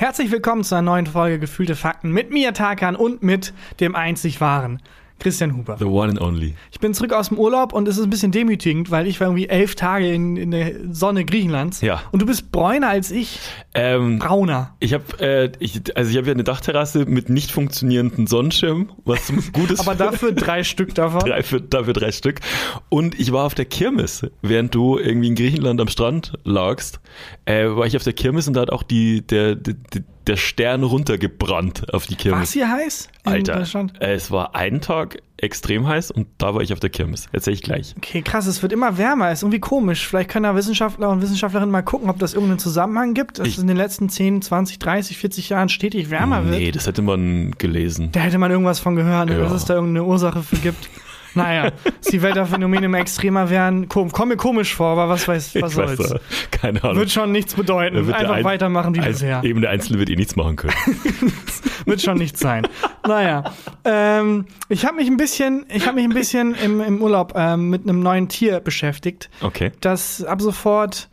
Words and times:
Herzlich 0.00 0.30
willkommen 0.30 0.64
zu 0.64 0.76
einer 0.76 0.80
neuen 0.92 1.04
Folge 1.04 1.38
Gefühlte 1.38 1.76
Fakten 1.76 2.10
mit 2.10 2.30
mir, 2.30 2.54
Tarkan, 2.54 2.96
und 2.96 3.22
mit 3.22 3.52
dem 3.80 3.94
einzig 3.94 4.40
wahren 4.40 4.80
Christian 5.20 5.56
Huber. 5.56 5.76
The 5.78 5.84
one 5.84 6.08
and 6.10 6.20
only. 6.20 6.54
Ich 6.72 6.80
bin 6.80 6.94
zurück 6.94 7.12
aus 7.12 7.28
dem 7.28 7.38
Urlaub 7.38 7.72
und 7.72 7.86
es 7.86 7.98
ist 7.98 8.04
ein 8.04 8.10
bisschen 8.10 8.32
demütigend, 8.32 8.90
weil 8.90 9.06
ich 9.06 9.20
war 9.20 9.28
irgendwie 9.28 9.48
elf 9.48 9.74
Tage 9.76 10.12
in, 10.12 10.36
in 10.36 10.50
der 10.50 10.72
Sonne 10.90 11.24
Griechenlands. 11.24 11.80
Ja. 11.82 12.02
Und 12.10 12.22
du 12.22 12.26
bist 12.26 12.50
bräuner 12.50 12.88
als 12.88 13.10
ich. 13.10 13.38
Ähm, 13.74 14.18
Brauner. 14.18 14.74
ich 14.80 14.94
habe 14.94 15.04
äh, 15.20 15.52
ich, 15.60 15.96
also 15.96 16.10
ich 16.10 16.16
habe 16.16 16.26
ja 16.26 16.32
eine 16.32 16.42
Dachterrasse 16.42 17.04
mit 17.04 17.28
nicht 17.28 17.52
funktionierenden 17.52 18.26
Sonnenschirm, 18.26 18.90
was 19.04 19.26
zum 19.26 19.40
Gutes 19.52 19.80
Aber 19.80 19.94
dafür 19.94 20.32
drei 20.32 20.64
Stück 20.64 20.94
davon. 20.94 21.20
drei 21.20 21.42
für, 21.42 21.60
dafür 21.60 21.92
drei 21.92 22.10
Stück. 22.10 22.40
Und 22.88 23.20
ich 23.20 23.30
war 23.32 23.44
auf 23.44 23.54
der 23.54 23.66
Kirmes, 23.66 24.26
während 24.42 24.74
du 24.74 24.98
irgendwie 24.98 25.28
in 25.28 25.34
Griechenland 25.34 25.80
am 25.80 25.88
Strand 25.88 26.32
lagst, 26.44 27.00
äh, 27.44 27.66
war 27.66 27.86
ich 27.86 27.96
auf 27.96 28.02
der 28.02 28.14
Kirmes 28.14 28.48
und 28.48 28.54
da 28.54 28.62
hat 28.62 28.70
auch 28.70 28.82
die 28.82 29.20
der 29.26 29.54
der, 29.54 29.74
der 29.92 30.02
Stern 30.36 30.82
runtergebrannt 30.84 31.92
auf 31.92 32.06
die 32.06 32.14
Kirmes. 32.16 32.40
Was 32.42 32.52
hier 32.52 32.70
heiß? 32.70 33.08
Alter, 33.24 33.64
es 34.00 34.30
war 34.30 34.54
einen 34.54 34.80
Tag 34.80 35.18
extrem 35.36 35.86
heiß 35.86 36.10
und 36.10 36.26
da 36.38 36.54
war 36.54 36.60
ich 36.62 36.72
auf 36.72 36.80
der 36.80 36.90
Kirmes. 36.90 37.28
Erzähl 37.32 37.54
ich 37.54 37.62
gleich. 37.62 37.94
Okay, 37.96 38.20
krass, 38.22 38.46
es 38.46 38.62
wird 38.62 38.72
immer 38.72 38.98
wärmer. 38.98 39.32
Ist 39.32 39.42
irgendwie 39.42 39.60
komisch. 39.60 40.06
Vielleicht 40.06 40.30
können 40.30 40.42
da 40.44 40.54
Wissenschaftler 40.54 41.08
und 41.10 41.22
Wissenschaftlerinnen 41.22 41.70
mal 41.70 41.82
gucken, 41.82 42.10
ob 42.10 42.18
das 42.18 42.34
irgendeinen 42.34 42.58
Zusammenhang 42.58 43.14
gibt, 43.14 43.38
dass 43.38 43.48
Ich- 43.48 43.56
es 43.56 43.62
in 43.62 43.68
den 43.68 43.76
letzten 43.76 44.08
10, 44.08 44.42
20, 44.42 44.78
30, 44.78 45.16
40 45.18 45.48
Jahren 45.48 45.68
stetig 45.68 46.10
wärmer 46.10 46.44
wird. 46.44 46.58
Nee, 46.58 46.70
das 46.72 46.86
hätte 46.86 47.02
man 47.02 47.52
gelesen. 47.58 48.10
Da 48.12 48.20
hätte 48.20 48.38
man 48.38 48.50
irgendwas 48.50 48.80
von 48.80 48.96
gehört, 48.96 49.30
Ja. 49.30 49.38
dass 49.38 49.52
es 49.52 49.64
da 49.64 49.74
irgendeine 49.74 50.04
Ursache 50.04 50.42
für 50.42 50.56
gibt. 50.56 50.88
Naja, 51.34 51.70
dass 51.84 52.10
die 52.10 52.22
Wetterphänomene 52.22 52.86
immer 52.86 52.98
extremer 52.98 53.50
werden. 53.50 53.88
Kom 53.88 54.10
komm 54.10 54.28
mir 54.30 54.36
komisch 54.36 54.74
vor, 54.74 54.88
aber 54.88 55.08
was 55.08 55.28
weiß, 55.28 55.54
was 55.60 55.72
Ich 55.72 55.76
weiß 55.78 55.96
soll's. 55.96 56.10
da, 56.10 56.18
keine 56.50 56.82
Ahnung. 56.82 56.96
Wird 56.96 57.10
schon 57.10 57.32
nichts 57.32 57.54
bedeuten. 57.54 58.06
Wird 58.06 58.16
Einfach 58.16 58.34
ein- 58.34 58.44
weitermachen 58.44 58.94
wie 58.94 59.00
bisher. 59.00 59.42
Eben 59.44 59.60
der 59.60 59.70
Einzelne 59.70 59.98
wird 59.98 60.10
eh 60.10 60.16
nichts 60.16 60.36
machen 60.36 60.56
können. 60.56 60.74
Wird 61.86 62.02
schon 62.02 62.18
nichts 62.18 62.40
sein. 62.40 62.68
Naja, 63.06 63.42
ähm, 63.84 64.44
ich 64.68 64.84
habe 64.84 64.96
mich 64.96 65.08
ein 65.08 65.16
bisschen, 65.16 65.64
ich 65.72 65.86
habe 65.86 65.96
mich 65.96 66.04
ein 66.04 66.12
bisschen 66.12 66.54
im, 66.54 66.80
im 66.80 67.00
Urlaub 67.02 67.32
ähm, 67.34 67.70
mit 67.70 67.84
einem 67.84 68.00
neuen 68.00 68.28
Tier 68.28 68.60
beschäftigt, 68.60 69.30
Okay. 69.40 69.72
das 69.80 70.22
ab 70.22 70.40
sofort 70.42 71.08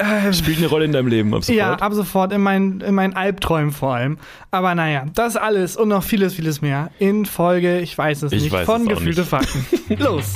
äh, 0.00 0.32
Spielt 0.32 0.58
eine 0.58 0.66
Rolle 0.66 0.84
in 0.86 0.92
deinem 0.92 1.08
Leben 1.08 1.34
ab 1.34 1.44
sofort? 1.44 1.56
Ja, 1.58 1.74
ab 1.74 1.92
sofort 1.92 2.32
in 2.32 2.40
meinen, 2.40 2.80
in 2.80 2.94
meinen 2.94 3.14
Albträumen 3.14 3.70
vor 3.72 3.94
allem. 3.94 4.18
Aber 4.50 4.74
naja, 4.74 5.06
das 5.14 5.36
alles 5.36 5.76
und 5.76 5.88
noch 5.88 6.02
vieles, 6.02 6.34
vieles 6.34 6.62
mehr 6.62 6.90
in 6.98 7.26
Folge, 7.26 7.80
ich 7.80 7.96
weiß 7.96 8.22
es 8.22 8.32
Ich 8.32 8.44
nicht, 8.44 8.52
weiß 8.52 8.66
von 8.66 8.86
Gefühlte 8.86 9.20
nicht. 9.20 9.30
Fakten. 9.30 9.64
Los. 9.98 10.34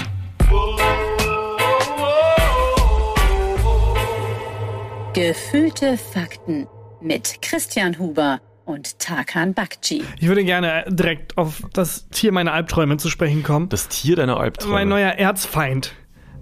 Gefühlte 5.14 5.96
Fakten 5.96 6.66
mit 7.00 7.40
Christian 7.40 7.98
Huber 7.98 8.40
und 8.64 8.98
Tarkan 8.98 9.54
Bakci. 9.54 10.02
Ich 10.18 10.26
würde 10.26 10.44
gerne 10.44 10.84
direkt 10.88 11.38
auf 11.38 11.62
das 11.72 12.08
Tier 12.08 12.32
meiner 12.32 12.52
Albträume 12.52 12.96
zu 12.96 13.08
sprechen 13.10 13.42
kommen. 13.42 13.68
Das 13.68 13.88
Tier 13.88 14.16
deiner 14.16 14.38
Albträume. 14.38 14.72
Mein 14.72 14.88
neuer 14.88 15.10
Erzfeind. 15.10 15.92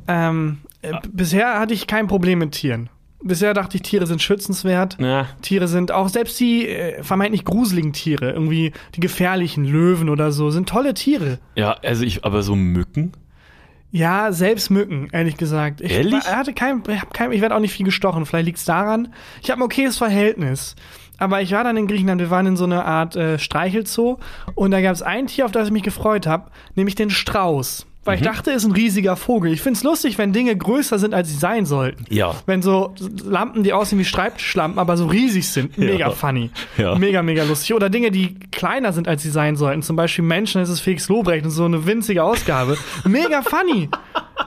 Ähm, 0.09 0.61
äh, 0.81 0.93
Bisher 1.11 1.59
hatte 1.61 1.75
ich 1.75 1.87
kein 1.87 2.09
Problem 2.09 2.39
mit 2.39 2.53
Tieren. 2.53 2.89
Bisher 3.25 3.55
dachte 3.55 3.77
ich, 3.77 3.83
Tiere 3.83 4.07
sind 4.07 4.21
schützenswert. 4.21 4.97
Ja. 5.01 5.27
Tiere 5.43 5.69
sind 5.69 5.93
auch 5.93 6.09
selbst 6.09 6.39
die 6.41 6.69
äh, 6.69 7.03
vermeintlich 7.03 7.45
gruseligen 7.45 7.93
Tiere, 7.93 8.33
irgendwie 8.33 8.73
die 8.95 9.01
gefährlichen 9.01 9.65
Löwen 9.65 10.09
oder 10.09 10.33
so, 10.33 10.51
sind 10.51 10.69
tolle 10.69 10.95
Tiere. 10.95 11.39
ja, 11.55 11.73
also 11.85 12.05
ich, 12.05 12.25
aber 12.25 12.43
so 12.43 12.57
Mücken? 12.57 13.13
Ja, 13.95 14.33
selbst 14.33 14.71
Mücken, 14.71 15.09
ehrlich 15.13 15.37
gesagt. 15.37 15.83
Ich 15.83 15.93
Ehrlich? 15.93 16.25
hatte 16.25 16.55
kein, 16.55 16.83
ich, 16.89 17.01
hab 17.01 17.13
kein, 17.13 17.31
ich 17.31 17.43
werde 17.43 17.55
auch 17.55 17.61
nicht 17.61 17.75
viel 17.75 17.85
gestochen. 17.85 18.25
Vielleicht 18.25 18.47
liegt's 18.47 18.65
daran. 18.65 19.13
Ich 19.43 19.51
habe 19.51 19.61
ein 19.61 19.65
okayes 19.65 19.99
Verhältnis. 19.99 20.77
Aber 21.19 21.43
ich 21.43 21.53
war 21.53 21.63
dann 21.63 21.77
in 21.77 21.87
Griechenland, 21.87 22.19
wir 22.21 22.31
waren 22.31 22.47
in 22.47 22.57
so 22.57 22.65
einer 22.65 22.87
Art 22.87 23.17
äh, 23.17 23.39
Streichelzoo 23.39 24.19
und 24.55 24.71
da 24.71 24.81
gab 24.81 24.95
es 24.95 25.03
ein 25.03 25.27
Tier, 25.27 25.45
auf 25.45 25.53
das 25.53 25.69
ich 25.69 25.73
mich 25.73 25.83
gefreut 25.83 26.27
habe, 26.27 26.51
nämlich 26.75 26.95
den 26.95 27.11
Strauß. 27.11 27.87
Weil 28.05 28.17
Mhm. 28.17 28.23
ich 28.23 28.29
dachte, 28.29 28.51
es 28.51 28.57
ist 28.59 28.65
ein 28.69 28.73
riesiger 28.73 29.17
Vogel. 29.17 29.53
Ich 29.53 29.61
find's 29.63 29.83
lustig, 29.85 30.19
wenn 30.19 30.33
Dinge 30.33 30.57
größer 30.57 30.99
sind, 30.99 31.15
als 31.15 31.29
sie 31.29 31.37
sein 31.37 31.67
sollten. 31.67 32.05
Ja. 32.11 32.35
Wenn 32.47 32.61
so 32.63 32.95
Lampen, 33.25 33.63
die 33.63 33.73
aussehen 33.73 33.99
wie 34.01 34.05
Schreibtischlampen, 34.05 34.79
aber 34.81 34.97
so 34.97 35.07
riesig 35.07 35.49
sind. 35.49 35.79
Mega 35.79 35.97
Ja. 36.09 36.11
funny. 36.11 36.51
Ja. 36.79 36.97
Mega, 36.97 37.23
mega 37.23 37.45
lustig. 37.45 37.75
Oder 37.75 37.91
Dinge, 37.91 38.11
die 38.11 38.35
kleiner 38.51 38.93
sind, 38.93 39.07
als 39.07 39.23
sie 39.23 39.31
sein 39.31 39.55
sollten. 39.57 39.83
Zum 39.83 39.95
Beispiel 39.97 40.25
Menschen, 40.25 40.61
das 40.61 40.69
ist 40.69 40.81
Felix 40.81 41.09
Lobrecht 41.09 41.45
und 41.45 41.51
so 41.53 41.65
eine 41.65 41.87
winzige 41.87 42.25
Ausgabe. 42.25 42.77
Mega 43.05 43.43
funny. 43.43 43.89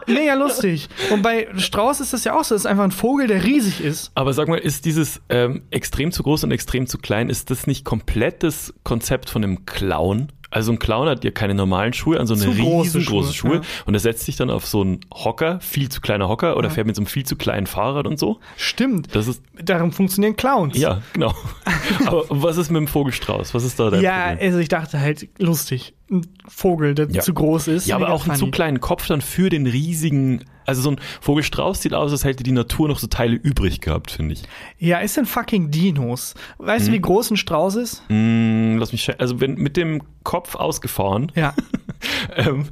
Mega 0.08 0.34
lustig. 0.34 0.90
Und 1.12 1.22
bei 1.22 1.48
Strauß 1.56 2.00
ist 2.02 2.12
das 2.14 2.24
ja 2.26 2.38
auch 2.38 2.44
so. 2.44 2.56
Das 2.56 2.64
ist 2.64 2.66
einfach 2.68 2.84
ein 2.84 2.92
Vogel, 2.92 3.28
der 3.28 3.44
riesig 3.44 3.82
ist. 3.82 4.12
Aber 4.16 4.34
sag 4.34 4.48
mal, 4.48 4.58
ist 4.60 4.86
dieses 4.86 5.22
ähm, 5.30 5.62
extrem 5.72 6.12
zu 6.12 6.24
groß 6.24 6.44
und 6.44 6.52
extrem 6.52 6.88
zu 6.88 6.98
klein, 6.98 7.30
ist 7.30 7.50
das 7.50 7.68
nicht 7.68 7.86
komplett 7.86 8.44
das 8.44 8.74
Konzept 8.84 9.30
von 9.30 9.44
einem 9.44 9.66
Clown? 9.66 10.28
Also 10.56 10.72
ein 10.72 10.80
Clown 10.80 11.10
hat 11.10 11.26
ja 11.26 11.32
keine 11.32 11.54
normalen 11.54 11.92
Schuhe, 11.92 12.18
an 12.18 12.28
so 12.28 12.34
eine 12.34 12.46
riesengroße 12.48 13.02
Schuhe, 13.02 13.34
Schuhe. 13.34 13.56
ja. 13.56 13.62
Und 13.86 13.94
er 13.94 14.00
setzt 14.00 14.24
sich 14.26 14.38
dann 14.38 14.50
auf 14.50 14.66
so 14.66 14.80
einen 14.82 15.02
Hocker, 15.14 15.60
viel 15.60 15.90
zu 15.90 16.00
kleiner 16.00 16.30
Hocker, 16.30 16.56
oder 16.56 16.70
fährt 16.70 16.88
mit 16.88 16.96
so 16.96 17.02
einem 17.02 17.08
viel 17.08 17.26
zu 17.26 17.36
kleinen 17.36 17.68
Fahrrad 17.68 18.08
und 18.08 18.18
so. 18.18 18.40
Stimmt. 18.56 19.14
Das 19.14 19.28
ist, 19.28 19.44
Darum 19.62 19.92
funktionieren 19.92 20.38
Clowns. 20.38 20.78
ja, 20.78 21.02
genau. 21.12 21.34
Aber 22.06 22.24
was 22.30 22.56
ist 22.56 22.72
mit 22.72 22.80
dem 22.80 22.88
Vogelstrauß? 22.88 23.54
Was 23.54 23.66
ist 23.66 23.78
da 23.80 23.90
dein 23.90 24.02
Ja, 24.02 24.30
Problem? 24.30 24.48
also 24.48 24.60
ich 24.60 24.70
dachte 24.70 25.00
halt, 25.02 25.28
lustig. 25.40 25.94
Ein 26.10 26.22
Vogel, 26.48 26.96
der 26.96 27.10
Ja. 27.10 27.22
zu 27.22 27.34
groß 27.34 27.68
ist. 27.68 27.88
Ja, 27.88 27.96
aber 27.98 28.10
auch 28.12 28.22
einen 28.28 28.38
funny. 28.38 28.40
zu 28.40 28.52
kleinen 28.52 28.80
Kopf 28.80 29.08
dann 29.08 29.22
für 29.22 29.50
den 29.50 29.66
riesigen. 29.68 30.46
Also 30.68 30.82
so 30.84 30.92
ein 30.92 31.00
Vogelstrauß 31.22 31.82
sieht 31.82 31.94
aus, 31.94 32.12
als 32.12 32.24
hätte 32.24 32.44
die 32.44 32.52
Natur 32.52 32.88
noch 32.88 33.00
so 33.00 33.08
Teile 33.08 33.36
übrig 33.36 33.82
gehabt, 33.82 34.12
finde 34.12 34.34
ich. 34.34 34.44
Ja, 34.78 35.02
es 35.02 35.16
sind 35.16 35.28
fucking 35.28 35.72
Dinos. 35.72 36.36
Weißt 36.60 36.86
Mhm. 36.86 36.92
du, 36.92 36.94
wie 36.98 37.02
groß 37.02 37.32
ein 37.32 37.38
Strauß 37.38 37.76
ist? 37.76 38.04
Mm, 38.10 38.78
lass 38.78 38.92
mich 38.92 39.20
Also 39.20 39.42
wenn 39.42 39.56
mit 39.56 39.78
dem 39.78 40.02
Kopf 40.26 40.56
ausgefahren, 40.56 41.32
Ja. 41.36 41.54
ähm, 42.36 42.66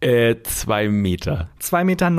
äh, 0.00 0.36
zwei 0.42 0.88
Meter. 0.88 1.48
2,19 1.62 1.84
Meter. 1.84 2.10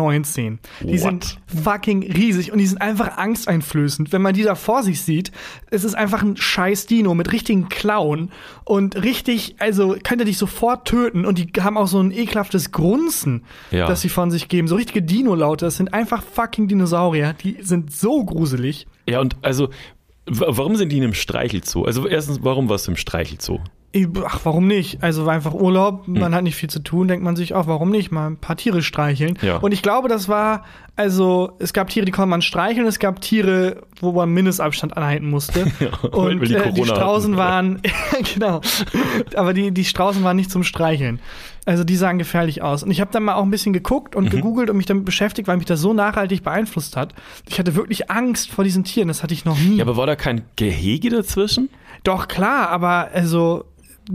Die 0.81 0.93
What? 0.93 0.99
sind 0.99 1.37
fucking 1.63 2.11
riesig 2.11 2.51
und 2.51 2.57
die 2.59 2.65
sind 2.65 2.81
einfach 2.81 3.17
angsteinflößend. 3.17 4.11
Wenn 4.13 4.21
man 4.21 4.33
die 4.33 4.43
da 4.43 4.55
vor 4.55 4.81
sich 4.81 5.01
sieht, 5.01 5.31
es 5.69 5.83
ist 5.83 5.93
einfach 5.95 6.23
ein 6.23 6.37
scheiß 6.37 6.85
Dino 6.87 7.13
mit 7.13 7.31
richtigen 7.33 7.67
Klauen 7.69 8.31
und 8.63 8.95
richtig, 9.03 9.55
also 9.59 9.95
könnte 10.03 10.25
dich 10.25 10.37
sofort 10.37 10.87
töten 10.87 11.25
und 11.25 11.37
die 11.37 11.61
haben 11.61 11.77
auch 11.77 11.87
so 11.87 11.99
ein 11.99 12.11
ekelhaftes 12.11 12.71
Grunzen, 12.71 13.43
Ja. 13.71 13.85
das 13.87 14.01
sie 14.01 14.09
von 14.09 14.31
sich 14.31 14.47
geben. 14.47 14.67
So 14.67 14.75
richtige 14.75 15.01
Dino-Laute. 15.01 15.65
Das 15.65 15.75
sind 15.77 15.93
einfach 15.93 16.23
fucking 16.23 16.67
Dinosaurier. 16.67 17.33
Die 17.43 17.57
sind 17.61 17.91
so 17.93 18.23
gruselig. 18.23 18.87
Ja, 19.07 19.19
und 19.19 19.35
also, 19.41 19.69
warum 20.25 20.75
sind 20.77 20.91
die 20.91 20.97
in 20.97 21.03
einem 21.03 21.13
Streichelzoo? 21.13 21.83
Also 21.83 22.07
erstens, 22.07 22.39
warum 22.41 22.69
warst 22.69 22.87
du 22.87 22.91
im 22.91 22.97
Streichelzoo? 22.97 23.59
Ach, 24.25 24.39
warum 24.43 24.67
nicht? 24.67 25.01
Also 25.03 25.27
einfach 25.27 25.53
Urlaub, 25.53 26.05
Hm. 26.07 26.19
man 26.19 26.35
hat 26.35 26.43
nicht 26.43 26.55
viel 26.55 26.69
zu 26.69 26.79
tun, 26.79 27.07
denkt 27.07 27.23
man 27.23 27.35
sich 27.35 27.53
auch, 27.53 27.67
warum 27.67 27.91
nicht 27.91 28.11
mal 28.11 28.27
ein 28.27 28.37
paar 28.37 28.57
Tiere 28.57 28.81
streicheln. 28.83 29.37
Ja. 29.41 29.57
Und 29.57 29.71
ich 29.73 29.81
glaube, 29.81 30.09
das 30.09 30.27
war, 30.27 30.63
also 30.97 31.53
es 31.59 31.71
gab 31.73 31.89
Tiere, 31.89 32.05
die 32.05 32.11
konnte 32.11 32.29
man 32.29 32.41
streicheln, 32.41 32.85
es 32.87 32.99
gab 32.99 33.21
Tiere, 33.21 33.83
wo 34.01 34.11
man 34.11 34.29
Mindestabstand 34.31 34.97
anhalten 34.97 35.29
musste. 35.29 35.65
Ja, 35.79 35.89
Und 36.09 36.41
die 36.47 36.55
äh, 36.55 36.71
die 36.73 36.83
Straußen 36.85 37.37
hatten. 37.37 37.77
waren, 37.77 37.81
genau, 38.33 38.61
aber 39.35 39.53
die, 39.53 39.71
die 39.71 39.85
Straußen 39.85 40.23
waren 40.23 40.35
nicht 40.35 40.51
zum 40.51 40.63
Streicheln. 40.63 41.19
Also 41.67 41.83
die 41.83 41.95
sahen 41.95 42.19
gefährlich 42.19 42.61
aus. 42.61 42.83
Und 42.83 42.91
ich 42.91 43.01
habe 43.01 43.11
dann 43.11 43.23
mal 43.23 43.33
auch 43.35 43.43
ein 43.43 43.49
bisschen 43.49 43.73
geguckt 43.73 44.13
Mhm. 44.15 44.23
und 44.25 44.29
gegoogelt 44.29 44.69
und 44.69 44.77
mich 44.77 44.85
damit 44.85 45.03
beschäftigt, 45.05 45.47
weil 45.47 45.57
mich 45.57 45.65
das 45.65 45.79
so 45.81 45.93
nachhaltig 45.93 46.43
beeinflusst 46.43 46.95
hat. 46.95 47.15
Ich 47.49 47.57
hatte 47.59 47.75
wirklich 47.75 48.11
Angst 48.11 48.51
vor 48.51 48.63
diesen 48.63 48.83
Tieren, 48.83 49.07
das 49.07 49.23
hatte 49.23 49.33
ich 49.33 49.45
noch 49.45 49.57
nie. 49.57 49.77
Ja, 49.77 49.83
aber 49.85 49.97
war 49.97 50.05
da 50.05 50.15
kein 50.15 50.43
Gehege 50.57 51.09
dazwischen? 51.09 51.69
Doch, 52.03 52.27
klar, 52.27 52.69
aber 52.69 53.09
also 53.13 53.65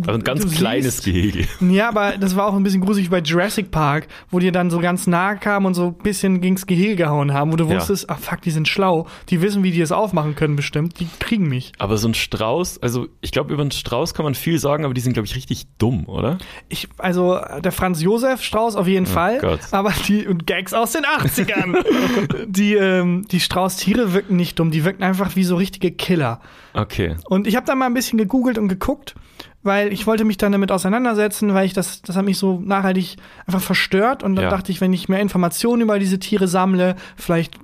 Also 0.06 0.12
ein 0.18 0.24
ganz 0.24 0.50
kleines 0.54 1.02
siehst- 1.02 1.04
Gehege. 1.04 1.46
Ja, 1.60 1.88
aber 1.88 2.16
das 2.18 2.36
war 2.36 2.46
auch 2.46 2.54
ein 2.54 2.62
bisschen 2.62 2.80
gruselig 2.80 3.10
bei 3.10 3.18
Jurassic 3.20 3.70
Park, 3.70 4.08
wo 4.30 4.38
die 4.38 4.52
dann 4.52 4.70
so 4.70 4.78
ganz 4.78 5.06
nah 5.06 5.34
kamen 5.34 5.66
und 5.66 5.74
so 5.74 5.86
ein 5.88 5.94
bisschen 5.94 6.40
gegens 6.40 6.66
Gehege 6.66 6.96
gehauen 6.96 7.32
haben, 7.32 7.52
wo 7.52 7.56
du 7.56 7.64
Ja. 7.64 7.76
wusstest, 7.76 8.08
ach 8.08 8.18
fuck, 8.18 8.40
die 8.42 8.50
sind 8.50 8.68
schlau, 8.68 9.06
die 9.28 9.42
wissen, 9.42 9.62
wie 9.62 9.70
die 9.72 9.80
es 9.80 9.92
aufmachen 9.92 10.34
können 10.36 10.56
bestimmt, 10.56 11.00
die 11.00 11.08
kriegen 11.18 11.48
mich. 11.48 11.72
Aber 11.78 11.96
so 11.98 12.08
ein 12.08 12.14
Strauß, 12.14 12.82
also 12.82 13.08
ich 13.20 13.32
glaube, 13.32 13.52
über 13.52 13.62
einen 13.62 13.70
Strauß 13.72 14.14
kann 14.14 14.24
man 14.24 14.34
viel 14.34 14.58
sagen, 14.58 14.84
aber 14.84 14.94
die 14.94 15.00
sind, 15.00 15.12
glaube 15.14 15.26
ich, 15.26 15.34
richtig 15.36 15.66
dumm, 15.78 16.06
oder? 16.06 16.38
Ich, 16.68 16.88
also 16.98 17.38
der 17.62 17.72
Franz 17.72 18.00
Josef 18.02 18.42
Strauß 18.42 18.76
auf 18.76 18.86
jeden 18.86 19.06
Fall, 19.06 19.38
Oh 19.38 19.46
Gott. 19.46 19.60
aber 19.72 19.92
die 20.08 20.26
und 20.26 20.46
Gags 20.46 20.72
aus 20.72 20.92
den 20.92 21.04
80ern. 21.04 21.76
die 22.46 22.74
ähm, 22.74 23.26
die 23.30 23.40
Strauß-Tiere 23.40 24.12
wirken 24.12 24.36
nicht 24.36 24.58
dumm, 24.58 24.70
die 24.70 24.84
wirken 24.84 25.02
einfach 25.02 25.36
wie 25.36 25.44
so 25.44 25.56
richtige 25.56 25.90
Killer. 25.90 26.40
Okay. 26.74 27.16
Und 27.28 27.46
ich 27.46 27.56
habe 27.56 27.66
da 27.66 27.74
mal 27.74 27.86
ein 27.86 27.94
bisschen 27.94 28.18
gegoogelt 28.18 28.58
und 28.58 28.68
geguckt, 28.68 29.14
weil 29.62 29.92
ich 29.92 30.06
wollte 30.06 30.24
mich 30.24 30.36
dann 30.38 30.52
damit 30.52 30.72
auseinandersetzen, 30.72 31.52
weil 31.54 31.66
ich 31.66 31.72
das, 31.74 32.02
das 32.02 32.16
hat 32.16 32.24
mich 32.24 32.38
so 32.38 32.60
nachhaltig 32.60 33.16
einfach 33.46 33.60
verstört. 33.60 34.22
Und 34.22 34.36
dann 34.36 34.44
Ja. 34.44 34.50
dachte 34.50 34.72
ich, 34.72 34.80
wenn 34.80 34.92
ich 34.92 35.08
mehr 35.08 35.20
Informationen 35.20 35.82
über 35.82 35.98
diese 35.98 36.18
Tiere 36.18 36.48
sammle, 36.48 36.96
vielleicht 37.16 37.58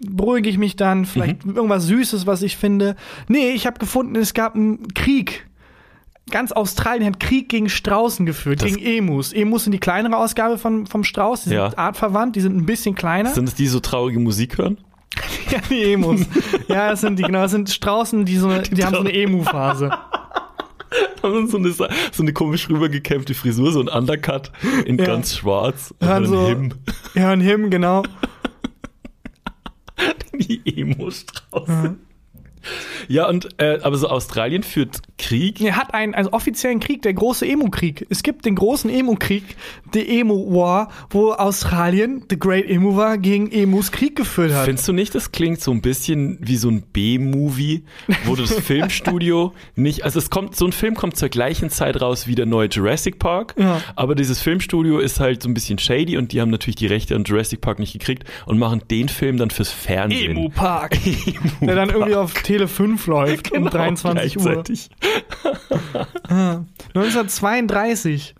beruhige 0.00 0.48
ich 0.48 0.58
mich 0.58 0.76
dann, 0.76 1.04
vielleicht 1.04 1.44
irgendwas 1.44 1.84
Süßes, 1.86 2.26
was 2.26 2.42
ich 2.42 2.56
finde. 2.56 2.96
Nee, 3.28 3.50
ich 3.50 3.66
habe 3.66 3.78
gefunden, 3.78 4.16
es 4.16 4.32
gab 4.32 4.54
einen 4.54 4.88
Krieg. 4.94 5.46
Ganz 6.30 6.52
Australien 6.52 7.04
hat 7.06 7.18
Krieg 7.20 7.48
gegen 7.48 7.68
Straußen 7.68 8.24
geführt, 8.24 8.62
Das- 8.62 8.72
gegen 8.72 8.80
Emus. 8.86 9.32
Emus 9.32 9.64
sind 9.64 9.72
die 9.72 9.80
kleinere 9.80 10.16
Ausgabe 10.16 10.58
von, 10.58 10.86
vom 10.86 11.02
Strauß, 11.02 11.42
die 11.42 11.48
sind 11.50 11.58
Ja. 11.58 11.76
artverwandt, 11.76 12.36
die 12.36 12.40
sind 12.40 12.56
ein 12.56 12.66
bisschen 12.66 12.94
kleiner. 12.94 13.30
Sind 13.30 13.48
es 13.48 13.56
die, 13.56 13.64
die 13.64 13.68
so 13.68 13.80
traurige 13.80 14.20
Musik 14.20 14.56
hören? 14.56 14.78
ja, 15.50 15.58
die 15.68 15.92
Emos. 15.92 16.20
Ja, 16.68 16.90
das 16.90 17.00
sind 17.00 17.18
die, 17.18 17.24
genau, 17.24 17.40
das 17.42 17.50
sind 17.50 17.68
Straußen, 17.68 18.24
die 18.24 18.36
so 18.36 18.46
eine, 18.48 18.62
die 18.62 18.84
haben 18.84 18.94
so 18.94 19.00
eine 19.00 19.12
Emu-Phase. 19.12 19.90
haben 21.22 21.46
so 21.48 21.56
eine, 21.58 21.70
so 21.72 21.86
eine 22.18 22.32
komisch 22.32 22.68
rübergekämpfte 22.68 23.34
Frisur, 23.34 23.72
so 23.72 23.80
ein 23.80 23.88
Undercut 23.88 24.50
in 24.86 24.98
Ja. 24.98 25.04
ganz 25.06 25.36
schwarz. 25.36 25.94
und 25.98 26.08
Hören 26.08 26.22
dann 26.24 26.32
so, 26.32 26.46
Him. 26.48 26.72
hören 27.14 27.40
Him, 27.40 27.70
genau. 27.70 28.02
Die 30.34 30.62
Emo-Strauße. 30.80 31.96
Ja, 33.08 33.28
und 33.28 33.48
äh, 33.58 33.78
aber 33.82 33.96
so 33.96 34.08
Australien 34.08 34.62
führt 34.62 35.00
Krieg. 35.18 35.60
Er 35.60 35.76
hat 35.76 35.94
einen 35.94 36.14
also 36.14 36.32
offiziellen 36.32 36.78
Krieg, 36.80 37.02
der 37.02 37.12
große 37.14 37.46
Emu-Krieg. 37.46 38.06
Es 38.08 38.22
gibt 38.22 38.44
den 38.44 38.54
großen 38.54 38.88
Emu-Krieg, 38.90 39.42
the 39.92 40.20
Emu 40.20 40.54
War, 40.54 40.90
wo 41.10 41.32
Australien, 41.32 42.24
the 42.30 42.38
Great 42.38 42.68
Emu 42.68 42.94
War, 42.96 43.18
gegen 43.18 43.50
Emus 43.50 43.90
Krieg 43.90 44.14
geführt 44.16 44.52
hat. 44.52 44.66
Findest 44.66 44.86
du 44.86 44.92
nicht, 44.92 45.14
das 45.14 45.32
klingt 45.32 45.60
so 45.60 45.72
ein 45.72 45.80
bisschen 45.80 46.38
wie 46.40 46.56
so 46.56 46.68
ein 46.68 46.82
B-Movie, 46.82 47.82
wo 48.24 48.36
das 48.36 48.52
Filmstudio 48.60 49.52
nicht, 49.74 50.04
also 50.04 50.18
es 50.18 50.30
kommt, 50.30 50.54
so 50.56 50.66
ein 50.66 50.72
Film 50.72 50.94
kommt 50.94 51.16
zur 51.16 51.28
gleichen 51.30 51.70
Zeit 51.70 52.00
raus 52.00 52.26
wie 52.26 52.34
der 52.34 52.46
neue 52.46 52.68
Jurassic 52.68 53.18
Park, 53.18 53.54
Ja. 53.58 53.80
aber 53.96 54.14
dieses 54.14 54.40
Filmstudio 54.40 54.98
ist 54.98 55.18
halt 55.20 55.42
so 55.42 55.48
ein 55.48 55.54
bisschen 55.54 55.78
shady 55.78 56.16
und 56.16 56.32
die 56.32 56.40
haben 56.40 56.50
natürlich 56.50 56.76
die 56.76 56.86
Rechte 56.86 57.16
an 57.16 57.24
Jurassic 57.24 57.60
Park 57.60 57.78
nicht 57.78 57.92
gekriegt 57.92 58.24
und 58.46 58.58
machen 58.58 58.82
den 58.90 59.08
Film 59.08 59.36
dann 59.36 59.50
fürs 59.50 59.70
Fernsehen. 59.70 60.32
Emu 60.32 60.48
Park. 60.50 60.96
der 61.60 61.74
dann 61.74 61.90
irgendwie 61.90 62.14
auf 62.14 62.34
Tele 62.50 62.66
5 62.66 63.06
läuft 63.06 63.52
um 63.52 63.58
Genau, 63.58 63.70
23 63.70 64.38
Uhr. 64.38 64.42
gleichzeitig. 64.42 64.90
1932 66.28 68.34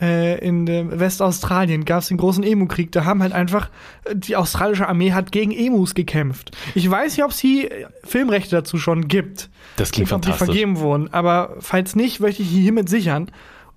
äh, 0.00 0.38
in 0.46 0.68
Westaustralien 0.68 1.84
gab 1.84 2.02
es 2.02 2.08
den 2.08 2.18
großen 2.18 2.44
Emu-Krieg. 2.44 2.92
Da 2.92 3.04
haben 3.04 3.20
halt 3.20 3.32
einfach, 3.32 3.68
äh, 4.04 4.14
die 4.14 4.36
australische 4.36 4.88
Armee 4.88 5.10
hat 5.10 5.32
gegen 5.32 5.50
Emus 5.50 5.94
gekämpft. 5.94 6.56
Ich 6.76 6.88
weiß 6.88 7.16
nicht, 7.16 7.24
ob 7.24 7.32
es 7.32 7.40
hier 7.40 7.72
äh, 7.72 7.86
Filmrechte 8.04 8.54
dazu 8.54 8.78
schon 8.78 9.08
gibt. 9.08 9.50
Das 9.76 9.90
klingt 9.90 10.12
ob 10.12 10.22
die 10.22 10.28
fantastisch. 10.28 10.46
vergeben 10.46 10.78
wurden. 10.78 11.12
Aber 11.12 11.56
falls 11.58 11.96
nicht, 11.96 12.20
möchte 12.20 12.42
ich 12.42 12.50
hiermit 12.50 12.88
sichern. 12.88 13.28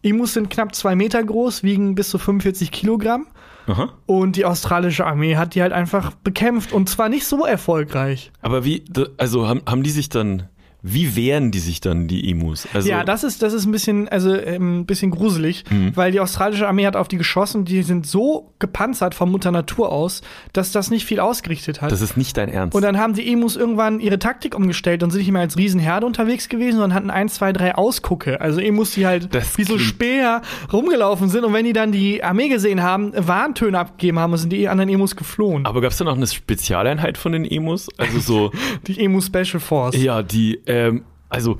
Emus 0.03 0.33
sind 0.33 0.51
knapp 0.51 0.75
zwei 0.75 0.95
Meter 0.95 1.23
groß, 1.23 1.63
wiegen 1.63 1.95
bis 1.95 2.09
zu 2.09 2.19
45 2.19 2.71
Kilogramm. 2.71 3.25
Aha. 3.67 3.89
Und 4.05 4.35
die 4.35 4.45
australische 4.45 5.05
Armee 5.05 5.35
hat 5.35 5.55
die 5.55 5.61
halt 5.61 5.73
einfach 5.73 6.11
bekämpft. 6.11 6.73
Und 6.73 6.89
zwar 6.89 7.09
nicht 7.09 7.25
so 7.25 7.45
erfolgreich. 7.45 8.31
Aber 8.41 8.65
wie, 8.65 8.83
also 9.17 9.47
haben, 9.47 9.61
haben 9.67 9.83
die 9.83 9.91
sich 9.91 10.09
dann, 10.09 10.49
wie 10.83 11.15
wehren 11.15 11.51
die 11.51 11.59
sich 11.59 11.79
dann, 11.81 12.07
die 12.07 12.29
Emus? 12.31 12.67
Also, 12.73 12.89
ja, 12.89 13.03
das 13.03 13.23
ist, 13.23 13.41
das 13.43 13.53
ist 13.53 13.65
ein 13.65 13.71
bisschen, 13.71 14.07
also 14.09 14.33
ähm, 14.35 14.79
ein 14.79 14.85
bisschen 14.85 15.11
gruselig, 15.11 15.63
Mhm. 15.69 15.95
weil 15.95 16.11
die 16.11 16.19
australische 16.19 16.67
Armee 16.67 16.85
hat 16.85 16.95
auf 16.95 17.07
die 17.07 17.17
geschossen, 17.17 17.65
die 17.65 17.83
sind 17.83 18.07
so 18.07 18.51
gepanzert 18.59 19.13
von 19.15 19.29
Mutter 19.31 19.51
Natur 19.51 19.91
aus, 19.91 20.21
dass 20.53 20.71
das 20.71 20.89
nicht 20.89 21.05
viel 21.05 21.19
ausgerichtet 21.19 21.81
hat. 21.81 21.91
das 21.91 22.01
ist 22.01 22.17
nicht 22.17 22.35
dein 22.37 22.49
Ernst. 22.49 22.75
und 22.75 22.81
dann 22.81 22.97
haben 22.97 23.13
die 23.13 23.31
Emus 23.31 23.55
irgendwann 23.55 23.99
ihre 23.99 24.17
Taktik 24.19 24.55
umgestellt 24.55 25.03
und 25.03 25.11
sind 25.11 25.19
nicht 25.21 25.31
mehr 25.31 25.41
als 25.41 25.57
Riesenherde 25.57 26.05
unterwegs 26.05 26.49
gewesen, 26.49 26.77
sondern 26.79 26.93
hatten 26.93 27.09
ein, 27.09 27.29
zwei, 27.29 27.53
drei 27.53 27.75
Ausgucke. 27.75 28.41
Also 28.41 28.59
Emus, 28.59 28.91
die 28.91 29.05
halt 29.05 29.33
Das 29.35 29.57
wie 29.57 29.63
so 29.63 29.77
Speer 29.77 30.41
rumgelaufen 30.73 31.29
sind 31.29 31.43
und 31.45 31.53
wenn 31.53 31.65
die 31.65 31.73
dann 31.73 31.91
die 31.91 32.23
Armee 32.23 32.49
gesehen 32.49 32.81
haben, 32.81 33.11
Warntöne 33.15 33.77
abgegeben 33.77 34.19
haben, 34.19 34.35
sind 34.37 34.51
die 34.51 34.67
anderen 34.67 34.89
Emus 34.89 35.15
geflohen. 35.15 35.65
aber 35.65 35.81
gab 35.81 35.91
es 35.91 35.97
da 35.97 36.05
noch 36.05 36.15
eine 36.15 36.25
Spezialeinheit 36.27 37.17
von 37.17 37.31
den 37.31 37.45
Emus? 37.45 37.87
Also 37.97 38.19
so, 38.19 38.51
die 38.87 38.99
Emu 38.99 39.21
Special 39.21 39.59
Force. 39.59 39.95
ja, 39.95 40.23
die, 40.23 40.59
ähm, 40.71 41.03
also, 41.29 41.57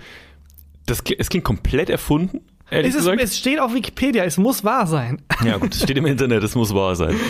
das, 0.86 1.04
es 1.18 1.30
klingt 1.30 1.46
komplett 1.46 1.90
erfunden, 1.90 2.42
Es, 2.70 2.96
ist, 2.96 3.06
es 3.06 3.38
steht 3.38 3.60
auf 3.60 3.74
Wikipedia, 3.74 4.24
es 4.24 4.38
muss 4.38 4.64
wahr 4.64 4.88
sein. 4.88 5.22
Ja 5.44 5.58
gut, 5.58 5.74
es 5.74 5.84
steht 5.84 5.98
im 5.98 6.06
Internet, 6.06 6.44
es 6.44 6.56
muss 6.56 6.74
wahr 6.74 6.96
sein. 6.96 7.16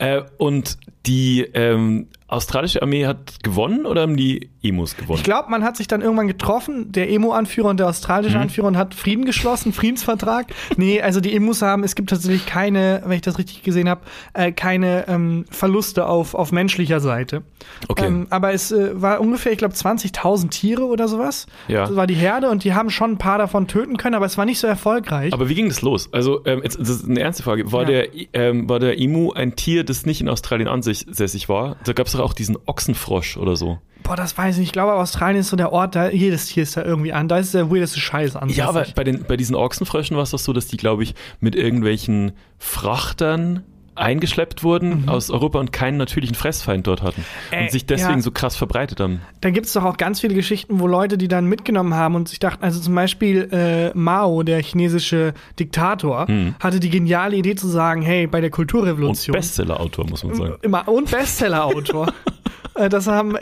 Äh, 0.00 0.22
und 0.36 0.78
die 1.06 1.40
ähm, 1.40 2.06
australische 2.28 2.82
Armee 2.82 3.06
hat 3.06 3.42
gewonnen 3.42 3.86
oder 3.86 4.02
haben 4.02 4.16
die 4.16 4.50
Emus 4.62 4.96
gewonnen? 4.96 5.16
Ich 5.18 5.24
glaube, 5.24 5.50
man 5.50 5.64
hat 5.64 5.76
sich 5.76 5.88
dann 5.88 6.02
irgendwann 6.02 6.28
getroffen, 6.28 6.92
der 6.92 7.10
Emo-Anführer 7.10 7.68
und 7.70 7.80
der 7.80 7.88
australische 7.88 8.36
Mhm. 8.36 8.42
Anführer, 8.42 8.66
und 8.68 8.76
hat 8.76 8.94
Frieden 8.94 9.24
geschlossen, 9.24 9.72
Friedensvertrag. 9.78 10.46
Nee, 10.76 11.00
also 11.00 11.20
die 11.20 11.34
Emus 11.34 11.62
haben, 11.62 11.84
es 11.84 11.94
gibt 11.94 12.10
tatsächlich 12.10 12.44
keine, 12.46 13.02
wenn 13.06 13.12
ich 13.16 13.22
das 13.22 13.38
richtig 13.38 13.62
gesehen 13.62 13.88
habe, 13.88 14.02
äh, 14.34 14.52
keine 14.52 15.08
ähm, 15.08 15.46
Verluste 15.50 16.06
auf, 16.06 16.34
auf 16.34 16.52
menschlicher 16.52 17.00
Seite. 17.00 17.42
Okay. 17.88 18.06
Ähm, 18.06 18.26
aber 18.30 18.52
es 18.52 18.70
äh, 18.72 19.00
war 19.00 19.20
ungefähr, 19.20 19.52
ich 19.52 19.58
glaube, 19.58 19.74
20.000 19.74 20.50
Tiere 20.50 20.84
oder 20.84 21.08
sowas. 21.08 21.46
Ja. 21.66 21.86
Das 21.86 21.96
war 21.96 22.06
die 22.06 22.14
Herde 22.14 22.50
und 22.50 22.62
die 22.64 22.74
haben 22.74 22.90
schon 22.90 23.12
ein 23.12 23.18
paar 23.18 23.38
davon 23.38 23.66
töten 23.68 23.96
können, 23.96 24.14
aber 24.14 24.26
es 24.26 24.36
war 24.36 24.44
nicht 24.44 24.58
so 24.58 24.66
erfolgreich. 24.66 25.32
Aber 25.32 25.48
wie 25.48 25.54
ging 25.54 25.68
das 25.68 25.80
los? 25.82 26.10
Also, 26.12 26.44
ähm, 26.44 26.60
jetzt, 26.62 26.78
das 26.78 26.90
ist 26.90 27.08
eine 27.08 27.20
ernste 27.20 27.42
Frage. 27.42 27.72
War, 27.72 27.82
Ja. 27.82 27.86
der, 27.86 28.08
ähm, 28.34 28.68
war 28.68 28.78
der 28.80 29.00
Emu 29.00 29.32
ein 29.32 29.56
Tier, 29.56 29.82
das 29.84 30.04
nicht 30.04 30.20
in 30.20 30.28
Australien 30.28 30.68
ansässig 30.68 31.48
war? 31.48 31.76
Da 31.84 31.92
gab 31.94 32.06
es 32.06 32.17
doch 32.18 32.24
auch 32.24 32.34
diesen 32.34 32.56
Ochsenfrosch 32.66 33.36
oder 33.36 33.56
so. 33.56 33.78
Boah, 34.02 34.16
das 34.16 34.38
weiß 34.38 34.54
ich 34.54 34.60
nicht. 34.60 34.68
Ich 34.68 34.72
glaube, 34.72 34.94
Australien 34.94 35.40
ist 35.40 35.48
so 35.48 35.56
der 35.56 35.72
Ort, 35.72 35.94
da 35.94 36.10
jedes 36.10 36.46
Tier 36.46 36.62
ist 36.62 36.76
da 36.76 36.84
irgendwie 36.84 37.12
an. 37.12 37.28
Da 37.28 37.38
ist 37.38 37.54
der 37.54 37.70
weirdeste 37.70 38.00
Scheiß 38.00 38.36
an. 38.36 38.48
Ja, 38.48 38.68
aber 38.68 38.86
bei, 38.94 39.04
den, 39.04 39.24
bei 39.24 39.36
diesen 39.36 39.54
Ochsenfröschen 39.54 40.16
war 40.16 40.22
es 40.22 40.30
doch 40.30 40.38
so, 40.38 40.52
dass 40.52 40.66
die, 40.66 40.76
glaube 40.76 41.02
ich, 41.02 41.14
mit 41.40 41.54
irgendwelchen 41.54 42.32
Frachtern 42.58 43.64
eingeschleppt 43.98 44.62
wurden 44.62 45.08
aus 45.08 45.30
Europa 45.30 45.58
und 45.58 45.72
keinen 45.72 45.96
natürlichen 45.96 46.34
Fressfeind 46.34 46.86
dort 46.86 47.02
hatten. 47.02 47.24
Äh, 47.50 47.62
und 47.62 47.70
sich 47.70 47.86
deswegen 47.86 48.18
ja. 48.18 48.22
so 48.22 48.30
krass 48.30 48.56
verbreitet 48.56 49.00
haben. 49.00 49.20
Da 49.40 49.50
gibt's 49.50 49.72
doch 49.72 49.84
auch 49.84 49.96
ganz 49.96 50.20
viele 50.20 50.34
Geschichten, 50.34 50.80
wo 50.80 50.86
Leute 50.86 51.18
die 51.18 51.28
dann 51.28 51.46
mitgenommen 51.46 51.94
haben 51.94 52.14
und 52.14 52.28
sich 52.28 52.38
dachten, 52.38 52.62
also 52.64 52.80
zum 52.80 52.94
Beispiel 52.94 53.48
äh, 53.52 53.96
Mao, 53.96 54.42
der 54.42 54.62
chinesische 54.62 55.34
Diktator, 55.58 56.26
hatte 56.60 56.80
die 56.80 56.90
geniale 56.90 57.36
Idee 57.36 57.54
zu 57.54 57.68
sagen, 57.68 58.02
hey, 58.02 58.26
bei 58.26 58.40
der 58.40 58.48
Und 58.48 58.52
Kulturrevolution 58.52 59.32
Bestseller-Autor, 59.32 60.08
muss 60.08 60.24
man 60.24 60.34
sagen. 60.34 60.54
immer 60.62 60.88
und 60.88 61.10
Bestseller-Autor. 61.10 62.12
Äh, 62.74 62.88
Das 62.88 63.06
haben, 63.06 63.36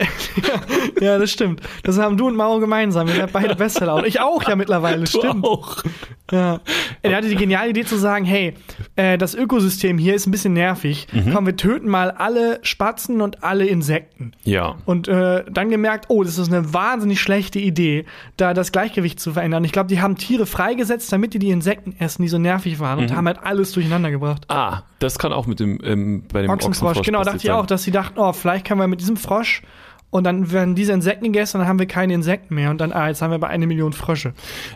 ja, 1.01 1.17
das 1.17 1.31
stimmt. 1.31 1.61
Das 1.83 1.97
haben 1.97 2.17
du 2.17 2.27
und 2.27 2.35
Mao 2.35 2.59
gemeinsam. 2.59 3.07
Wir 3.07 3.15
sind 3.15 3.31
beide 3.33 3.55
Bestseller-Autor. 3.55 4.07
Ich 4.07 4.19
auch 4.19 4.43
ja 4.47 4.55
mittlerweile, 4.55 5.05
stimmt. 5.07 5.43
auch. 5.43 5.83
Ja. 6.31 6.59
Er 7.01 7.15
hatte 7.15 7.29
die 7.29 7.35
geniale 7.35 7.69
Idee 7.69 7.85
zu 7.85 7.95
sagen, 7.97 8.25
hey, 8.25 8.53
äh, 8.97 9.17
das 9.17 9.33
Ökosystem 9.33 9.97
hier 9.97 10.13
ist 10.15 10.27
ein 10.27 10.31
bisschen 10.31 10.53
nervig. 10.53 11.07
Mhm. 11.13 11.33
Komm, 11.33 11.45
wir 11.45 11.55
töten 11.55 11.87
mal 11.87 12.11
alle 12.11 12.59
Spatzen 12.63 13.21
und 13.21 13.43
alle 13.43 13.65
Insekten. 13.65 14.33
Ja. 14.43 14.75
Und 14.85 15.07
äh, 15.07 15.45
dann 15.49 15.69
gemerkt, 15.69 16.05
oh, 16.09 16.23
das 16.23 16.37
ist 16.37 16.51
eine 16.51 16.73
wahnsinnig 16.73 17.21
schlechte 17.21 17.59
Idee, 17.59 18.05
da 18.35 18.53
das 18.53 18.71
Gleichgewicht 18.71 19.19
zu 19.19 19.33
verändern. 19.33 19.63
Ich 19.63 19.71
glaube, 19.71 19.87
die 19.87 20.01
haben 20.01 20.17
Tiere 20.17 20.45
freigesetzt, 20.45 21.11
damit 21.13 21.33
die 21.33 21.39
die 21.39 21.49
Insekten 21.51 21.95
essen, 21.99 22.21
die 22.23 22.27
so 22.27 22.37
nervig 22.37 22.79
waren 22.79 22.97
Mhm. 22.99 23.03
und 23.05 23.15
haben 23.15 23.27
halt 23.27 23.39
alles 23.43 23.71
durcheinander 23.73 24.11
gebracht. 24.11 24.43
Ah, 24.49 24.81
das 24.99 25.19
kann 25.19 25.31
auch 25.31 25.45
mit 25.45 25.59
dem 25.59 25.79
ähm, 25.83 26.23
bei 26.31 26.41
dem 26.41 26.49
Ochsenfrosch, 26.49 26.89
Ochsenfrosch 26.97 27.05
genau, 27.05 27.23
dachte 27.23 27.37
ich 27.37 27.51
auch, 27.51 27.65
dass 27.65 27.83
sie 27.83 27.91
dachten, 27.91 28.17
oh, 28.19 28.33
vielleicht 28.33 28.65
können 28.65 28.79
wir 28.79 28.87
mit 28.87 28.99
diesem 29.01 29.16
Frosch 29.17 29.61
und 30.09 30.23
dann 30.23 30.51
werden 30.51 30.73
diese 30.73 30.93
Insekten 30.93 31.25
gegessen 31.25 31.57
und 31.57 31.61
dann 31.61 31.67
haben 31.67 31.79
wir 31.79 31.85
keine 31.85 32.13
Insekten 32.13 32.55
mehr 32.55 32.69
und 32.69 32.79
dann, 32.79 32.93
ah, 32.93 33.09
jetzt 33.09 33.21
haben 33.21 33.31
wir 33.31 33.35
aber 33.35 33.47
eine 33.47 33.67
Million 33.67 33.91
Frösche. 33.91 34.33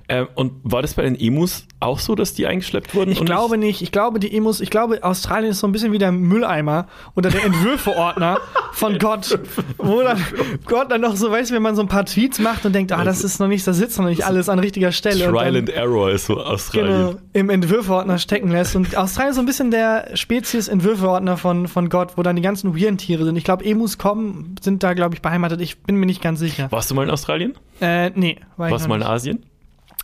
Ähm, 0.09 0.27
und 0.35 0.53
war 0.63 0.81
das 0.81 0.95
bei 0.95 1.03
den 1.03 1.17
Emus 1.17 1.65
auch 1.79 1.99
so, 1.99 2.15
dass 2.15 2.33
die 2.33 2.47
eingeschleppt 2.47 2.93
wurden? 2.93 3.11
Ich 3.11 3.23
glaube 3.23 3.57
nicht. 3.57 3.81
Ich 3.81 3.91
glaube, 3.91 4.19
die 4.19 4.35
Emus, 4.35 4.59
ich 4.59 4.69
glaube, 4.69 5.03
Australien 5.03 5.51
ist 5.51 5.59
so 5.59 5.67
ein 5.67 5.71
bisschen 5.71 5.93
wie 5.93 5.97
der 5.97 6.11
Mülleimer 6.11 6.87
oder 7.15 7.29
der 7.29 7.45
Entwürfeordner 7.45 8.39
von 8.73 8.99
Gott. 8.99 9.39
Wo 9.77 10.01
dann 10.01 10.23
Gott 10.65 10.91
dann 10.91 11.01
noch 11.01 11.15
so, 11.15 11.31
weißt 11.31 11.51
du, 11.51 11.55
wenn 11.55 11.61
man 11.61 11.75
so 11.75 11.81
ein 11.81 11.87
paar 11.87 12.05
Tweets 12.05 12.39
macht 12.39 12.65
und 12.65 12.73
denkt, 12.73 12.91
ah, 12.91 13.05
das 13.05 13.23
ist 13.23 13.39
noch 13.39 13.47
nicht, 13.47 13.65
da 13.65 13.73
sitzt 13.73 13.97
noch 13.99 14.07
nicht 14.07 14.25
alles 14.25 14.49
an 14.49 14.59
richtiger 14.59 14.91
Stelle. 14.91 15.29
Trial 15.29 15.55
and 15.55 15.69
Error 15.69 16.11
ist 16.11 16.25
so 16.25 16.41
Australien. 16.41 17.07
Genau, 17.07 17.19
im 17.33 17.49
Entwürfeordner 17.49 18.17
stecken 18.17 18.51
lässt. 18.51 18.75
Und 18.75 18.97
Australien 18.97 19.31
ist 19.31 19.35
so 19.37 19.41
ein 19.41 19.45
bisschen 19.45 19.71
der 19.71 20.15
Spezies-Entwürfeordner 20.15 21.37
von, 21.37 21.67
von 21.67 21.87
Gott, 21.87 22.17
wo 22.17 22.23
dann 22.23 22.35
die 22.35 22.41
ganzen 22.41 22.75
weirden 22.77 22.97
Tiere 22.97 23.23
sind. 23.23 23.37
Ich 23.37 23.45
glaube, 23.45 23.63
Emus 23.63 23.97
kommen, 23.97 24.55
sind 24.61 24.83
da, 24.83 24.93
glaube 24.93 25.15
ich, 25.15 25.20
beheimatet. 25.21 25.61
Ich 25.61 25.83
bin 25.83 25.95
mir 25.95 26.05
nicht 26.05 26.21
ganz 26.21 26.39
sicher. 26.39 26.71
Warst 26.71 26.89
du 26.91 26.95
mal 26.95 27.03
in 27.03 27.09
Australien? 27.09 27.55
Äh, 27.79 28.11
nee, 28.11 28.37
war 28.57 28.67
ich 28.67 28.71
Warst 28.73 28.85
du 28.85 28.89
mal 28.89 29.01
in. 29.01 29.03
Asien? 29.03 29.45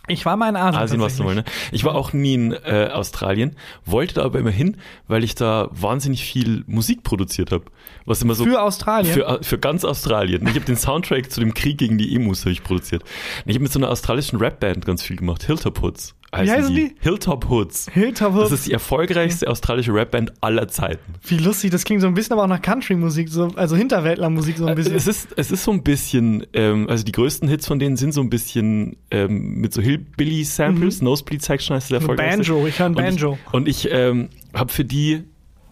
Ich 0.08 0.24
war 0.24 0.36
mal 0.36 0.48
in 0.48 0.56
Asien. 0.56 0.82
Asien 0.82 1.00
warst 1.00 1.18
du 1.18 1.24
mal, 1.24 1.34
ne? 1.34 1.44
Ich 1.70 1.84
war 1.84 1.94
auch 1.94 2.12
nie 2.12 2.34
in 2.34 2.52
äh, 2.52 2.88
Australien, 2.92 3.56
wollte 3.84 4.14
da 4.14 4.24
aber 4.24 4.38
immer 4.38 4.50
hin, 4.50 4.78
weil 5.06 5.22
ich 5.22 5.34
da 5.34 5.68
wahnsinnig 5.70 6.24
viel 6.24 6.64
Musik 6.66 7.02
produziert 7.02 7.52
habe. 7.52 7.64
Was 8.08 8.22
immer 8.22 8.34
so 8.34 8.44
Für 8.44 8.62
Australien? 8.62 9.12
Für, 9.12 9.38
für 9.42 9.58
ganz 9.58 9.84
Australien. 9.84 10.42
Ich 10.46 10.54
habe 10.54 10.64
den 10.64 10.76
Soundtrack 10.76 11.30
zu 11.30 11.40
dem 11.40 11.52
Krieg 11.54 11.78
gegen 11.78 11.98
die 11.98 12.14
Emus 12.14 12.44
ich 12.46 12.62
produziert. 12.62 13.02
Und 13.02 13.10
ich 13.50 13.54
habe 13.56 13.62
mit 13.64 13.72
so 13.72 13.78
einer 13.78 13.90
australischen 13.90 14.38
Rapband 14.38 14.86
ganz 14.86 15.02
viel 15.02 15.16
gemacht. 15.16 15.42
Hilltop 15.44 15.82
Hoods. 15.82 16.14
heißen 16.34 16.74
die? 16.74 16.94
Hilltop 17.00 17.48
Hoods. 17.50 17.86
Hilltop 17.92 18.34
Das 18.34 18.44
Hoods. 18.44 18.52
ist 18.52 18.66
die 18.66 18.72
erfolgreichste 18.72 19.48
australische 19.48 19.92
Rapband 19.92 20.32
aller 20.40 20.68
Zeiten. 20.68 21.14
Wie 21.26 21.36
lustig, 21.36 21.70
das 21.70 21.84
klingt 21.84 22.00
so 22.00 22.06
ein 22.08 22.14
bisschen 22.14 22.32
aber 22.32 22.44
auch 22.44 22.48
nach 22.48 22.62
Country-Musik, 22.62 23.28
so, 23.28 23.48
also 23.56 23.76
Hinterwäldler-Musik 23.76 24.56
so 24.56 24.64
ein 24.66 24.74
bisschen. 24.74 24.94
Es 24.94 25.06
ist, 25.06 25.28
es 25.36 25.50
ist 25.50 25.64
so 25.64 25.70
ein 25.72 25.82
bisschen, 25.82 26.46
ähm, 26.54 26.86
also 26.88 27.04
die 27.04 27.12
größten 27.12 27.46
Hits 27.48 27.66
von 27.66 27.78
denen 27.78 27.96
sind 27.96 28.12
so 28.14 28.22
ein 28.22 28.30
bisschen 28.30 28.96
ähm, 29.10 29.56
mit 29.60 29.74
so 29.74 29.82
Hillbilly-Samples. 29.82 31.02
Nosebleed 31.02 31.42
Section 31.42 31.76
heißt 31.76 31.90
der 31.90 31.98
Mhm. 32.00 32.02
Erfolgreichste. 32.04 32.52
Banjo, 32.52 32.66
ich 32.66 32.78
höre 32.78 32.86
ein 32.86 32.94
Und 32.94 33.02
Banjo. 33.02 33.38
Ich, 33.46 33.52
und 33.54 33.68
ich 33.68 33.88
ähm, 33.90 34.28
habe 34.54 34.72
für 34.72 34.84
die 34.84 35.24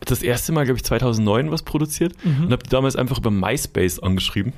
das 0.04 0.22
erste 0.22 0.52
Mal, 0.52 0.64
glaube 0.64 0.78
ich, 0.78 0.84
2009 0.84 1.50
was 1.50 1.62
produziert 1.62 2.14
Mhm. 2.24 2.44
und 2.46 2.52
habe 2.52 2.62
die 2.62 2.70
damals 2.70 2.96
einfach 2.96 3.18
über 3.18 3.30
MySpace 3.30 3.98
angeschrieben. 3.98 4.52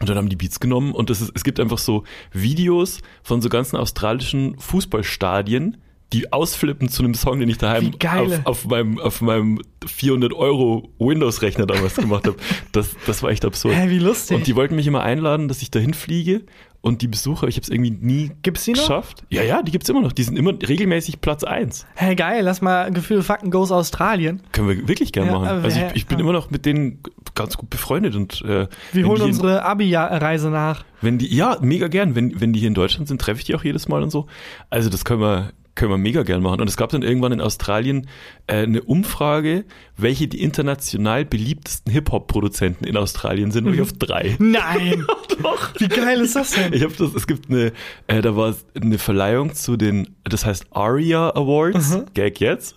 Und 0.00 0.08
dann 0.08 0.16
haben 0.16 0.28
die 0.30 0.36
Beats 0.36 0.60
genommen 0.60 0.92
und 0.92 1.10
ist, 1.10 1.30
es 1.34 1.44
gibt 1.44 1.60
einfach 1.60 1.76
so 1.78 2.04
Videos 2.32 3.00
von 3.22 3.42
so 3.42 3.50
ganzen 3.50 3.76
australischen 3.76 4.58
Fußballstadien, 4.58 5.76
die 6.12 6.32
ausflippen 6.32 6.88
zu 6.88 7.02
einem 7.02 7.14
Song, 7.14 7.40
den 7.40 7.48
ich 7.48 7.58
daheim 7.58 7.92
auf, 8.04 8.46
auf 8.46 8.66
meinem, 8.66 8.98
auf 8.98 9.20
meinem 9.20 9.60
400 9.84 10.32
Euro 10.32 10.88
Windows-Rechner 10.98 11.66
damals 11.66 11.94
gemacht 11.96 12.26
habe. 12.26 12.36
Das, 12.72 12.90
das 13.06 13.22
war 13.22 13.30
echt 13.30 13.44
absurd. 13.44 13.74
Hä, 13.74 13.90
wie 13.90 13.98
lustig. 13.98 14.36
Und 14.36 14.46
die 14.46 14.54
wollten 14.54 14.76
mich 14.76 14.86
immer 14.86 15.02
einladen, 15.02 15.48
dass 15.48 15.62
ich 15.62 15.70
dahin 15.70 15.94
fliege 15.94 16.42
und 16.80 17.02
die 17.02 17.08
besuche, 17.08 17.48
ich 17.48 17.56
habe 17.56 17.62
es 17.64 17.68
irgendwie 17.70 17.90
nie 17.90 18.30
Gibt's 18.42 18.64
die 18.64 18.72
noch? 18.72 18.78
geschafft. 18.82 19.24
Ja, 19.30 19.42
ja, 19.42 19.62
die 19.64 19.72
gibt's 19.72 19.88
immer 19.88 20.00
noch. 20.00 20.12
Die 20.12 20.22
sind 20.22 20.38
immer 20.38 20.52
regelmäßig 20.52 21.20
Platz 21.20 21.42
eins. 21.42 21.84
Hey, 21.96 22.14
geil, 22.14 22.44
lass 22.44 22.60
mal 22.62 22.92
Gefühle 22.92 23.22
Fakten 23.24 23.50
Goes 23.50 23.72
Australien. 23.72 24.42
Können 24.52 24.68
wir 24.68 24.86
wirklich 24.86 25.10
gerne 25.12 25.32
Ja, 25.32 25.38
machen. 25.40 25.48
Also 25.64 25.76
hä, 25.80 25.88
ich, 25.88 25.96
ich 25.96 26.06
bin 26.06 26.18
ja. 26.18 26.22
immer 26.24 26.32
noch 26.32 26.50
mit 26.50 26.64
denen 26.64 27.00
ganz 27.34 27.56
gut 27.56 27.68
befreundet 27.70 28.14
und 28.14 28.42
äh, 28.42 28.68
Wir 28.92 29.06
holen 29.08 29.22
unsere 29.22 29.64
Abi-Reise 29.64 30.50
nach. 30.50 30.84
wenn 31.02 31.18
die, 31.18 31.34
ja, 31.34 31.58
mega 31.60 31.88
gern. 31.88 32.14
Wenn, 32.14 32.40
wenn 32.40 32.52
die 32.52 32.60
hier 32.60 32.68
in 32.68 32.74
Deutschland 32.74 33.08
sind, 33.08 33.20
treffe 33.20 33.40
ich 33.40 33.44
die 33.46 33.56
auch 33.56 33.64
jedes 33.64 33.88
Mal 33.88 34.04
und 34.04 34.10
so. 34.10 34.26
Also 34.70 34.88
das 34.88 35.04
können 35.04 35.20
wir, 35.20 35.50
können 35.76 35.92
wir 35.92 35.98
mega 35.98 36.24
gern 36.24 36.42
machen. 36.42 36.60
Und 36.60 36.68
es 36.68 36.76
gab 36.76 36.90
dann 36.90 37.02
irgendwann 37.02 37.30
in 37.32 37.40
Australien 37.40 38.08
äh, 38.48 38.62
eine 38.64 38.82
Umfrage, 38.82 39.64
welche 39.96 40.26
die 40.26 40.42
international 40.42 41.24
beliebtesten 41.24 41.92
Hip-Hop-Produzenten 41.92 42.84
in 42.84 42.96
Australien 42.96 43.52
sind. 43.52 43.66
Und 43.68 43.74
ich 43.74 43.80
auf 43.82 43.92
drei. 43.92 44.34
Nein! 44.40 45.06
Doch. 45.42 45.70
Wie 45.78 45.86
geil 45.88 46.20
ist 46.20 46.34
das 46.34 46.50
denn? 46.52 46.72
Ich 46.72 46.82
habe 46.82 46.94
das, 46.98 47.14
es 47.14 47.26
gibt 47.28 47.48
eine, 47.50 47.72
äh, 48.08 48.20
da 48.22 48.34
war 48.34 48.54
eine 48.80 48.98
Verleihung 48.98 49.54
zu 49.54 49.76
den, 49.76 50.16
das 50.24 50.44
heißt 50.44 50.66
ARIA 50.70 51.30
Awards, 51.36 51.98
Gag 52.14 52.40
jetzt. 52.40 52.74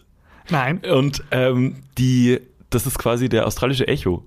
Nein. 0.49 0.79
Und 0.79 1.23
ähm, 1.31 1.77
die, 1.97 2.39
das 2.69 2.85
ist 2.85 2.99
quasi 2.99 3.29
der 3.29 3.47
australische 3.47 3.87
Echo. 3.87 4.25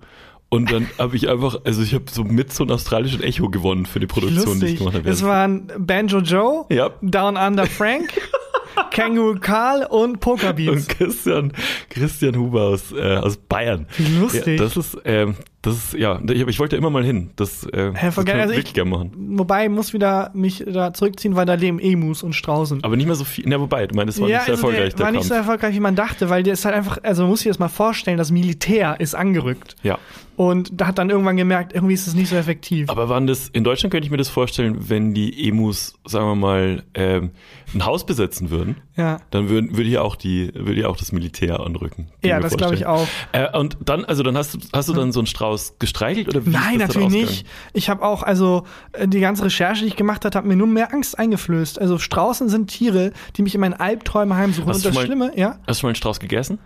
Und 0.49 0.71
dann 0.71 0.87
habe 0.99 1.17
ich 1.17 1.29
einfach, 1.31 1.61
also 1.65 1.83
ich 1.83 1.95
habe 1.95 2.05
so 2.11 2.25
mit 2.25 2.53
so 2.53 2.63
ein 2.65 2.71
australischen 2.71 3.23
Echo 3.23 3.49
gewonnen 3.49 3.87
für 3.87 4.01
die 4.01 4.07
Produktion, 4.07 4.61
die 4.61 4.67
ich 4.67 4.73
Lustig. 4.73 4.79
gemacht 4.79 4.95
habe. 4.97 5.09
Es 5.11 5.23
waren 5.23 5.71
Banjo 5.79 6.19
Joe, 6.19 6.67
Ja. 6.69 6.91
Down 7.01 7.37
Under 7.39 7.67
Frank, 7.67 8.13
Kangaroo 8.91 9.37
Karl 9.41 9.87
und 9.89 10.21
Poker 10.21 10.53
Beats. 10.53 10.71
Und 10.71 10.89
Christian, 10.89 11.53
Christian 11.91 12.37
Huber 12.37 12.63
aus, 12.63 12.93
äh, 12.93 13.17
aus 13.17 13.37
Bayern. 13.37 13.87
Wie 13.97 14.19
lustig. 14.19 14.59
Ja, 14.59 14.65
das 14.65 14.77
ist, 14.77 14.99
ähm, 15.05 15.35
das 15.63 15.77
ist, 15.77 15.95
ja, 15.95 16.21
ich, 16.29 16.41
ich 16.49 16.59
wollte 16.59 16.77
immer 16.77 16.91
mal 16.91 17.05
hin. 17.05 17.31
Das, 17.37 17.65
äh, 17.67 17.93
Hä, 17.95 18.07
das 18.07 18.17
kann 18.17 18.27
ich 18.27 18.33
Also 18.35 18.49
wirklich 18.55 18.67
ich- 18.67 18.75
gerne 18.75 18.91
machen. 18.91 19.13
Wobei, 19.39 19.65
ich 19.65 19.71
muss 19.71 19.93
wieder 19.93 20.31
mich 20.35 20.65
da 20.67 20.93
zurückziehen, 20.93 21.37
weil 21.37 21.47
da 21.47 21.55
leben 21.55 21.79
Emus 21.79 22.23
und 22.23 22.33
Straußen. 22.35 22.83
Aber 22.83 22.97
nicht 22.97 23.07
mehr 23.07 23.15
so 23.15 23.25
viel. 23.25 23.45
Na, 23.47 23.61
wobei, 23.61 23.87
du 23.87 23.95
meinst, 23.95 24.15
es 24.17 24.21
war 24.21 24.27
nicht 24.29 24.37
so 24.37 24.41
also 24.41 24.53
erfolgreich, 24.53 24.95
der 24.95 25.05
war 25.07 25.13
nicht 25.13 25.25
so 25.25 25.35
erfolgreich, 25.35 25.75
wie 25.75 25.81
man 25.81 25.95
dachte, 25.95 26.31
weil 26.31 26.43
der 26.43 26.55
ist 26.55 26.65
halt 26.65 26.75
einfach, 26.75 26.99
also 27.03 27.23
man 27.23 27.31
muss 27.31 27.41
sich 27.41 27.49
das 27.51 27.59
mal 27.59 27.69
vorstellen, 27.69 28.19
das 28.19 28.31
Militär 28.33 28.97
ist 28.99 29.15
angerückt. 29.15 29.77
ja. 29.83 29.99
Und 30.35 30.81
da 30.81 30.87
hat 30.87 30.97
dann 30.99 31.11
irgendwann 31.11 31.37
gemerkt, 31.37 31.75
irgendwie 31.75 31.93
ist 31.93 32.07
es 32.07 32.15
nicht 32.15 32.31
so 32.31 32.37
effektiv. 32.37 32.89
Aber 32.89 33.11
waren 33.11 33.27
das, 33.27 33.51
in 33.51 33.65
Deutschland 33.65 33.93
könnte 33.93 34.07
ich 34.07 34.11
mir 34.11 34.17
das 34.17 34.31
vorstellen, 34.31 34.89
wenn 34.89 35.13
die 35.13 35.47
Emus, 35.47 35.95
sagen 36.07 36.25
wir 36.27 36.35
mal, 36.35 36.83
ähm, 36.95 37.33
ein 37.75 37.85
Haus 37.85 38.07
besetzen 38.07 38.51
würden, 38.51 38.77
ja. 38.97 39.19
dann 39.31 39.49
würden, 39.49 39.77
würde 39.77 39.89
hier 39.89 40.05
auch 40.05 40.17
die, 40.17 40.53
würde 40.55 40.75
hier 40.75 40.91
auch 40.91 40.97
das 40.97 41.13
Militär 41.13 41.61
anrücken. 41.61 42.09
Ja, 42.23 42.41
das 42.41 42.57
glaube 42.57 42.75
ich 42.75 42.87
auch. 42.87 43.07
Äh, 43.33 43.57
und 43.57 43.79
dann, 43.85 44.05
also 44.05 44.23
dann 44.23 44.37
hast 44.37 44.55
du, 44.55 44.59
hast 44.73 44.89
du 44.89 44.93
dann 44.93 45.13
so 45.13 45.21
einen 45.21 45.27
Strauß 45.27 45.77
gestreichelt 45.79 46.29
oder 46.29 46.45
wie 46.45 46.51
Nein, 46.51 46.79
natürlich 46.79 47.09
nicht. 47.09 47.47
Ich 47.73 47.89
habe 47.89 48.03
auch, 48.03 48.23
also 48.23 48.65
äh, 48.93 49.09
die 49.09 49.21
ganze 49.21 49.45
Recherche, 49.45 49.83
die 49.83 49.89
ich 49.89 49.97
gemacht 49.97 50.25
habe, 50.25 50.37
hat 50.37 50.45
mir 50.45 50.57
nur 50.57 50.67
mehr 50.67 50.93
Angst 50.93 51.19
eingeflößt. 51.19 51.81
Also 51.81 51.99
Straußen 51.99 52.49
sind 52.49 52.69
Tiere, 52.69 53.13
die 53.37 53.43
mich 53.43 53.55
in 53.55 53.61
meinen 53.61 53.75
Albträumen 53.75 54.37
heimsuchen. 54.37 54.69
Hast 54.69 54.77
Und 54.79 54.85
das 54.87 54.95
mal- 54.95 55.05
Schlimme, 55.07 55.33
ja? 55.37 55.59
Hast 55.67 55.83
du 55.83 55.87
mal 55.87 55.91
einen 55.91 55.97
Strauß 55.97 56.21
gegessen? 56.21 56.59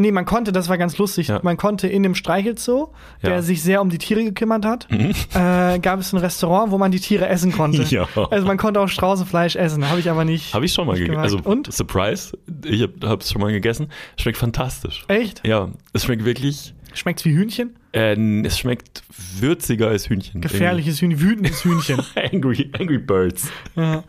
Nee, 0.00 0.12
man 0.12 0.24
konnte, 0.24 0.52
das 0.52 0.68
war 0.68 0.78
ganz 0.78 0.96
lustig, 0.96 1.28
Ja. 1.28 1.40
man 1.42 1.56
konnte 1.56 1.88
in 1.88 2.02
dem 2.04 2.14
Streichelzoo, 2.14 2.88
der 3.22 3.30
Ja. 3.32 3.36
Mhm. 3.38 3.42
sich 3.42 3.62
sehr 3.62 3.82
um 3.82 3.90
die 3.90 3.98
Tiere 3.98 4.22
gekümmert 4.24 4.64
hat, 4.64 4.86
äh, 4.90 5.78
gab 5.80 5.98
es 5.98 6.12
ein 6.12 6.18
Restaurant, 6.18 6.70
wo 6.70 6.78
man 6.78 6.90
die 6.92 7.00
Tiere 7.00 7.28
essen 7.28 7.52
konnte. 7.52 7.82
Ja. 7.90 8.06
Also 8.30 8.46
man 8.46 8.56
konnte 8.58 8.80
auch 8.80 8.88
Straußenfleisch 8.88 9.56
essen, 9.56 9.88
habe 9.90 9.98
ich 10.00 10.08
aber 10.10 10.24
nicht. 10.24 10.54
Habe 10.54 10.64
ich 10.64 10.72
schon 10.72 10.86
mal 10.86 10.96
gegessen. 10.96 11.18
Also, 11.18 11.38
Und? 11.42 11.72
Surprise, 11.72 12.38
ich 12.64 12.82
habe 13.02 13.18
es 13.20 13.30
schon 13.32 13.40
mal 13.42 13.50
gegessen. 13.52 13.88
Schmeckt 14.18 14.38
fantastisch. 14.38 15.04
Echt? 15.08 15.46
Ja, 15.46 15.68
es 15.92 16.04
schmeckt 16.04 16.24
wirklich, 16.24 16.74
Schmeckt's 16.94 17.24
wie 17.24 17.32
Hühnchen? 17.34 17.76
äh, 17.92 18.14
es 18.46 18.58
schmeckt 18.58 19.02
würziger 19.38 19.88
als 19.88 20.08
Hühnchen. 20.08 20.40
Gefährliches 20.40 21.00
Hühnchen, 21.00 21.20
wütendes 21.20 21.64
Hühnchen. 21.64 22.00
Angry, 22.32 22.70
Angry 22.78 22.98
Birds. 22.98 23.48
ja. 23.74 24.04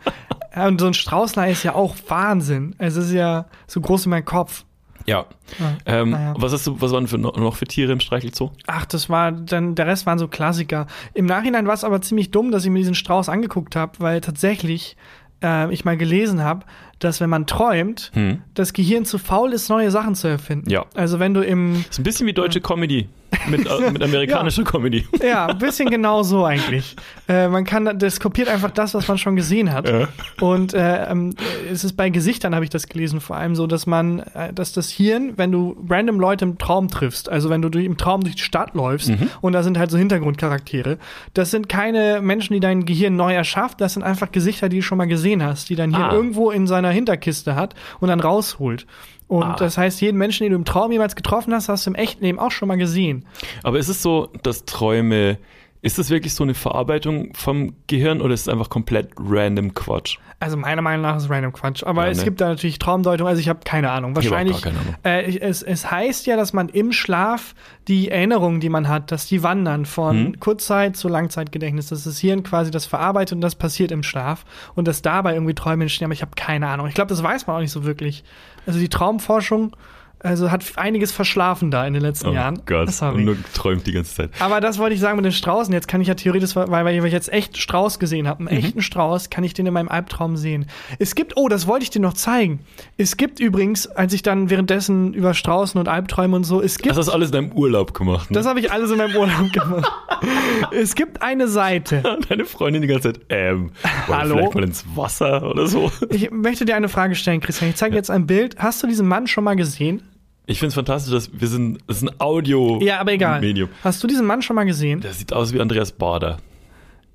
und 0.66 0.80
so 0.80 0.86
ein 0.86 0.94
Straußlei 0.94 1.50
ist 1.50 1.62
ja 1.64 1.74
auch 1.74 1.94
Wahnsinn. 2.08 2.74
Es 2.78 2.96
ist 2.96 3.12
ja 3.12 3.46
so 3.66 3.80
groß 3.80 4.06
wie 4.06 4.10
mein 4.10 4.24
Kopf. 4.24 4.64
Ja. 5.10 5.26
Ja. 5.58 5.76
Ähm, 5.86 6.10
Naja. 6.10 6.34
Was 6.38 6.52
hast 6.52 6.66
du, 6.66 6.80
was 6.80 6.92
waren 6.92 7.06
für, 7.08 7.18
noch 7.18 7.56
für 7.56 7.64
Tiere 7.66 7.92
im 7.92 8.00
Streichelzoo? 8.00 8.50
Ach, 8.66 8.86
das 8.86 9.10
war 9.10 9.32
dann, 9.32 9.74
der 9.74 9.86
Rest 9.86 10.06
waren 10.06 10.18
so 10.18 10.28
Klassiker. 10.28 10.86
Im 11.14 11.26
Nachhinein 11.26 11.66
war 11.66 11.74
es 11.74 11.84
aber 11.84 12.00
ziemlich 12.00 12.30
dumm, 12.30 12.50
dass 12.52 12.64
ich 12.64 12.70
mir 12.70 12.78
diesen 12.78 12.94
Strauß 12.94 13.28
angeguckt 13.28 13.74
habe, 13.76 13.92
weil 13.98 14.20
tatsächlich 14.20 14.96
äh, 15.42 15.72
ich 15.72 15.84
mal 15.84 15.96
gelesen 15.96 16.42
habe, 16.44 16.64
dass 17.00 17.20
wenn 17.20 17.30
man 17.30 17.46
träumt, 17.46 18.10
Hm. 18.14 18.42
das 18.54 18.72
Gehirn 18.72 19.04
zu 19.04 19.18
faul 19.18 19.52
ist, 19.52 19.68
neue 19.68 19.90
Sachen 19.90 20.14
zu 20.14 20.28
erfinden. 20.28 20.68
Ja. 20.70 20.84
Also 20.94 21.18
wenn 21.18 21.34
du 21.34 21.40
im, 21.40 21.84
Ist 21.88 21.98
ein 21.98 22.02
bisschen 22.04 22.26
wie 22.26 22.32
deutsche 22.34 22.60
Comedy. 22.60 23.08
Mit, 23.48 23.66
äh, 23.66 23.90
mit 23.90 24.02
amerikanischer 24.02 24.64
Comedy. 24.64 25.06
ja, 25.22 25.46
ein 25.46 25.58
bisschen 25.58 25.88
genau 25.90 26.22
so 26.22 26.44
eigentlich. 26.44 26.96
Äh, 27.28 27.48
man 27.48 27.64
kann, 27.64 27.98
das 27.98 28.20
kopiert 28.20 28.48
einfach 28.48 28.70
das, 28.70 28.92
was 28.94 29.06
man 29.08 29.18
schon 29.18 29.36
gesehen 29.36 29.72
hat. 29.72 29.88
Ja. 29.88 30.08
Und 30.40 30.74
äh, 30.74 31.04
ähm, 31.10 31.34
es 31.70 31.84
ist 31.84 31.96
bei 31.96 32.10
Gesichtern, 32.10 32.54
habe 32.54 32.64
ich 32.64 32.70
das 32.70 32.88
gelesen, 32.88 33.20
vor 33.20 33.36
allem 33.36 33.54
so, 33.54 33.66
dass 33.66 33.86
man, 33.86 34.20
äh, 34.34 34.52
dass 34.52 34.72
das 34.72 34.90
Hirn, 34.90 35.34
wenn 35.36 35.52
du 35.52 35.76
random 35.88 36.18
Leute 36.20 36.44
im 36.44 36.58
Traum 36.58 36.88
triffst, 36.88 37.28
also 37.28 37.50
wenn 37.50 37.62
du 37.62 37.68
durch, 37.68 37.84
im 37.84 37.96
Traum 37.96 38.22
durch 38.22 38.36
die 38.36 38.42
Stadt 38.42 38.74
läufst 38.74 39.08
Mhm. 39.10 39.30
und 39.40 39.52
da 39.52 39.62
sind 39.62 39.78
halt 39.78 39.90
so 39.90 39.98
Hintergrundcharaktere, 39.98 40.98
das 41.34 41.50
sind 41.50 41.68
keine 41.68 42.20
Menschen, 42.22 42.54
die 42.54 42.60
dein 42.60 42.84
Gehirn 42.84 43.16
neu 43.16 43.32
erschafft, 43.34 43.80
das 43.80 43.94
sind 43.94 44.02
einfach 44.02 44.32
Gesichter, 44.32 44.68
die 44.68 44.76
du 44.78 44.82
schon 44.82 44.98
mal 44.98 45.06
gesehen 45.06 45.42
hast, 45.42 45.68
die 45.70 45.76
dein 45.76 45.94
Hirn 45.94 46.10
Ah. 46.10 46.12
irgendwo 46.12 46.50
in 46.50 46.66
seiner 46.66 46.90
Hinterkiste 46.90 47.54
hat 47.54 47.74
und 48.00 48.08
dann 48.08 48.20
rausholt. 48.20 48.86
Und 49.30 49.44
Ah. 49.44 49.56
das 49.56 49.78
heißt, 49.78 50.00
jeden 50.00 50.18
Menschen, 50.18 50.42
den 50.42 50.50
du 50.52 50.58
im 50.58 50.64
Traum 50.64 50.90
jemals 50.90 51.14
getroffen 51.14 51.54
hast, 51.54 51.68
hast 51.68 51.86
du 51.86 51.90
im 51.90 51.94
echten 51.94 52.24
Leben 52.24 52.40
auch 52.40 52.50
schon 52.50 52.66
mal 52.66 52.76
gesehen. 52.76 53.24
Aber 53.62 53.78
ist 53.78 53.88
es 53.88 54.02
so, 54.02 54.28
dass 54.42 54.64
Träume, 54.64 55.38
ist 55.82 55.98
das 55.98 56.10
wirklich 56.10 56.34
so 56.34 56.42
eine 56.44 56.54
Verarbeitung 56.54 57.32
vom 57.34 57.74
Gehirn 57.86 58.20
oder 58.20 58.34
ist 58.34 58.42
es 58.42 58.48
einfach 58.48 58.68
komplett 58.68 59.10
random 59.18 59.72
Quatsch? 59.74 60.18
Also 60.38 60.56
meiner 60.56 60.82
Meinung 60.82 61.02
nach 61.02 61.16
ist 61.16 61.28
random 61.30 61.52
Quatsch. 61.52 61.82
Aber 61.84 62.04
Ja, 62.04 62.10
es 62.10 62.18
ne? 62.18 62.24
gibt 62.24 62.40
da 62.40 62.48
natürlich 62.48 62.78
Traumdeutung. 62.78 63.26
Also 63.26 63.40
ich 63.40 63.48
habe 63.48 63.60
keine 63.64 63.90
Ahnung. 63.90 64.12
Ich 64.12 64.16
hab 64.18 64.24
auch 64.26 64.30
Wahrscheinlich. 64.32 64.62
keine 64.62 64.78
Ahnung. 64.78 64.94
Äh, 65.02 65.38
es, 65.38 65.62
es 65.62 65.90
heißt 65.90 66.26
ja, 66.26 66.36
dass 66.36 66.52
man 66.52 66.68
im 66.68 66.92
Schlaf 66.92 67.54
die 67.88 68.10
Erinnerungen, 68.10 68.60
die 68.60 68.68
man 68.68 68.88
hat, 68.88 69.10
dass 69.12 69.26
die 69.26 69.42
wandern 69.42 69.84
von 69.86 70.16
Hm. 70.26 70.40
Kurzzeit 70.40 70.96
zu 70.96 71.08
Langzeitgedächtnis. 71.08 71.88
Dass 71.88 72.04
das 72.04 72.18
Hirn 72.18 72.42
quasi 72.42 72.70
das 72.70 72.86
verarbeitet 72.86 73.34
und 73.36 73.40
das 73.40 73.54
passiert 73.54 73.90
im 73.90 74.02
Schlaf. 74.02 74.44
Und 74.74 74.86
dass 74.88 75.02
dabei 75.02 75.34
irgendwie 75.34 75.54
Träume 75.54 75.84
entstehen. 75.84 76.06
Aber 76.06 76.14
ich 76.14 76.22
habe 76.22 76.32
keine 76.36 76.68
Ahnung. 76.68 76.86
Ich 76.88 76.94
glaube, 76.94 77.08
das 77.08 77.22
weiß 77.22 77.46
man 77.46 77.56
auch 77.56 77.60
nicht 77.60 77.72
so 77.72 77.84
wirklich. 77.84 78.24
Also 78.66 78.78
die 78.78 78.88
Traumforschung 78.90 79.74
also 80.22 80.50
hat 80.50 80.64
einiges 80.76 81.12
verschlafen 81.12 81.70
da 81.70 81.86
in 81.86 81.94
den 81.94 82.02
letzten 82.02 82.28
Oh 82.28 82.32
Jahren. 82.32 82.60
Gott, 82.66 82.90
Sorry. 82.90 83.16
und 83.16 83.24
nur 83.24 83.36
träumt 83.54 83.86
die 83.86 83.92
ganze 83.92 84.14
Zeit. 84.14 84.30
Aber 84.38 84.60
das 84.60 84.78
wollte 84.78 84.94
ich 84.94 85.00
sagen 85.00 85.16
mit 85.16 85.24
den 85.24 85.32
Straußen. 85.32 85.72
Jetzt 85.72 85.88
kann 85.88 86.00
ich 86.00 86.08
ja 86.08 86.14
theoretisch, 86.14 86.54
weil, 86.56 86.68
weil 86.70 87.04
ich 87.04 87.12
jetzt 87.12 87.32
echt 87.32 87.56
Strauß 87.58 87.98
gesehen 87.98 88.28
habe, 88.28 88.40
einen 88.40 88.58
Mhm. 88.58 88.64
echten 88.64 88.82
Strauß, 88.82 89.30
kann 89.30 89.44
ich 89.44 89.54
den 89.54 89.66
in 89.66 89.72
meinem 89.74 89.88
Albtraum 89.88 90.36
sehen. 90.36 90.66
Es 90.98 91.14
gibt, 91.14 91.36
oh, 91.36 91.48
das 91.48 91.66
wollte 91.66 91.84
ich 91.84 91.90
dir 91.90 92.00
noch 92.00 92.14
zeigen. 92.14 92.60
Es 92.96 93.16
gibt 93.16 93.40
übrigens, 93.40 93.86
als 93.86 94.12
ich 94.12 94.22
dann 94.22 94.50
währenddessen 94.50 95.14
über 95.14 95.34
Straußen 95.34 95.78
und 95.80 95.88
Albträume 95.88 96.36
und 96.36 96.44
so, 96.44 96.60
es 96.62 96.76
gibt, 96.78 96.90
Das 96.90 96.98
hast 96.98 97.06
du 97.08 97.12
alles 97.12 97.28
in 97.28 97.32
deinem 97.32 97.52
Urlaub 97.52 97.94
gemacht. 97.94 98.30
Ne? 98.30 98.34
das 98.34 98.46
habe 98.46 98.60
ich 98.60 98.70
alles 98.72 98.90
in 98.90 98.98
meinem 98.98 99.16
Urlaub 99.16 99.52
gemacht. 99.52 99.90
es 100.72 100.94
gibt 100.94 101.22
eine 101.22 101.48
Seite. 101.48 102.02
Deine 102.28 102.44
Freundin 102.44 102.82
die 102.82 102.88
ganze 102.88 103.12
Zeit, 103.12 103.20
ähm, 103.28 103.70
Hallo? 104.08 104.36
vielleicht 104.36 104.54
mal 104.54 104.64
ins 104.64 104.84
Wasser 104.94 105.42
oder 105.50 105.66
so? 105.66 105.90
Ich 106.10 106.30
möchte 106.30 106.64
dir 106.64 106.76
eine 106.76 106.88
Frage 106.88 107.14
stellen, 107.14 107.40
Christian. 107.40 107.70
Ich 107.70 107.76
zeige 107.76 107.96
jetzt 107.96 108.10
ein 108.10 108.26
Bild. 108.26 108.56
Hast 108.58 108.82
du 108.82 108.86
diesen 108.86 109.08
Mann 109.08 109.26
schon 109.26 109.44
mal 109.44 109.56
gesehen? 109.56 110.02
Ich 110.50 110.58
finde 110.58 110.68
es 110.70 110.74
fantastisch, 110.74 111.12
dass 111.12 111.30
wir 111.32 111.46
sind, 111.46 111.78
das 111.86 111.98
ist 111.98 112.02
ein 112.02 112.10
Audio 112.20 112.80
Ja, 112.82 112.98
aber 113.00 113.12
egal. 113.12 113.40
Medium. 113.40 113.68
Hast 113.84 114.02
du 114.02 114.08
diesen 114.08 114.26
Mann 114.26 114.42
schon 114.42 114.56
mal 114.56 114.64
gesehen? 114.64 115.00
Der 115.00 115.12
sieht 115.12 115.32
aus 115.32 115.52
wie 115.54 115.60
Andreas 115.60 115.92
Bader. 115.92 116.38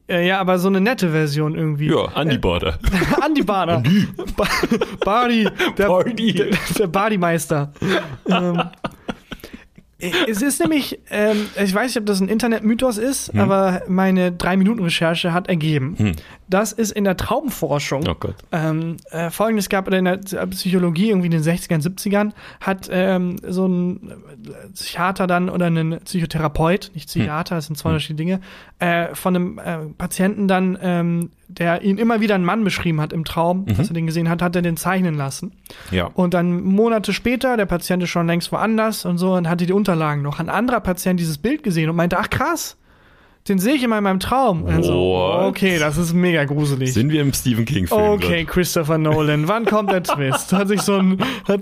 Äh, 0.08 0.26
ja, 0.28 0.40
aber 0.40 0.58
so 0.58 0.70
eine 0.70 0.80
nette 0.80 1.10
Version 1.10 1.54
irgendwie. 1.56 1.88
Ja, 1.90 2.06
Andi 2.14 2.38
Bader. 2.48 2.80
Andi 3.22 3.44
Bader. 3.44 3.84
Ba 4.38 4.48
Bardi. 5.04 5.50
Der, 5.78 5.88
Bardi. 5.88 6.34
Der, 6.34 6.48
der 6.80 6.88
Bardimeister. 6.88 7.74
ähm, 8.30 8.62
es 10.28 10.42
ist 10.42 10.60
nämlich, 10.62 11.00
ähm, 11.10 11.48
ich 11.62 11.74
weiß 11.74 11.88
nicht, 11.88 11.98
ob 11.98 12.06
das 12.06 12.22
ein 12.22 12.28
Internetmythos 12.28 12.98
ist, 12.98 13.34
Hm. 13.34 13.40
aber 13.40 13.82
meine 13.88 14.32
Drei-Minuten-Recherche 14.32 15.34
hat 15.34 15.48
ergeben, 15.48 16.16
dass 16.48 16.74
es 16.74 16.92
in 16.92 17.04
der 17.04 17.18
Traumforschung 17.18 18.04
Oh 18.08 18.16
Gott. 18.16 18.36
ähm, 18.52 18.98
äh, 19.12 19.30
folgendes 19.30 19.70
gab 19.70 19.92
in 19.92 20.06
der 20.06 20.18
Psychologie 20.18 21.10
irgendwie 21.10 21.28
in 21.28 21.32
den 21.32 21.44
60ern, 21.44 21.82
70ern, 21.82 22.32
hat 22.60 22.88
ähm, 22.92 23.38
so 23.48 23.68
ein 23.68 24.14
Psychiater 24.74 25.28
dann 25.28 25.50
oder 25.50 25.68
ein 25.68 26.00
Psychotherapeut, 26.04 26.92
nicht 26.94 27.08
Psychiater, 27.08 27.56
das 27.56 27.68
sind 27.68 27.78
zwei 27.78 27.90
unterschiedliche 27.90 28.16
Dinge, 28.18 28.42
äh, 28.80 29.14
von 29.16 29.36
einem 29.36 29.58
äh, 29.58 29.78
Patienten 29.98 30.48
dann, 30.48 30.78
ähm, 30.82 31.32
der 31.48 31.82
ihn 31.84 31.98
immer 31.98 32.22
wieder 32.22 32.36
einen 32.36 32.46
Mann 32.46 32.64
beschrieben 32.64 33.00
hat 33.02 33.14
im 33.14 33.24
Traum, 33.24 33.66
dass 33.68 33.88
er 33.88 33.94
den 33.94 34.08
gesehen 34.08 34.30
hat, 34.30 34.42
hat 34.42 34.56
er 34.56 34.62
den 34.64 34.78
zeichnen 34.78 35.16
lassen. 35.16 35.52
Ja. 35.92 36.06
Und 36.08 36.34
dann 36.34 36.64
Monate 36.64 37.14
später, 37.14 37.56
der 37.56 37.68
Patient 37.68 38.02
ist 38.02 38.10
schon 38.10 38.26
längst 38.28 38.52
woanders 38.52 39.06
und 39.06 39.18
so, 39.20 39.34
und 39.34 39.48
hatte 39.48 39.66
die 39.66 39.74
Unterlagen 39.74 40.22
noch. 40.24 40.40
Ein 40.40 40.50
anderer 40.50 40.80
Patient 40.80 41.20
dieses 41.20 41.38
Bild 41.38 41.62
gesehen 41.64 41.90
und 41.90 41.96
meinte, 41.96 42.18
ach 42.18 42.30
krass, 42.30 42.78
den 43.48 43.60
sehe 43.60 43.76
ich 43.76 43.84
immer 43.84 44.00
in 44.00 44.04
meinem 44.04 44.20
Traum. 44.20 44.64
Und 44.64 44.82
so, 44.84 45.32
okay, 45.44 45.78
das 45.78 45.98
ist 45.98 46.14
mega 46.14 46.46
gruselig. 46.46 46.94
Sind 46.94 47.12
wir 47.12 47.22
im 47.22 47.32
Stephen 47.32 47.64
King-Film? 47.66 48.02
Okay, 48.02 48.44
Christopher 48.44 48.98
Nolan, 48.98 49.48
wann 49.48 49.66
kommt 49.66 49.92
der 49.92 50.02
Twist? 50.02 50.52
Hat 50.52 50.68
sich 50.68 50.82
so 50.82 50.96
ein, 50.98 51.20
hat, 51.48 51.62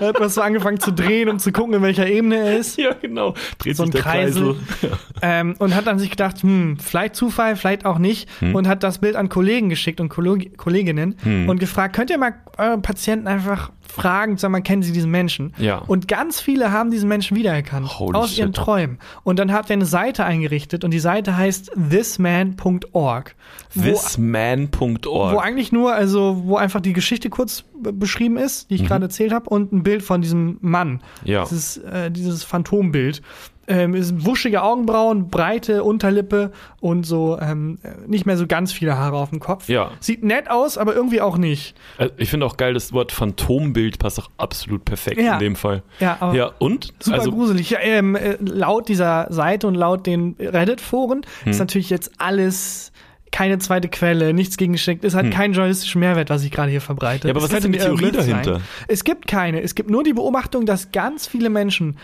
hat 0.00 0.20
was 0.20 0.34
so 0.34 0.42
angefangen 0.42 0.78
zu 0.78 0.92
drehen, 0.92 1.30
um 1.30 1.38
zu 1.38 1.52
gucken, 1.52 1.72
in 1.74 1.82
welcher 1.82 2.06
Ebene 2.06 2.36
er 2.36 2.58
ist. 2.58 2.76
Ja, 2.76 2.92
genau. 2.92 3.32
Dreht 3.58 3.76
So 3.76 3.84
ein 3.84 3.90
Kreisel. 3.90 4.56
Kreisel. 4.80 4.98
Ähm, 5.22 5.54
und 5.58 5.74
hat 5.74 5.86
dann 5.86 5.98
sich 5.98 6.10
gedacht, 6.10 6.42
hm, 6.42 6.76
vielleicht 6.78 7.16
Zufall, 7.16 7.56
vielleicht 7.56 7.86
auch 7.86 7.98
nicht. 7.98 8.28
Hm. 8.40 8.54
Und 8.54 8.68
hat 8.68 8.82
das 8.82 8.98
Bild 8.98 9.16
an 9.16 9.30
Kollegen 9.30 9.70
geschickt 9.70 10.00
und 10.00 10.10
Kolleg 10.10 10.58
Kolleginnen 10.58 11.16
Hm. 11.22 11.48
und 11.48 11.58
gefragt, 11.60 11.96
könnt 11.96 12.10
ihr 12.10 12.18
mal 12.18 12.34
eure 12.58 12.78
Patienten 12.78 13.26
einfach 13.26 13.70
fragen, 13.88 14.36
sag 14.36 14.50
mal, 14.50 14.60
kennen 14.60 14.82
sie 14.82 14.92
diesen 14.92 15.10
Menschen? 15.10 15.52
Ja. 15.58 15.78
Und 15.78 16.08
ganz 16.08 16.40
viele 16.40 16.72
haben 16.72 16.90
diesen 16.90 17.08
Menschen 17.08 17.36
wiedererkannt. 17.36 17.98
Holy 17.98 18.16
aus 18.16 18.30
shit. 18.30 18.38
ihren 18.38 18.52
Träumen. 18.52 18.98
Und 19.24 19.38
dann 19.38 19.52
hat 19.52 19.70
er 19.70 19.74
eine 19.74 19.86
Seite 19.86 20.24
eingerichtet 20.24 20.84
und 20.84 20.92
die 20.92 20.98
Seite 20.98 21.36
heißt 21.36 21.72
thisman.org. 21.90 23.34
Thisman.org. 23.72 25.34
wo 25.34 25.38
eigentlich 25.38 25.72
nur, 25.72 25.94
also 25.94 26.42
wo 26.44 26.56
einfach 26.56 26.80
die 26.80 26.92
Geschichte 26.92 27.30
kurz 27.30 27.64
beschrieben 27.74 28.36
ist, 28.36 28.70
die 28.70 28.76
ich 28.76 28.86
gerade 28.86 29.06
erzählt 29.06 29.32
habe, 29.32 29.48
und 29.50 29.72
ein 29.72 29.82
Bild 29.82 30.02
von 30.02 30.20
diesem 30.20 30.58
Mann. 30.60 30.88
Mhm. 30.88 31.00
Ja. 31.24 31.44
Dieses, 31.44 31.78
äh, 31.78 32.10
dieses 32.10 32.44
Phantombild. 32.44 33.22
Ähm, 33.68 33.94
ist 33.94 34.24
wuschige 34.24 34.62
Augenbrauen, 34.62 35.28
breite 35.28 35.84
Unterlippe 35.84 36.52
und 36.80 37.04
so 37.04 37.38
ähm, 37.40 37.78
äh, 37.82 37.90
nicht 38.06 38.24
mehr 38.24 38.36
so 38.38 38.46
ganz 38.46 38.72
viele 38.72 38.96
Haare 38.96 39.16
auf 39.16 39.28
dem 39.30 39.40
Kopf. 39.40 39.68
Ja. 39.68 39.90
Sieht 40.00 40.24
nett 40.24 40.50
aus, 40.50 40.78
aber 40.78 40.94
irgendwie 40.94 41.20
auch 41.20 41.36
nicht. 41.36 41.76
Also 41.98 42.14
ich 42.16 42.30
finde 42.30 42.46
auch 42.46 42.56
geil, 42.56 42.72
das 42.74 42.92
Wort 42.94 43.12
Phantombild 43.12 43.98
passt 43.98 44.18
auch 44.20 44.30
absolut 44.38 44.84
perfekt 44.86 45.20
Ja. 45.20 45.34
in 45.34 45.40
dem 45.40 45.56
Fall. 45.56 45.82
Ja, 46.00 46.16
aber 46.20 46.34
Ja, 46.34 46.50
und? 46.58 46.94
Super 47.00 47.18
also, 47.18 47.30
gruselig. 47.30 47.70
Ja, 47.70 47.78
ähm, 47.82 48.16
äh, 48.16 48.36
laut 48.40 48.88
dieser 48.88 49.26
Seite 49.30 49.66
und 49.66 49.74
laut 49.74 50.06
den 50.06 50.34
Reddit-Foren 50.40 51.22
Hm. 51.42 51.50
ist 51.52 51.58
natürlich 51.58 51.90
jetzt 51.90 52.12
alles 52.18 52.90
keine 53.30 53.58
zweite 53.58 53.88
Quelle, 53.88 54.32
nichts 54.32 54.56
gegengeschickt. 54.56 55.04
Es 55.04 55.14
hat 55.14 55.30
keinen 55.30 55.52
journalistischen 55.52 56.00
Mehrwert, 56.00 56.30
was 56.30 56.42
ich 56.44 56.50
gerade 56.50 56.70
hier 56.70 56.80
verbreite. 56.80 57.24
Hm. 57.24 57.28
Ja, 57.28 57.34
aber 57.34 57.42
was 57.44 57.52
ist 57.52 57.64
denn 57.64 57.72
die 57.72 57.78
Theorie 57.78 58.10
dahinter? 58.10 58.54
Sein. 58.54 58.62
Es 58.88 59.04
gibt 59.04 59.26
keine. 59.26 59.60
Es 59.60 59.74
gibt 59.74 59.90
nur 59.90 60.02
die 60.02 60.14
Beobachtung, 60.14 60.64
dass 60.64 60.92
ganz 60.92 61.26
viele 61.26 61.50
Menschen 61.50 61.98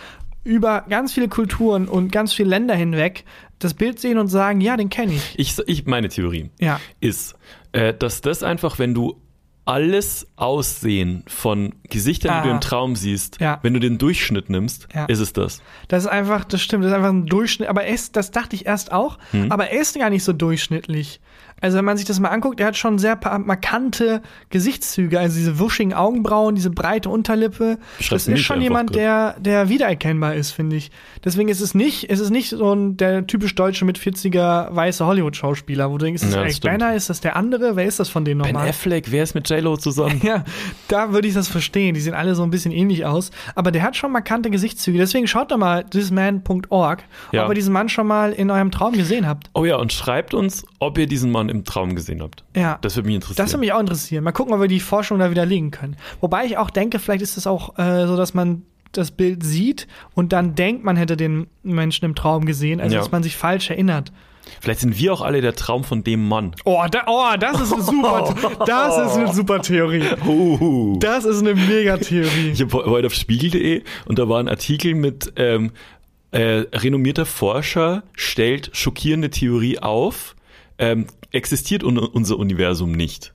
über 0.44 0.84
ganz 0.88 1.12
viele 1.14 1.28
Kulturen 1.28 1.88
und 1.88 2.12
ganz 2.12 2.32
viele 2.32 2.50
Länder 2.50 2.74
hinweg 2.74 3.24
das 3.58 3.74
Bild 3.74 3.98
sehen 3.98 4.18
und 4.18 4.28
sagen, 4.28 4.60
ja, 4.60 4.76
den 4.76 4.90
kenne 4.90 5.14
ich. 5.14 5.38
ich, 5.38 5.56
ich, 5.66 5.86
meine 5.86 6.08
Theorie 6.08 6.50
Ja. 6.60 6.80
ist, 7.00 7.34
äh, 7.72 7.94
dass 7.94 8.20
das 8.20 8.42
einfach, 8.42 8.78
wenn 8.78 8.94
du 8.94 9.20
alles 9.66 10.26
Aussehen 10.36 11.24
von 11.26 11.74
Gesichtern, 11.88 12.42
die 12.42 12.48
du 12.48 12.52
Ah. 12.52 12.56
im 12.56 12.60
Traum 12.60 12.96
siehst, 12.96 13.40
Ja. 13.40 13.60
wenn 13.62 13.72
du 13.72 13.80
den 13.80 13.96
Durchschnitt 13.96 14.50
nimmst, 14.50 14.88
Ja. 14.94 15.06
ist 15.06 15.20
es 15.20 15.32
das. 15.32 15.62
Das 15.88 16.04
ist 16.04 16.10
einfach, 16.10 16.44
das 16.44 16.60
stimmt, 16.60 16.84
das 16.84 16.90
ist 16.90 16.96
einfach 16.96 17.08
ein 17.08 17.24
Durchschnitt. 17.24 17.68
Aber 17.70 17.84
er 17.84 17.94
ist, 17.94 18.14
das 18.16 18.30
dachte 18.30 18.54
ich 18.56 18.66
erst 18.66 18.92
auch, 18.92 19.16
Hm. 19.30 19.50
aber 19.50 19.70
er 19.70 19.80
ist 19.80 19.98
gar 19.98 20.10
nicht 20.10 20.22
so 20.24 20.34
durchschnittlich. 20.34 21.20
Also 21.60 21.78
wenn 21.78 21.84
man 21.84 21.96
sich 21.96 22.04
das 22.06 22.20
mal 22.20 22.28
anguckt, 22.28 22.60
er 22.60 22.66
hat 22.66 22.76
schon 22.76 22.98
sehr 22.98 23.18
markante 23.38 24.20
Gesichtszüge, 24.50 25.18
also 25.18 25.36
diese 25.36 25.58
wuschigen 25.58 25.94
Augenbrauen, 25.94 26.54
diese 26.54 26.70
breite 26.70 27.08
Unterlippe. 27.08 27.78
Das 28.10 28.26
ist 28.28 28.40
schon 28.40 28.60
jemand, 28.60 28.94
der, 28.94 29.36
der 29.40 29.68
wiedererkennbar 29.68 30.34
ist, 30.34 30.50
finde 30.50 30.76
ich. 30.76 30.90
Deswegen 31.24 31.48
ist 31.48 31.60
es 31.60 31.74
nicht, 31.74 32.10
es 32.10 32.20
ist 32.20 32.30
nicht 32.30 32.50
so 32.50 32.74
ein, 32.74 32.96
der 32.98 33.26
typisch 33.26 33.54
deutsche 33.54 33.84
mit 33.86 33.98
40er 33.98 34.74
weiße 34.74 35.06
Hollywood-Schauspieler, 35.06 35.90
wo 35.90 35.96
du 35.98 36.04
denkst, 36.04 36.22
ist 36.22 36.28
das 36.34 36.36
Ja, 36.36 36.44
das. 36.44 36.60
Banner, 36.60 36.94
ist 36.94 37.08
das 37.08 37.20
der 37.20 37.36
andere? 37.36 37.76
Wer 37.76 37.86
ist 37.86 37.98
das 37.98 38.08
von 38.10 38.24
denen 38.24 38.42
Ben 38.42 38.52
nochmal? 38.52 38.68
Affleck, 38.68 39.10
wer 39.10 39.22
ist 39.22 39.34
mit 39.34 39.48
J-Lo 39.48 39.76
zusammen? 39.76 40.20
Ja, 40.24 40.44
da 40.88 41.12
würde 41.12 41.28
ich 41.28 41.34
das 41.34 41.48
verstehen. 41.48 41.94
Die 41.94 42.00
sehen 42.00 42.14
alle 42.14 42.34
so 42.34 42.42
ein 42.42 42.50
bisschen 42.50 42.72
ähnlich 42.72 43.04
aus. 43.06 43.30
Aber 43.54 43.70
der 43.72 43.82
hat 43.82 43.96
schon 43.96 44.10
markante 44.12 44.50
Gesichtszüge. 44.50 44.98
Deswegen 44.98 45.26
schaut 45.26 45.50
doch 45.50 45.56
mal 45.58 45.84
thisman.org, 45.84 47.04
Ja. 47.32 47.44
ob 47.44 47.50
ihr 47.50 47.54
diesen 47.54 47.72
Mann 47.72 47.88
schon 47.88 48.06
mal 48.06 48.32
in 48.32 48.50
eurem 48.50 48.70
Traum 48.70 48.92
gesehen 48.94 49.26
habt. 49.26 49.50
Oh 49.54 49.64
ja, 49.64 49.76
und 49.76 49.92
schreibt 49.92 50.34
uns, 50.34 50.64
ob 50.78 50.98
ihr 50.98 51.06
diesen 51.06 51.30
Mann 51.30 51.43
im 51.48 51.64
Traum 51.64 51.94
gesehen 51.94 52.22
habt. 52.22 52.44
Ja. 52.56 52.78
Das 52.82 52.96
würde 52.96 53.06
mich 53.06 53.14
interessieren. 53.16 53.44
Das 53.44 53.52
würde 53.52 53.60
mich 53.60 53.72
auch 53.72 53.80
interessieren. 53.80 54.24
Mal 54.24 54.32
gucken, 54.32 54.54
ob 54.54 54.60
wir 54.60 54.68
die 54.68 54.80
Forschung 54.80 55.18
da 55.18 55.30
widerlegen 55.30 55.70
können. 55.70 55.96
Wobei 56.20 56.44
ich 56.44 56.56
auch 56.58 56.70
denke, 56.70 56.98
vielleicht 56.98 57.22
ist 57.22 57.36
es 57.36 57.46
auch 57.46 57.78
äh, 57.78 58.06
so, 58.06 58.16
dass 58.16 58.34
man 58.34 58.62
das 58.92 59.10
Bild 59.10 59.42
sieht 59.42 59.86
und 60.14 60.32
dann 60.32 60.54
denkt, 60.54 60.84
man 60.84 60.96
hätte 60.96 61.16
den 61.16 61.48
Menschen 61.62 62.04
im 62.04 62.14
Traum 62.14 62.46
gesehen, 62.46 62.80
also 62.80 62.94
Ja. 62.94 63.00
dass 63.00 63.10
man 63.10 63.22
sich 63.22 63.36
falsch 63.36 63.70
erinnert. 63.70 64.12
Vielleicht 64.60 64.80
sind 64.80 64.98
wir 64.98 65.12
auch 65.12 65.22
alle 65.22 65.40
der 65.40 65.54
Traum 65.54 65.84
von 65.84 66.04
dem 66.04 66.28
Mann. 66.28 66.54
Oh, 66.64 66.82
da, 66.90 67.04
oh 67.06 67.30
das 67.38 67.60
ist 67.60 67.72
eine 67.72 67.82
super, 67.82 68.34
das 68.66 68.98
ist 68.98 69.16
eine 69.16 69.32
super 69.32 69.62
Theorie. 69.62 70.04
Uh. 70.26 70.98
Das 70.98 71.24
ist 71.24 71.40
eine 71.40 71.54
mega 71.54 71.96
Theorie. 71.96 72.50
Ich 72.50 72.72
war 72.72 72.84
heute 72.84 73.06
auf 73.06 73.14
spiegel.de 73.14 73.82
und 74.06 74.18
da 74.18 74.28
war 74.28 74.40
ein 74.40 74.48
Artikel 74.48 74.94
mit 74.94 75.32
ähm, 75.36 75.72
äh, 76.30 76.64
renommierter 76.74 77.26
Forscher 77.26 78.02
stellt 78.12 78.70
schockierende 78.74 79.30
Theorie 79.30 79.78
auf, 79.78 80.36
ähm, 80.78 81.06
existiert 81.32 81.84
un 81.84 81.98
unser 81.98 82.38
Universum 82.38 82.92
nicht. 82.92 83.32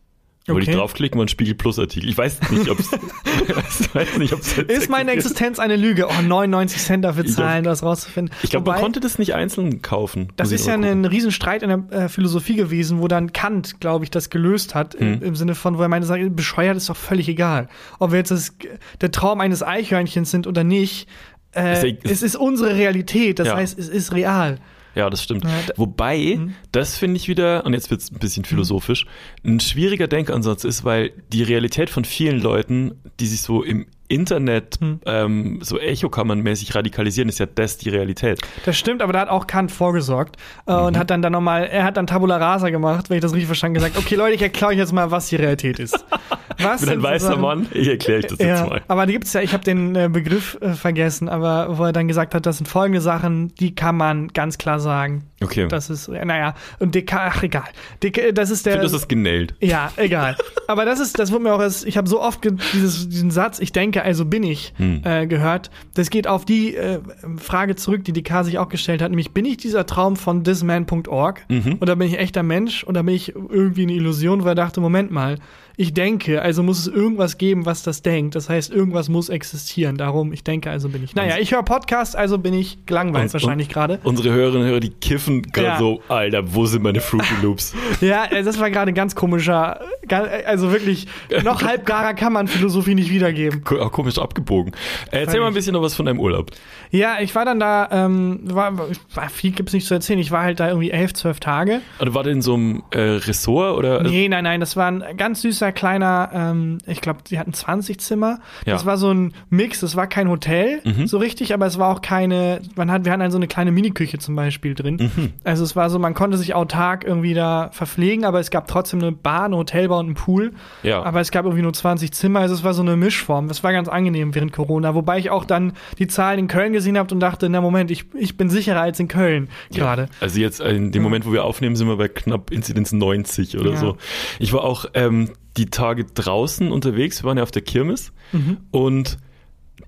Okay. 0.48 0.62
ich 0.64 0.70
draufklicken, 0.76 1.22
ein 1.22 1.28
Spiegel 1.28 1.54
Plus 1.54 1.78
Artikel. 1.78 2.10
Ich 2.10 2.18
weiß 2.18 2.50
nicht, 2.50 2.70
ob 2.70 2.80
es 2.80 2.90
Ist 4.68 4.90
meine 4.90 5.12
Existenz 5.12 5.60
eine 5.60 5.76
Lüge? 5.76 6.08
Oh, 6.08 6.22
99 6.24 6.82
Cent 6.82 7.06
dafür 7.06 7.26
zahlen, 7.26 7.64
das 7.64 7.84
rauszufinden. 7.84 8.34
Ich 8.42 8.50
glaube, 8.50 8.72
man 8.72 8.80
konnte 8.80 9.00
das 9.00 9.20
nicht 9.20 9.36
einzeln 9.36 9.82
kaufen. 9.82 10.30
Das 10.38 10.52
ist 10.52 10.66
ja 10.66 10.74
gucken. 10.76 10.90
ein 10.90 11.06
Riesenstreit 11.06 11.62
in 11.62 11.70
der 11.70 12.06
äh, 12.06 12.10
Philosophie 12.10 12.56
gewesen, 12.56 13.00
wo 13.00 13.08
dann 13.08 13.32
Kant, 13.32 13.80
glaube 13.80 14.06
ich, 14.06 14.12
das 14.12 14.30
gelöst 14.32 14.74
hat, 14.76 14.96
Hm. 15.00 15.14
im, 15.16 15.24
im 15.24 15.36
Sinne 15.36 15.54
von, 15.56 15.78
wo 15.78 15.82
er 15.84 15.88
meinte, 15.88 16.08
sagt, 16.08 16.36
bescheuert 16.36 16.78
ist 16.78 16.90
doch 16.90 16.98
völlig 16.98 17.28
egal. 17.30 17.68
Ob 18.00 18.12
wir 18.12 18.18
jetzt 18.18 18.32
das, 18.32 18.56
der 19.02 19.12
Traum 19.12 19.42
eines 19.42 19.62
Eichhörnchens 19.62 20.32
sind 20.32 20.48
oder 20.48 20.64
nicht, 20.64 21.08
äh, 21.56 21.92
Ist 21.92 22.06
es 22.06 22.22
ist 22.24 22.36
unsere 22.36 22.76
Realität, 22.76 23.38
das 23.40 23.50
Ja. 23.50 23.56
heißt, 23.58 23.78
es 23.78 23.90
ist 23.90 24.14
real. 24.14 24.58
Ja, 25.00 25.10
das 25.10 25.24
stimmt. 25.24 25.46
Ja, 25.46 25.52
da- 25.68 25.74
Wobei, 25.78 26.36
Mhm. 26.38 26.56
das 26.74 26.98
finde 26.98 27.16
ich 27.18 27.28
wieder, 27.30 27.66
und 27.66 27.74
jetzt 27.74 27.90
wird 27.90 28.02
es 28.02 28.12
ein 28.12 28.20
bisschen 28.20 28.44
philosophisch, 28.44 29.06
ein 29.46 29.60
schwieriger 29.62 30.08
Denkansatz 30.08 30.64
ist, 30.66 30.84
weil 30.84 31.12
die 31.32 31.44
Realität 31.44 31.90
von 31.90 32.04
vielen 32.04 32.42
Leuten, 32.42 32.96
die 33.22 33.28
sich 33.28 33.42
so 33.42 33.64
im 33.64 33.86
Internet 34.10 34.82
Mhm. 34.82 35.00
ähm, 35.06 35.60
so 35.62 35.80
Echokammernmäßig 35.80 36.76
radikalisieren, 36.76 37.30
ist 37.30 37.40
ja 37.40 37.46
das 37.46 37.78
die 37.78 37.90
Realität. 37.90 38.42
Das 38.66 38.78
stimmt, 38.78 39.02
aber 39.02 39.14
da 39.14 39.20
hat 39.22 39.30
auch 39.30 39.48
Kant 39.48 39.72
vorgesorgt 39.72 40.36
äh, 40.68 40.74
und 40.74 40.94
Mhm. 40.96 41.00
hat 41.00 41.10
dann 41.10 41.22
dann 41.22 41.32
nochmal, 41.32 41.66
er 41.66 41.84
hat 41.86 41.96
dann 41.98 42.08
Tabula 42.08 42.38
Rasa 42.38 42.70
gemacht, 42.70 43.10
wenn 43.10 43.18
ich 43.18 43.22
das 43.22 43.32
richtig 43.34 43.48
verstanden 43.48 43.76
gesagt, 43.76 43.98
okay 43.98 44.16
Leute, 44.16 44.36
ich 44.36 44.42
erkläre 44.42 44.72
euch 44.74 44.78
jetzt 44.78 44.92
mal, 44.94 45.12
was 45.12 45.30
die 45.30 45.36
Realität 45.38 45.80
ist. 45.80 46.04
Was 46.62 46.82
Ich 46.82 46.90
bin 46.90 47.00
ein 47.00 47.04
weißer 47.04 47.28
sozusagen- 47.28 47.42
Mann, 47.42 47.68
ich 47.72 47.88
erkläre 47.88 48.20
euch 48.20 48.28
das 48.28 48.38
jetzt 48.40 48.60
Ja, 48.60 48.66
mal. 48.66 48.82
aber 48.90 49.06
die 49.06 49.14
gibt's 49.14 49.32
ja, 49.32 49.40
ich 49.40 49.54
habe 49.54 49.64
den 49.64 49.96
äh, 49.96 50.10
Begriff 50.12 50.58
äh, 50.60 50.74
vergessen, 50.74 51.30
aber 51.30 51.78
wo 51.78 51.86
er 51.86 51.94
dann 51.94 52.10
gesagt 52.10 52.36
hat, 52.36 52.46
das 52.46 52.58
sind 52.58 52.68
folgende 52.68 53.00
Sachen, 53.00 53.56
die 53.56 53.76
kann 53.76 53.96
man 53.96 54.28
ganz 54.28 54.58
klar 54.58 54.82
sagen. 54.82 55.24
Okay. 55.42 55.70
Das 55.70 55.90
ist, 55.90 56.10
äh, 56.10 56.26
naja, 56.26 56.56
und 56.80 56.96
Descartes, 56.96 57.34
ach 57.38 57.44
egal. 57.44 57.64
Descartes, 58.04 58.34
das 58.34 58.50
ist 58.50 58.58
ich 58.58 58.64
der. 58.64 58.74
finde, 58.74 58.88
das 58.88 58.94
ist 58.94 59.08
genäht. 59.08 59.54
ja, 59.62 59.90
egal. 59.96 60.36
Aber 60.68 60.84
das 60.84 61.00
ist, 61.00 61.18
das 61.18 61.32
wurde 61.32 61.44
mir 61.46 61.54
auch, 61.54 61.62
erst- 61.62 61.86
ich 61.88 61.96
habe 61.96 62.10
so 62.10 62.22
oft 62.22 62.42
dieses, 62.74 63.08
diesen 63.08 63.32
Satz, 63.32 63.60
ich 63.60 63.72
denke, 63.72 63.99
also 64.04 64.26
bin 64.26 64.44
ich, 64.44 64.74
Hm. 64.78 65.02
äh, 65.04 65.28
gehört. 65.28 65.70
Das 65.96 66.10
geht 66.10 66.28
auf 66.28 66.46
die 66.46 66.76
äh, 66.76 67.00
Frage 67.38 67.76
zurück, 67.76 68.04
die 68.04 68.14
die 68.14 68.24
K 68.24 68.44
sich 68.44 68.58
auch 68.58 68.70
gestellt 68.70 69.02
hat, 69.02 69.10
nämlich 69.10 69.32
bin 69.32 69.46
ich 69.46 69.58
dieser 69.58 69.86
Traum 69.86 70.16
von 70.16 70.44
thisman.org 70.44 71.46
Mhm. 71.50 71.78
oder 71.82 71.96
bin 71.96 72.08
ich 72.08 72.18
echter 72.20 72.44
Mensch 72.44 72.84
oder 72.86 73.04
bin 73.04 73.16
ich 73.16 73.36
irgendwie 73.36 73.84
eine 73.84 73.94
Illusion, 73.94 74.44
wo 74.44 74.48
er 74.48 74.56
dachte, 74.56 74.82
Moment 74.82 75.12
mal, 75.12 75.38
ich 75.82 75.94
denke, 75.94 76.42
also 76.42 76.62
muss 76.62 76.78
es 76.78 76.88
irgendwas 76.88 77.38
geben, 77.38 77.66
was 77.66 77.84
das 77.84 78.02
denkt. 78.02 78.36
Das 78.36 78.50
heißt, 78.50 78.70
irgendwas 78.70 79.08
muss 79.08 79.30
existieren. 79.30 79.96
Darum, 79.96 80.34
ich 80.34 80.44
denke, 80.44 80.70
also 80.70 80.90
bin 80.90 81.06
ich. 81.06 81.16
Naja, 81.16 81.38
ich 81.40 81.54
höre 81.54 81.64
Podcast, 81.64 82.18
also 82.18 82.38
bin 82.38 82.54
ich 82.54 82.86
gelangweilt 82.86 83.28
Und- 83.28 83.34
wahrscheinlich 83.34 83.70
und 83.70 83.74
gerade. 83.74 84.00
Unsere 84.04 84.34
Hörerinnen 84.34 84.64
und 84.64 84.68
Hörer, 84.68 84.82
die 84.82 84.90
kiffen 84.90 85.42
gerade 85.42 85.68
Ja. 85.70 85.78
so, 85.80 86.02
Alter, 86.10 86.54
wo 86.54 86.66
sind 86.66 86.84
meine 86.84 87.00
Fruity 87.00 87.34
Loops? 87.42 87.74
Ja, 88.02 88.26
äh, 88.26 88.44
das 88.44 88.60
war 88.60 88.70
gerade 88.70 88.92
ganz 88.92 89.16
komischer, 89.16 89.80
ga- 90.06 90.28
also 90.46 90.74
wirklich, 90.74 91.08
noch 91.46 91.64
halbgarer 91.64 92.14
kann 92.14 92.34
man 92.34 92.50
Philosophie 92.50 92.94
nicht 92.96 93.10
wiedergeben. 93.10 93.64
Auch 93.80 93.94
komisch 93.94 94.18
abgebogen. 94.20 94.74
Äh, 95.12 95.20
erzähl 95.22 95.40
mal 95.40 95.48
ein 95.48 95.54
bisschen 95.54 95.72
noch 95.76 95.82
was 95.82 95.96
von 95.96 96.06
deinem 96.08 96.20
Urlaub. 96.20 96.52
Ja, 96.92 97.20
ich 97.22 97.34
war 97.36 97.46
dann 97.46 97.62
da, 97.62 97.88
ähm, 97.90 98.42
war, 98.44 98.78
war 99.14 99.30
viel 99.30 99.52
gibt's 99.52 99.72
nicht 99.72 99.88
zu 99.88 99.94
erzählen. 99.94 100.20
Ich 100.20 100.32
war 100.32 100.44
halt 100.44 100.60
da 100.60 100.68
irgendwie 100.68 100.92
elf, 100.92 101.14
zwölf 101.14 101.40
Tage. 101.40 101.80
Also 102.00 102.14
war 102.14 102.24
der 102.24 102.34
in 102.34 102.42
so 102.42 102.56
einem 102.56 102.84
äh, 102.92 103.00
Ressort 103.00 103.78
oder? 103.78 104.04
Nee, 104.04 104.28
nein, 104.28 104.44
nein, 104.44 104.60
das 104.60 104.76
war 104.76 104.88
ein 104.92 105.04
ganz 105.16 105.42
süßer 105.44 105.69
kleiner, 105.72 106.30
ähm, 106.34 106.78
ich 106.88 107.02
glaube, 107.02 107.20
die 107.30 107.40
hatten 107.40 107.54
20 107.54 108.00
Zimmer. 108.00 108.40
Ja. 108.66 108.74
Das 108.74 108.86
war 108.86 108.98
so 108.98 109.12
ein 109.14 109.34
Mix, 109.50 109.80
das 109.80 109.96
war 109.96 110.08
kein 110.08 110.30
Hotel, 110.30 110.82
Mhm. 110.84 111.08
so 111.08 111.18
richtig, 111.18 111.54
aber 111.54 111.66
es 111.66 111.78
war 111.80 111.94
auch 111.94 112.02
keine, 112.02 112.62
man 112.76 112.92
hat, 112.92 113.06
wir 113.06 113.12
hatten 113.12 113.22
halt 113.22 113.32
so 113.32 113.38
eine 113.38 113.48
kleine 113.48 113.72
Miniküche 113.72 114.18
zum 114.20 114.36
Beispiel 114.36 114.76
drin. 114.76 115.12
Mhm. 115.16 115.34
Also 115.44 115.64
es 115.64 115.76
war 115.76 115.90
so, 115.90 116.00
man 116.00 116.14
konnte 116.14 116.38
sich 116.38 116.54
autark 116.56 117.04
irgendwie 117.04 117.34
da 117.34 117.70
verpflegen, 117.72 118.26
aber 118.26 118.40
es 118.40 118.50
gab 118.52 118.68
trotzdem 118.68 119.00
eine 119.02 119.12
Bar, 119.12 119.46
eine 119.46 119.58
Hotelbar 119.58 120.00
und 120.00 120.06
einen 120.08 120.16
Pool. 120.16 120.54
Ja. 120.84 121.04
Aber 121.04 121.20
es 121.22 121.32
gab 121.32 121.46
irgendwie 121.46 121.64
nur 121.64 121.74
20 121.74 122.12
Zimmer, 122.14 122.40
also 122.40 122.54
es 122.54 122.64
war 122.64 122.74
so 122.74 122.82
eine 122.82 122.96
Mischform. 122.98 123.48
Das 123.48 123.64
war 123.64 123.72
ganz 123.72 123.88
angenehm 123.88 124.36
während 124.36 124.52
Corona, 124.52 124.96
wobei 124.96 125.20
ich 125.20 125.30
auch 125.30 125.46
dann 125.46 125.74
die 125.98 126.08
Zahlen 126.08 126.40
in 126.40 126.48
Köln 126.48 126.74
gesehen 126.74 126.98
habe 126.98 127.14
und 127.14 127.20
dachte, 127.20 127.50
na 127.50 127.62
Moment, 127.62 127.92
ich, 127.92 128.06
ich 128.14 128.38
bin 128.38 128.50
sicherer 128.50 128.82
als 128.82 129.00
in 129.00 129.08
Köln 129.08 129.50
gerade. 129.72 130.08
Also 130.22 130.40
jetzt 130.40 130.62
in 130.62 130.92
dem 130.92 131.04
Moment, 131.04 131.26
wo 131.26 131.32
wir 131.34 131.44
aufnehmen, 131.46 131.76
sind 131.76 131.88
wir 131.88 131.98
bei 131.98 132.08
knapp 132.08 132.52
Inzidenz 132.52 132.92
90 132.92 133.58
oder 133.58 133.72
Ja. 133.72 133.78
so. 133.78 133.98
Ich 134.40 134.54
war 134.54 134.64
auch 134.64 134.86
ähm, 134.94 135.30
die 135.60 135.70
Tage 135.70 136.06
draußen 136.06 136.72
unterwegs, 136.72 137.24
wir 137.24 137.28
waren 137.28 137.38
ja 137.38 137.44
auf 137.44 137.52
der 137.52 137.62
Kirmes 137.62 138.12
Mhm. 138.32 138.58
und 138.72 139.18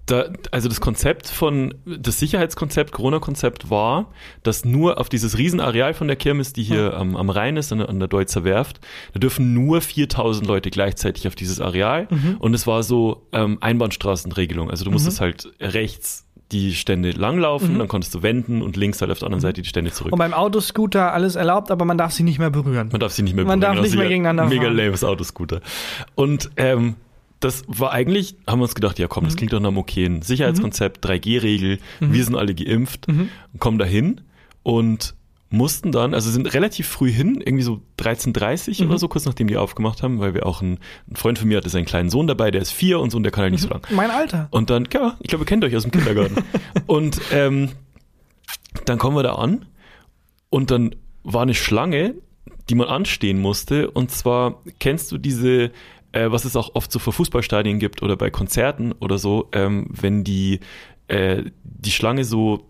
da, 0.07 0.25
also 0.51 0.67
das 0.67 0.81
Konzept 0.81 1.27
von, 1.27 1.75
das 1.85 2.17
Sicherheitskonzept, 2.19 2.91
Corona-Konzept 2.91 3.69
war, 3.69 4.11
dass 4.43 4.65
nur 4.65 4.99
auf 4.99 5.09
dieses 5.09 5.37
Riesenareal 5.37 5.93
von 5.93 6.07
der 6.07 6.15
Kirmes, 6.15 6.53
die 6.53 6.63
hier 6.63 6.97
am, 6.97 7.15
am 7.15 7.29
Rhein 7.29 7.55
ist, 7.55 7.71
an, 7.71 7.81
an 7.81 7.99
der 7.99 8.07
Deutzer 8.07 8.43
Werft, 8.43 8.79
da 9.13 9.19
dürfen 9.19 9.53
nur 9.53 9.79
4000 9.79 10.47
Leute 10.47 10.69
gleichzeitig 10.71 11.27
auf 11.27 11.35
dieses 11.35 11.61
Areal. 11.61 12.07
Und 12.39 12.53
es 12.53 12.65
war 12.67 12.83
so 12.83 13.27
ähm, 13.31 13.57
Einbahnstraßenregelung. 13.61 14.69
Also 14.69 14.85
du 14.85 14.91
musstest 14.91 15.21
halt 15.21 15.51
rechts 15.59 16.25
die 16.51 16.73
Stände 16.73 17.11
langlaufen, 17.11 17.79
dann 17.79 17.87
konntest 17.87 18.13
du 18.13 18.21
wenden 18.23 18.61
und 18.61 18.75
links 18.75 19.01
halt 19.01 19.11
auf 19.11 19.19
der 19.19 19.27
anderen 19.27 19.41
Seite 19.41 19.61
die 19.61 19.69
Stände 19.69 19.91
zurück. 19.91 20.11
Und 20.11 20.19
beim 20.19 20.33
Autoscooter 20.33 21.13
alles 21.13 21.35
erlaubt, 21.35 21.71
aber 21.71 21.85
man 21.85 21.97
darf 21.97 22.11
sie 22.11 22.23
nicht 22.23 22.39
mehr 22.39 22.49
berühren. 22.49 22.89
Man 22.91 22.99
darf 22.99 23.13
sie 23.13 23.23
nicht 23.23 23.35
mehr 23.35 23.45
Man 23.45 23.61
darf 23.61 23.71
berühren. 23.71 23.83
nicht 23.83 23.93
Das 23.93 23.97
mehr 23.97 24.05
ist 24.05 24.09
ja 24.11 24.15
gegeneinander 24.17 24.45
Mega 24.53 24.63
fahren. 24.63 24.75
lames 24.77 25.03
Autoscooter. 25.03 25.61
Und 26.15 26.49
ähm, 26.57 26.95
das 27.39 27.63
war 27.67 27.91
eigentlich, 27.91 28.35
haben 28.47 28.59
wir 28.59 28.63
uns 28.63 28.75
gedacht, 28.75 28.99
ja 28.99 29.07
komm, 29.07 29.23
das 29.25 29.35
klingt 29.35 29.51
doch 29.53 29.59
nach 29.59 29.69
einem 29.69 29.77
okayen 29.77 30.21
Sicherheitskonzept, 30.21 31.03
3G-Regel, 31.05 31.79
wir 31.99 32.23
sind 32.23 32.35
alle 32.35 32.53
geimpft, 32.53 33.07
kommen 33.57 33.79
da 33.79 33.85
hin 33.85 34.21
und 34.63 35.15
mussten 35.51 35.91
dann, 35.91 36.13
also 36.13 36.31
sind 36.31 36.53
relativ 36.53 36.87
früh 36.87 37.11
hin, 37.11 37.41
irgendwie 37.45 37.63
so 37.63 37.81
13.30 37.99 38.85
oder 38.87 38.97
so, 38.97 39.09
kurz 39.09 39.25
nachdem 39.25 39.47
die 39.47 39.57
aufgemacht 39.57 40.01
haben, 40.01 40.19
weil 40.19 40.33
wir 40.33 40.45
auch 40.45 40.61
ein, 40.61 40.79
ein 41.09 41.15
Freund 41.17 41.37
von 41.37 41.47
mir 41.47 41.57
hatte 41.57 41.69
seinen 41.69 41.85
kleinen 41.85 42.09
Sohn 42.09 42.25
dabei, 42.25 42.51
der 42.51 42.61
ist 42.61 42.71
vier 42.71 42.99
und 42.99 43.09
so 43.09 43.17
und 43.17 43.23
der 43.23 43.31
kann 43.33 43.43
halt 43.43 43.51
nicht 43.51 43.61
so 43.61 43.67
lang. 43.67 43.85
Mein 43.91 44.09
Alter. 44.09 44.47
Und 44.51 44.69
dann, 44.69 44.87
ja, 44.93 45.17
ich 45.19 45.27
glaube, 45.27 45.43
ihr 45.43 45.47
kennt 45.47 45.63
euch 45.65 45.75
aus 45.75 45.83
dem 45.83 45.91
Kindergarten. 45.91 46.35
und 46.87 47.19
ähm, 47.33 47.69
dann 48.85 48.97
kommen 48.97 49.17
wir 49.17 49.23
da 49.23 49.35
an 49.35 49.65
und 50.49 50.71
dann 50.71 50.95
war 51.23 51.41
eine 51.41 51.53
Schlange, 51.53 52.15
die 52.69 52.75
man 52.75 52.87
anstehen 52.87 53.39
musste. 53.39 53.91
Und 53.91 54.11
zwar 54.11 54.61
kennst 54.79 55.11
du 55.11 55.17
diese, 55.17 55.71
äh, 56.13 56.31
was 56.31 56.45
es 56.45 56.55
auch 56.55 56.75
oft 56.75 56.91
so 56.91 56.99
für 56.99 57.11
Fußballstadien 57.11 57.77
gibt 57.79 58.01
oder 58.01 58.15
bei 58.15 58.29
Konzerten 58.29 58.93
oder 58.93 59.17
so, 59.17 59.49
ähm, 59.51 59.87
wenn 59.89 60.23
die, 60.23 60.61
äh, 61.09 61.43
die 61.63 61.91
Schlange 61.91 62.23
so 62.23 62.67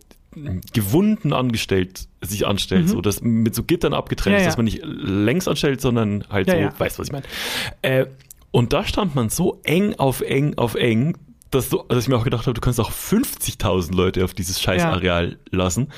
gewunden 0.73 1.33
angestellt 1.33 2.07
sich 2.21 2.47
anstellt, 2.47 2.87
so 2.87 3.01
dass 3.01 3.21
mit 3.21 3.55
so 3.55 3.63
Gittern 3.63 3.93
abgetrennt 3.93 4.35
Mhm. 4.35 4.41
Ja, 4.41 4.41
ist, 4.41 4.47
dass 4.47 4.57
man 4.57 4.65
nicht 4.65 4.81
längs 4.83 5.47
anstellt, 5.47 5.81
sondern 5.81 6.23
halt 6.29 6.49
so, 6.49 6.55
ja. 6.55 6.73
weißt 6.79 6.99
was 6.99 7.07
ich 7.07 7.11
meine. 7.11 7.25
Äh, 7.81 8.05
und 8.51 8.73
da 8.73 8.85
stand 8.85 9.15
man 9.15 9.29
so 9.29 9.59
eng 9.63 9.95
auf 9.95 10.21
eng 10.21 10.57
auf 10.57 10.75
eng, 10.75 11.17
dass, 11.49 11.69
du, 11.69 11.83
dass 11.89 12.03
ich 12.03 12.09
mir 12.09 12.17
auch 12.17 12.23
gedacht 12.23 12.45
habe, 12.47 12.53
du 12.53 12.61
kannst 12.61 12.79
auch 12.79 12.91
50.000 12.91 13.93
Leute 13.95 14.23
auf 14.23 14.33
dieses 14.33 14.61
scheiß 14.61 14.81
Ja. 14.83 14.91
Areal 14.91 15.37
lassen. 15.49 15.89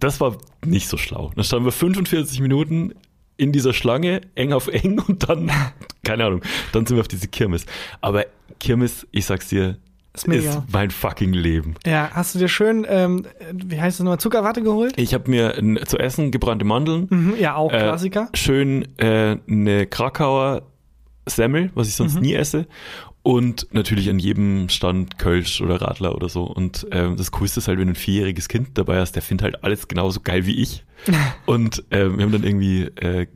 Das 0.00 0.20
war 0.20 0.36
nicht 0.64 0.88
so 0.88 0.96
schlau. 0.96 1.30
Dann 1.34 1.44
standen 1.44 1.64
wir 1.66 1.72
45 1.72 2.40
Minuten 2.40 2.92
in 3.36 3.52
dieser 3.52 3.72
Schlange, 3.72 4.22
eng 4.34 4.52
auf 4.52 4.66
eng 4.68 4.98
und 4.98 5.28
dann, 5.28 5.50
keine 6.04 6.24
Ahnung, 6.24 6.42
dann 6.72 6.86
sind 6.86 6.96
wir 6.96 7.02
auf 7.02 7.08
diese 7.08 7.28
Kirmes. 7.28 7.66
Aber 8.00 8.24
Kirmes, 8.58 9.06
ich 9.12 9.26
sag's 9.26 9.48
dir, 9.48 9.78
Ist 10.16 10.26
ist 10.28 10.58
mein 10.72 10.90
fucking 10.90 11.32
Leben. 11.32 11.74
Ja, 11.86 12.10
hast 12.12 12.34
du 12.34 12.38
dir 12.38 12.48
schön, 12.48 12.86
ähm, 12.88 13.24
wie 13.52 13.80
heißt 13.80 13.98
das 14.00 14.04
nochmal, 14.04 14.18
Zuckerwatte 14.18 14.62
geholt? 14.62 14.94
Ich 14.96 15.14
habe 15.14 15.30
mir 15.30 15.56
n- 15.56 15.78
zu 15.86 15.98
essen 15.98 16.30
gebrannte 16.30 16.64
Mandeln, 16.64 17.06
Mhm, 17.10 17.34
ja, 17.38 17.54
auch 17.54 17.72
Äh, 17.72 17.78
Klassiker. 17.78 18.28
schön 18.34 18.86
äh, 18.98 19.36
eine 19.48 19.86
Krakauer 19.86 20.62
Semmel, 21.26 21.70
was 21.74 21.88
ich 21.88 21.94
Mhm. 21.94 22.08
sonst 22.08 22.20
nie 22.20 22.34
esse. 22.34 22.66
Und 23.22 23.66
natürlich 23.72 24.08
an 24.08 24.20
jedem 24.20 24.68
Stand 24.68 25.18
Kölsch 25.18 25.60
oder 25.60 25.82
Radler 25.82 26.14
oder 26.14 26.28
so. 26.28 26.44
Und 26.44 26.86
ähm, 26.92 27.16
das 27.16 27.32
Coolste 27.32 27.58
ist 27.58 27.66
halt, 27.66 27.78
wenn 27.80 27.88
du 27.88 27.92
ein 27.92 27.96
vierjähriges 27.96 28.46
Kind 28.48 28.78
dabei 28.78 29.00
hast, 29.00 29.12
der 29.16 29.22
findet 29.22 29.44
halt 29.44 29.64
alles 29.64 29.88
genauso 29.88 30.20
geil 30.20 30.46
wie 30.46 30.62
ich. 30.62 30.84
Und 31.46 31.82
ähm, 31.90 32.18
wir 32.18 32.24
haben 32.24 32.32
dann 32.32 32.44
irgendwie 32.44 32.82
äh, 32.82 33.26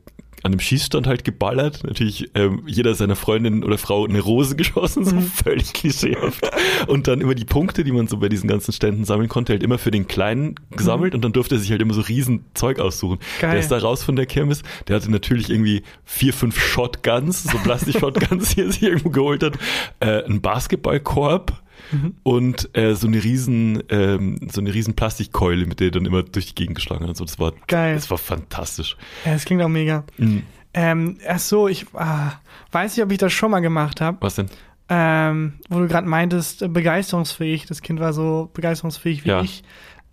an 0.43 0.51
dem 0.51 0.59
Schießstand 0.59 1.07
halt 1.07 1.23
geballert. 1.23 1.83
Natürlich 1.83 2.29
ähm, 2.35 2.63
jeder 2.65 2.95
seiner 2.95 3.15
Freundin 3.15 3.63
oder 3.63 3.77
Frau 3.77 4.05
eine 4.05 4.19
Rose 4.19 4.55
geschossen, 4.57 5.03
Mhm. 5.03 5.05
so 5.09 5.21
völlig 5.43 5.73
klischeehaft. 5.73 6.49
Und 6.87 7.07
dann 7.07 7.21
immer 7.21 7.35
die 7.35 7.45
Punkte, 7.45 7.83
die 7.83 7.91
man 7.91 8.07
so 8.07 8.17
bei 8.17 8.29
diesen 8.29 8.47
ganzen 8.47 8.71
Ständen 8.71 9.05
sammeln 9.05 9.29
konnte, 9.29 9.53
halt 9.53 9.63
immer 9.63 9.77
für 9.77 9.91
den 9.91 10.07
Kleinen 10.07 10.55
gesammelt 10.71 11.13
und 11.15 11.23
dann 11.23 11.31
durfte 11.33 11.55
er 11.55 11.59
sich 11.59 11.71
halt 11.71 11.81
immer 11.81 11.93
so 11.93 12.01
riesen 12.01 12.45
Zeug 12.53 12.79
aussuchen. 12.79 13.17
Mhm. 13.19 13.41
Geil. 13.41 13.51
Der 13.51 13.59
ist 13.59 13.71
da 13.71 13.77
raus 13.77 14.03
von 14.03 14.15
der 14.15 14.25
Kirmes, 14.25 14.63
der 14.87 14.95
hatte 14.95 15.11
natürlich 15.11 15.49
irgendwie 15.49 15.83
vier, 16.05 16.33
fünf 16.33 16.59
Shotguns, 16.59 17.43
so 17.43 17.57
Plastik-Shotguns, 17.59 18.49
die 18.55 18.61
er 18.61 18.71
sich 18.71 18.83
irgendwo 18.83 19.09
geholt 19.09 19.43
hat, 19.43 19.53
äh, 19.99 20.23
ein 20.25 20.41
Basketballkorb 20.41 21.60
Mhm. 21.91 22.15
und 22.23 22.69
äh, 22.77 22.95
so 22.95 23.07
eine 23.07 23.23
riesen, 23.23 23.83
ähm, 23.89 24.39
so 24.51 24.61
eine 24.61 24.73
riesen 24.73 24.95
Plastikkeule, 24.95 25.65
mit 25.65 25.79
der 25.79 25.87
er 25.87 25.91
dann 25.91 26.05
immer 26.05 26.23
durch 26.23 26.47
die 26.47 26.55
Gegend 26.55 26.75
geschlagen 26.75 27.07
hat. 27.07 27.17
So, 27.17 27.25
das 27.25 27.39
war, 27.39 27.53
Geil. 27.67 27.95
das 27.95 28.09
war 28.09 28.17
fantastisch. 28.17 28.97
Ja, 29.25 29.33
das 29.33 29.45
klingt 29.45 29.61
auch 29.61 29.69
mega. 29.69 30.03
Mhm. 30.17 30.43
Ähm, 30.73 31.17
ach 31.27 31.39
so, 31.39 31.67
ich 31.67 31.85
ah, 31.93 32.33
weiß 32.71 32.95
nicht, 32.95 33.03
ob 33.03 33.11
ich 33.11 33.17
das 33.17 33.33
schon 33.33 33.51
mal 33.51 33.59
gemacht 33.59 33.99
habe. 34.01 34.17
Was 34.21 34.35
denn? 34.35 34.49
Ähm, 34.89 35.53
wo 35.69 35.79
du 35.79 35.87
gerade 35.87 36.07
meintest, 36.07 36.61
äh, 36.61 36.67
begeisterungsfähig. 36.67 37.65
Das 37.65 37.81
Kind 37.81 37.99
war 37.99 38.13
so 38.13 38.49
begeisterungsfähig 38.53 39.23
wie 39.25 39.29
Ja. 39.29 39.41
ich. 39.41 39.63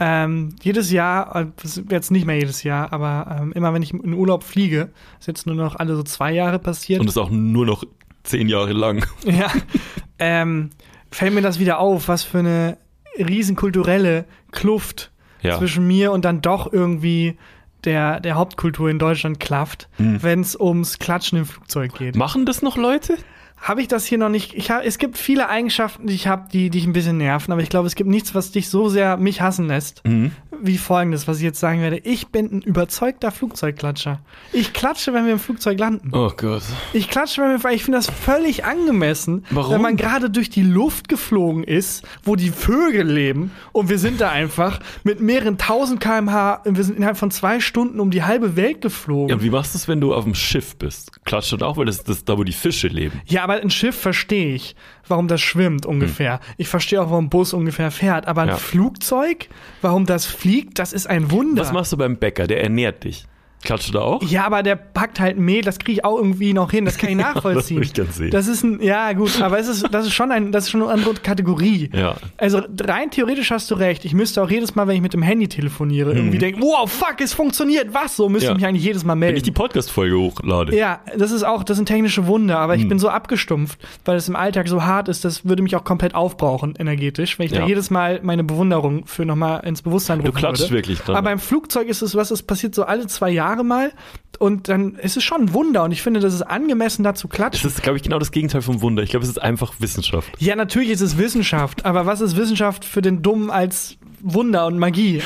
Ähm, 0.01 0.55
jedes 0.63 0.93
Jahr, 0.93 1.35
äh, 1.35 1.47
jetzt 1.91 2.13
nicht 2.13 2.25
mehr 2.25 2.37
jedes 2.37 2.63
Jahr, 2.63 2.93
aber 2.93 3.39
ähm, 3.41 3.53
immer 3.53 3.75
wenn 3.75 3.83
ich 3.83 3.93
in 3.93 4.15
Urlaub 4.15 4.45
fliege, 4.45 4.91
ist 5.19 5.27
jetzt 5.27 5.47
nur 5.47 5.57
noch 5.57 5.75
alle 5.75 5.97
so 5.97 6.05
zwei 6.05 6.33
Jahre 6.33 6.61
passiert. 6.61 7.01
Und 7.01 7.07
das 7.07 7.15
ist 7.17 7.19
auch 7.23 7.31
nur 7.31 7.67
noch 7.67 7.83
zehn 8.23 8.49
Jahre 8.49 8.73
lang. 8.73 9.05
Ja. 9.25 9.51
ähm, 10.21 10.71
fällt 11.11 11.35
mir 11.35 11.43
das 11.43 11.59
wieder 11.59 11.79
auf, 11.79 12.09
was 12.09 12.23
für 12.23 12.39
eine 12.39 12.79
riesen 13.19 13.57
kulturelle 13.57 14.25
Kluft 14.53 15.11
Ja. 15.43 15.59
zwischen 15.59 15.87
mir 15.87 16.13
und 16.13 16.25
dann 16.25 16.41
doch 16.41 16.73
irgendwie 16.73 17.37
der, 17.85 18.21
der 18.21 18.35
Hauptkultur 18.35 18.91
in 18.91 18.99
Deutschland 18.99 19.39
klafft, 19.41 19.89
Hm. 19.97 20.23
wenn 20.23 20.41
es 20.41 20.59
ums 20.59 20.99
Klatschen 20.99 21.39
im 21.39 21.47
Flugzeug 21.47 21.95
geht. 21.95 22.17
Machen 22.17 22.45
das 22.45 22.61
noch 22.63 22.77
Leute? 22.77 23.17
Habe 23.61 23.83
ich 23.83 23.89
das 23.89 24.07
hier 24.07 24.19
noch 24.19 24.29
nicht? 24.29 24.55
Ich 24.55 24.71
hab, 24.71 24.85
es 24.85 24.99
gibt 24.99 25.19
viele 25.19 25.49
Eigenschaften, 25.49 26.07
die 26.07 26.15
ich 26.15 26.27
habe, 26.27 26.49
die 26.53 26.71
dich 26.71 26.87
ein 26.87 26.93
bisschen 26.93 27.19
nerven, 27.19 27.53
aber 27.53 27.61
ich 27.61 27.69
glaube, 27.69 27.87
es 27.87 27.95
gibt 27.97 28.09
nichts, 28.09 28.35
was 28.35 28.51
dich 28.53 28.69
so 28.69 28.89
sehr 28.89 29.17
mich 29.17 29.41
hassen 29.41 29.67
lässt, 29.67 30.03
Mhm. 30.07 30.31
wie 30.63 30.79
folgendes, 30.79 31.27
was 31.29 31.39
ich 31.39 31.43
jetzt 31.43 31.61
sagen 31.61 31.81
werde. 31.81 31.99
Ich 31.99 32.29
bin 32.29 32.47
ein 32.47 32.63
überzeugter 32.63 33.31
Flugzeugklatscher. 33.31 34.21
Ich 34.53 34.73
klatsche, 34.73 35.13
wenn 35.13 35.27
wir 35.27 35.33
im 35.33 35.39
Flugzeug 35.39 35.79
landen. 35.79 36.11
Oh 36.15 36.31
Gott. 36.37 36.63
Ich 36.93 37.09
klatsche, 37.11 37.43
wenn 37.43 37.51
wir, 37.51 37.65
weil 37.65 37.75
ich 37.75 37.85
finde 37.85 37.99
das 37.99 38.09
völlig 38.09 38.65
angemessen, 38.65 39.45
Warum? 39.51 39.75
wenn 39.75 39.83
man 39.83 39.97
gerade 39.97 40.31
durch 40.31 40.51
die 40.51 40.63
Luft 40.63 41.09
geflogen 41.09 41.65
ist, 41.65 42.05
wo 42.23 42.37
die 42.37 42.51
Vögel 42.51 43.07
leben 43.11 43.51
und 43.73 43.89
wir 43.89 43.99
sind 43.99 44.21
da 44.21 44.31
einfach 44.31 44.81
mit 45.05 45.21
mehreren 45.21 45.59
tausend 45.59 46.01
kmh, 46.01 46.63
und 46.65 46.77
wir 46.77 46.85
sind 46.85 46.97
innerhalb 46.97 47.17
von 47.19 47.31
zwei 47.31 47.61
Stunden 47.61 47.99
um 48.01 48.11
die 48.11 48.23
halbe 48.23 48.57
Welt 48.57 48.81
geflogen. 48.83 49.29
Ja, 49.31 49.35
und 49.35 49.43
wie 49.43 49.51
machst 49.51 49.75
du 49.75 49.79
es, 49.79 49.89
wenn 49.89 50.01
du 50.01 50.15
auf 50.15 50.25
dem 50.25 50.35
Schiff 50.35 50.77
bist? 50.77 51.25
Klatscht 51.25 51.63
auch, 51.63 51.77
weil 51.77 51.87
das 51.87 52.05
das 52.05 52.19
ist 52.19 52.29
da, 52.29 52.39
wo 52.39 52.45
die 52.45 52.53
Fische 52.53 52.89
leben. 52.89 53.21
Ja, 53.27 53.48
aber 53.49 53.63
ein 53.63 53.71
Schiff 53.71 53.99
verstehe 53.99 54.55
ich, 54.55 54.77
warum 55.07 55.27
das 55.27 55.41
schwimmt 55.41 55.87
ungefähr. 55.87 56.41
Ich 56.59 56.69
verstehe 56.69 57.01
auch, 57.01 57.11
warum 57.11 57.27
ein 57.27 57.31
Bus 57.31 57.55
ungefähr 57.55 57.91
fährt. 57.91 58.27
Aber 58.27 58.43
ein 58.43 58.49
Hm. 58.49 58.55
Ja. 58.55 58.59
Flugzeug, 58.59 59.49
warum 59.81 60.05
das 60.05 60.27
fliegt, 60.27 60.79
das 60.79 60.93
ist 60.93 61.07
ein 61.07 61.31
Wunder. 61.31 61.63
Was 61.63 61.73
machst 61.73 61.93
du 61.93 61.97
beim 61.97 62.19
Bäcker? 62.19 62.47
Der 62.47 62.63
ernährt 62.63 63.05
dich. 63.05 63.27
Klatscht 63.63 63.89
du 63.89 63.93
da 63.95 64.01
auch? 64.01 64.23
ja, 64.23 64.45
aber 64.47 64.63
der 64.63 64.77
packt 64.77 65.19
halt 65.21 65.37
Mehl, 65.39 65.63
das 65.63 65.79
kriege 65.79 65.93
ich 65.93 66.05
auch 66.05 66.17
irgendwie 66.17 66.53
noch 66.53 66.71
hin, 66.71 66.85
das 66.85 66.97
kann 66.97 67.11
ich 67.11 67.17
nachvollziehen. 67.35 67.79
das 67.79 67.87
ich 67.89 67.95
gern 67.95 68.07
sehen. 68.13 68.31
Das 68.31 68.47
ist 68.47 68.63
ein, 68.63 68.81
ja 68.81 69.13
gut, 69.15 69.41
aber 69.43 69.59
es 69.59 69.67
ist, 69.69 69.87
das 69.93 70.07
ist 70.07 70.13
schon 70.13 70.31
ein, 70.31 70.53
das 70.53 70.65
ist 70.65 70.71
schon 70.71 70.83
eine 70.83 70.93
andere 70.93 71.15
Kategorie. 71.15 71.91
Ja. 71.93 72.15
Also 72.37 72.63
rein 72.83 73.11
theoretisch 73.11 73.51
hast 73.51 73.71
du 73.71 73.75
recht. 73.75 74.05
Ich 74.05 74.15
müsste 74.15 74.43
auch 74.43 74.51
jedes 74.51 74.75
Mal, 74.75 74.87
wenn 74.87 74.95
ich 74.97 75.03
mit 75.03 75.13
dem 75.13 75.23
Handy 75.23 75.49
telefoniere, 75.49 76.13
irgendwie 76.15 76.39
denken, 76.39 76.63
wow, 76.63 76.91
fuck, 76.91 77.17
es 77.21 77.33
funktioniert, 77.33 77.93
was? 77.93 78.17
So 78.17 78.29
müsste 78.29 78.47
Mhm. 78.47 78.49
Ja. 78.49 78.53
ich 78.53 78.57
mich 78.63 78.67
eigentlich 78.69 78.85
jedes 78.85 79.05
Mal 79.05 79.15
melden. 79.17 79.33
Wenn 79.33 79.37
ich 79.39 79.43
die 79.43 79.51
Podcast-Folge 79.51 80.17
hochlade. 80.19 80.77
Ja, 80.77 81.01
das 81.17 81.33
ist 81.33 81.43
auch, 81.43 81.65
das 81.65 81.77
sind 81.77 81.87
technische 81.87 82.27
Wunder, 82.29 82.59
aber 82.61 82.77
ich 82.77 82.83
Hm. 82.83 82.89
bin 82.91 82.99
so 83.01 83.09
abgestumpft, 83.09 83.79
weil 84.05 84.17
es 84.17 84.29
im 84.29 84.37
Alltag 84.37 84.69
so 84.69 84.85
hart 84.85 85.09
ist, 85.09 85.25
das 85.25 85.45
würde 85.45 85.63
mich 85.63 85.75
auch 85.75 85.83
komplett 85.85 86.15
aufbrauchen, 86.15 86.75
energetisch, 86.79 87.39
wenn 87.41 87.47
ich 87.47 87.53
Ja. 87.53 87.63
da 87.63 87.67
jedes 87.67 87.91
Mal 87.91 88.21
meine 88.23 88.45
Bewunderung 88.45 89.05
für 89.07 89.25
nochmal 89.27 89.67
ins 89.67 89.83
Bewusstsein 89.83 90.21
rufen 90.21 90.33
Du 90.33 90.39
klatschst 90.39 90.65
würde. 90.67 90.75
wirklich 90.75 91.01
dann. 91.01 91.17
Aber 91.17 91.25
beim 91.25 91.41
Flugzeug 91.41 91.89
ist 91.89 92.03
es 92.03 92.15
was, 92.15 92.31
es 92.31 92.43
passiert 92.45 92.75
so 92.77 92.85
alle 92.85 93.07
zwei 93.09 93.31
Jahre 93.31 93.48
mal 93.65 93.93
und 94.39 94.69
dann 94.69 94.95
ist 94.97 95.17
es 95.17 95.25
schon 95.25 95.43
ein 95.43 95.55
Wunder 95.55 95.85
und 95.85 95.93
ich 95.93 96.03
finde, 96.03 96.21
das 96.21 96.35
ist 96.35 96.43
angemessen 96.43 97.03
dazu 97.03 97.29
klatschen. 97.29 97.69
ist, 97.69 97.83
glaube 97.83 97.97
ich, 97.97 98.03
genau 98.03 98.19
das 98.19 98.31
Gegenteil 98.31 98.63
vom 98.63 98.81
Wunder. 98.81 99.03
Ich 99.03 99.11
glaube, 99.11 99.25
es 99.25 99.31
ist 99.31 99.43
einfach 99.43 99.75
Wissenschaft. 99.79 100.31
Ja, 100.39 100.57
natürlich 100.57 100.91
ist 100.91 101.01
es 101.01 101.19
Wissenschaft, 101.19 101.85
aber 101.85 102.07
was 102.07 102.21
ist 102.21 102.37
Wissenschaft 102.37 102.85
für 102.85 103.03
den 103.03 103.23
Dummen 103.23 103.51
als 103.51 103.99
Wunder 104.21 104.67
und 104.67 104.79
Magie? 104.79 105.23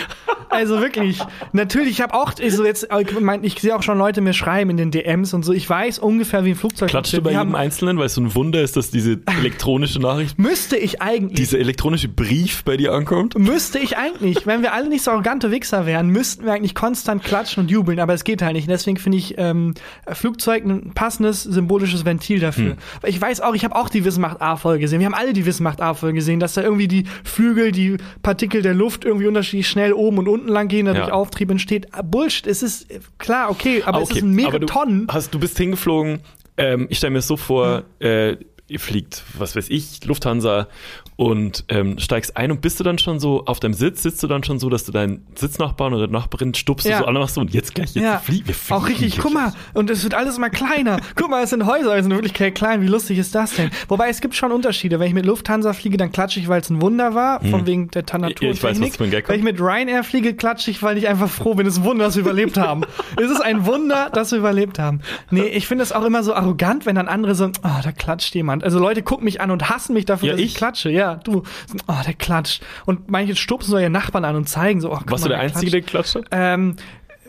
Also 0.52 0.80
wirklich, 0.80 1.18
natürlich, 1.52 1.92
ich 1.92 2.00
habe 2.02 2.12
auch 2.12 2.34
so 2.50 2.64
jetzt, 2.66 2.86
ich, 3.00 3.20
mein, 3.20 3.42
ich 3.42 3.58
sehe 3.58 3.74
auch 3.74 3.82
schon 3.82 3.96
Leute 3.96 4.20
mir 4.20 4.34
schreiben 4.34 4.68
in 4.68 4.76
den 4.76 4.90
DMs 4.90 5.32
und 5.32 5.44
so, 5.46 5.54
ich 5.54 5.68
weiß 5.68 5.98
ungefähr, 5.98 6.44
wie 6.44 6.50
ein 6.50 6.56
Flugzeug 6.56 6.90
Klatscht 6.90 7.14
du 7.14 7.22
bei 7.22 7.30
jedem 7.32 7.54
Einzelnen, 7.54 7.96
weil 7.96 8.04
es 8.06 8.14
so 8.14 8.20
ein 8.20 8.34
Wunder 8.34 8.60
ist, 8.60 8.76
dass 8.76 8.90
diese 8.90 9.20
elektronische 9.38 9.98
Nachricht, 9.98 10.38
Müsste 10.38 10.76
ich 10.76 11.00
eigentlich. 11.00 11.36
dieser 11.36 11.58
elektronische 11.58 12.08
Brief 12.08 12.64
bei 12.64 12.76
dir 12.76 12.92
ankommt? 12.92 13.38
Müsste 13.38 13.78
ich 13.78 13.96
eigentlich, 13.96 14.46
wenn 14.46 14.60
wir 14.60 14.74
alle 14.74 14.90
nicht 14.90 15.02
so 15.02 15.12
arrogante 15.12 15.50
Wichser 15.50 15.86
wären, 15.86 16.08
müssten 16.08 16.44
wir 16.44 16.52
eigentlich 16.52 16.74
konstant 16.74 17.24
klatschen 17.24 17.62
und 17.62 17.70
jubeln, 17.70 17.98
aber 17.98 18.12
es 18.12 18.22
geht 18.22 18.42
halt 18.42 18.52
nicht. 18.52 18.68
Deswegen 18.68 18.98
finde 19.02 19.18
ich 19.18 19.34
ähm, 19.38 19.74
Flugzeug 20.10 20.64
ein 20.64 20.92
passendes 20.94 21.42
symbolisches 21.42 22.04
Ventil 22.04 22.40
dafür. 22.40 22.76
Weil 23.00 23.10
ich 23.10 23.20
weiß 23.20 23.40
auch, 23.40 23.54
ich 23.54 23.64
habe 23.64 23.74
auch 23.76 23.88
die 23.88 24.04
Wissenmacht 24.04 24.40
A-Folge 24.40 24.80
gesehen. 24.80 25.00
Wir 25.00 25.06
haben 25.06 25.14
alle 25.14 25.32
die 25.32 25.44
Wissenmacht 25.44 25.80
A-Folge 25.80 26.14
gesehen, 26.16 26.40
dass 26.40 26.54
da 26.54 26.62
irgendwie 26.62 26.88
die 26.88 27.04
Flügel, 27.24 27.72
die 27.72 27.96
Partikel 28.22 28.62
der 28.62 28.74
Luft 28.74 29.04
irgendwie 29.04 29.26
unterschiedlich 29.26 29.68
schnell 29.68 29.92
oben 29.92 30.18
und 30.18 30.28
unten 30.28 30.48
lang 30.48 30.68
gehen, 30.68 30.86
dadurch 30.86 31.08
Ja. 31.08 31.12
Auftrieb 31.14 31.50
entsteht. 31.50 31.88
Ah, 31.92 32.02
Bullshit, 32.02 32.46
es 32.46 32.62
ist 32.62 32.90
äh, 32.90 33.00
klar, 33.18 33.50
okay, 33.50 33.82
aber 33.84 33.98
Ah, 33.98 34.02
es 34.02 34.10
ist 34.10 34.22
ein 34.22 34.32
mehrere 34.32 34.56
aber 34.56 34.58
du, 34.60 34.66
Tonnen. 34.66 35.06
Hast, 35.10 35.34
du 35.34 35.38
bist 35.38 35.58
hingeflogen, 35.58 36.20
ähm, 36.56 36.86
ich 36.90 36.98
stelle 36.98 37.10
mir 37.12 37.18
das 37.18 37.26
so 37.26 37.36
vor, 37.36 37.82
äh, 38.00 38.36
ihr 38.68 38.80
fliegt, 38.80 39.22
was 39.36 39.54
weiß 39.56 39.66
ich, 39.68 40.04
Lufthansa 40.04 40.68
und 41.16 41.64
ähm, 41.68 41.98
steigst 41.98 42.36
ein 42.36 42.50
und 42.50 42.60
bist 42.62 42.80
du 42.80 42.84
dann 42.84 42.98
schon 42.98 43.20
so 43.20 43.44
auf 43.46 43.60
deinem 43.60 43.74
Sitz, 43.74 44.02
sitzt 44.02 44.22
du 44.22 44.26
dann 44.26 44.42
schon 44.44 44.58
so, 44.58 44.68
dass 44.70 44.84
du 44.84 44.92
deinen 44.92 45.26
Sitznachbarn 45.34 45.92
oder 45.94 46.06
Nachbarin 46.08 46.54
stupst 46.54 46.86
Ja. 46.86 46.98
du 46.98 47.04
so 47.04 47.08
und 47.08 47.14
machst 47.14 47.34
so 47.34 47.40
und 47.42 47.52
jetzt 47.54 47.74
gleich, 47.74 47.94
jetzt 47.94 48.02
Ja, 48.02 48.18
flie 48.18 48.42
wir 48.44 48.54
fliegen 48.54 48.80
auch 48.80 48.88
richtig. 48.88 49.18
Guck 49.18 49.34
mal, 49.34 49.52
und 49.74 49.90
es 49.90 50.02
wird 50.02 50.14
alles 50.14 50.38
mal 50.38 50.48
kleiner. 50.50 50.98
Guck 51.16 51.30
mal, 51.30 51.42
es 51.44 51.50
sind 51.50 51.66
Häuser, 51.66 51.94
es 51.96 52.02
sind 52.02 52.10
in 52.12 52.16
Wirklichkeit 52.16 52.54
klein. 52.54 52.80
Wie 52.82 52.86
lustig 52.86 53.18
ist 53.18 53.34
das 53.34 53.54
denn? 53.54 53.70
Wobei 53.88 54.08
es 54.08 54.20
gibt 54.20 54.34
schon 54.34 54.52
Unterschiede. 54.52 54.98
Wenn 55.00 55.08
ich 55.08 55.14
mit 55.14 55.26
Lufthansa 55.26 55.72
fliege, 55.74 55.96
dann 55.96 56.10
klatsche 56.12 56.40
ich, 56.40 56.48
weil 56.48 56.60
es 56.60 56.70
ein 56.70 56.80
Wunder 56.82 57.14
war, 57.14 57.40
von 57.44 57.66
wegen 57.66 57.88
der 57.88 58.02
Hm. 58.12 58.22
Ja, 58.22 58.50
ich 58.50 58.62
weiß, 58.62 58.80
was 58.80 58.96
für 58.96 59.04
ein 59.04 59.10
Gag 59.10 59.28
Wenn 59.28 59.38
ich 59.38 59.44
mit 59.44 59.60
Ryanair 59.60 60.04
fliege, 60.04 60.34
klatsche 60.34 60.70
ich, 60.70 60.82
weil 60.82 60.96
ich 60.98 61.08
einfach 61.08 61.28
froh 61.30 61.54
bin. 61.54 61.66
Es 61.66 61.74
ist 61.74 61.80
ein 61.80 61.84
Wunder, 61.84 62.04
dass 62.06 62.16
wir 62.16 62.22
überlebt 62.22 62.56
haben. 62.58 62.82
es 63.22 63.30
ist 63.30 63.40
ein 63.40 63.64
Wunder, 63.66 64.10
dass 64.10 64.32
wir 64.32 64.38
überlebt 64.38 64.78
haben. 64.78 65.00
Nee, 65.30 65.42
ich 65.46 65.66
finde 65.66 65.82
es 65.84 65.92
auch 65.92 66.04
immer 66.04 66.22
so 66.22 66.34
arrogant, 66.34 66.84
wenn 66.86 66.94
dann 66.96 67.08
andere 67.08 67.34
so, 67.34 67.46
oh, 67.46 67.68
da 67.82 67.92
klatscht 67.92 68.34
jemand. 68.34 68.64
Also 68.64 68.78
Leute 68.78 69.02
gucken 69.02 69.24
mich 69.24 69.40
an 69.40 69.50
und 69.50 69.68
hassen 69.70 69.92
mich 69.94 70.04
dafür, 70.04 70.28
Ja, 70.28 70.32
dass 70.32 70.40
ich. 70.40 70.46
ich. 70.52 70.54
klatsche. 70.54 70.90
Ja, 70.90 71.01
du. 71.24 71.42
Oh, 71.88 71.94
der 72.04 72.14
klatscht. 72.14 72.62
Und 72.86 73.10
manche 73.10 73.36
stupsen 73.36 73.70
so 73.70 73.78
ihren 73.78 73.92
Nachbarn 73.92 74.24
an 74.24 74.36
und 74.36 74.48
zeigen 74.48 74.80
so, 74.80 74.90
oh, 74.90 74.96
guck 74.98 75.10
Warst 75.10 75.24
mal, 75.24 75.28
du 75.28 75.34
der 75.34 75.46
der 75.46 75.56
Einzige, 75.56 75.70
der 75.70 75.82
klatscht? 75.82 76.18
Ähm, 76.30 76.76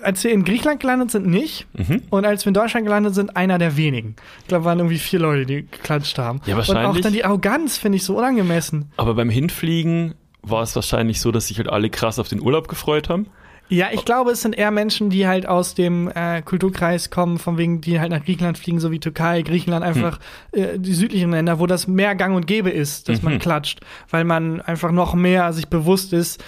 als 0.01 0.23
wir 0.23 0.31
in 0.31 0.43
Griechenland 0.43 0.79
gelandet 0.79 1.11
sind, 1.11 1.27
nicht. 1.27 1.65
Mhm. 1.73 2.03
Und 2.09 2.25
als 2.25 2.45
wir 2.45 2.49
in 2.49 2.53
Deutschland 2.53 2.85
gelandet 2.85 3.15
sind, 3.15 3.35
einer 3.35 3.57
der 3.57 3.77
wenigen. 3.77 4.15
Ich 4.41 4.47
glaube, 4.47 4.65
waren 4.65 4.79
irgendwie 4.79 4.97
vier 4.99 5.19
Leute, 5.19 5.45
die 5.45 5.65
geklatscht 5.67 6.17
haben. 6.17 6.41
Ja, 6.45 6.55
Und 6.55 6.61
auch 6.63 6.67
wahrscheinlich. 6.67 7.03
dann 7.03 7.13
die 7.13 7.25
Arroganz 7.25 7.77
finde 7.77 7.95
ich 7.97 8.03
so 8.03 8.17
unangemessen. 8.17 8.91
Aber 8.97 9.13
beim 9.13 9.29
Hinfliegen 9.29 10.15
war 10.41 10.61
es 10.61 10.75
wahrscheinlich 10.75 11.21
so, 11.21 11.31
dass 11.31 11.47
sich 11.47 11.57
halt 11.57 11.69
alle 11.69 11.89
krass 11.89 12.19
auf 12.19 12.27
den 12.27 12.41
Urlaub 12.41 12.67
gefreut 12.67 13.09
haben. 13.09 13.27
Ja, 13.69 13.87
ich 13.91 14.05
glaube, 14.05 14.31
es 14.31 14.41
sind 14.41 14.55
eher 14.55 14.69
Menschen, 14.71 15.09
die 15.09 15.25
halt 15.25 15.47
aus 15.47 15.73
dem 15.73 16.07
äh, 16.13 16.41
Kulturkreis 16.43 17.09
kommen, 17.09 17.39
von 17.39 17.57
wegen, 17.57 17.81
die 17.81 17.99
halt 17.99 18.11
nach 18.11 18.23
Griechenland 18.23 18.57
fliegen, 18.57 18.79
so 18.79 18.91
wie 18.91 18.99
Türkei, 18.99 19.41
Griechenland, 19.41 19.83
einfach 19.83 20.19
äh, 20.51 20.77
die 20.77 20.93
südlichen 20.93 21.31
Länder, 21.31 21.59
wo 21.59 21.65
das 21.65 21.87
mehr 21.87 22.13
gang 22.15 22.35
und 22.35 22.45
gäbe 22.45 22.69
ist, 22.69 23.09
dass 23.09 23.21
man 23.23 23.33
Mhm. 23.35 23.39
klatscht, 23.39 23.79
weil 24.09 24.25
man 24.25 24.61
einfach 24.61 24.91
noch 24.91 25.15
mehr 25.15 25.53
sich 25.53 25.69
bewusst 25.69 26.13
ist, 26.13 26.43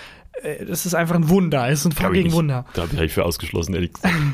das 0.67 0.85
ist 0.85 0.93
einfach 0.93 1.15
ein 1.15 1.29
Wunder, 1.29 1.67
es 1.69 1.79
ist 1.79 1.85
ein 1.85 1.91
fucking. 1.91 2.31
Wunder. 2.31 2.65
Da 2.73 2.83
habe 2.83 3.05
ich 3.05 3.13
für 3.13 3.25
ausgeschlossen, 3.25 3.73
ehrlich 3.73 3.93
gesagt. 3.93 4.13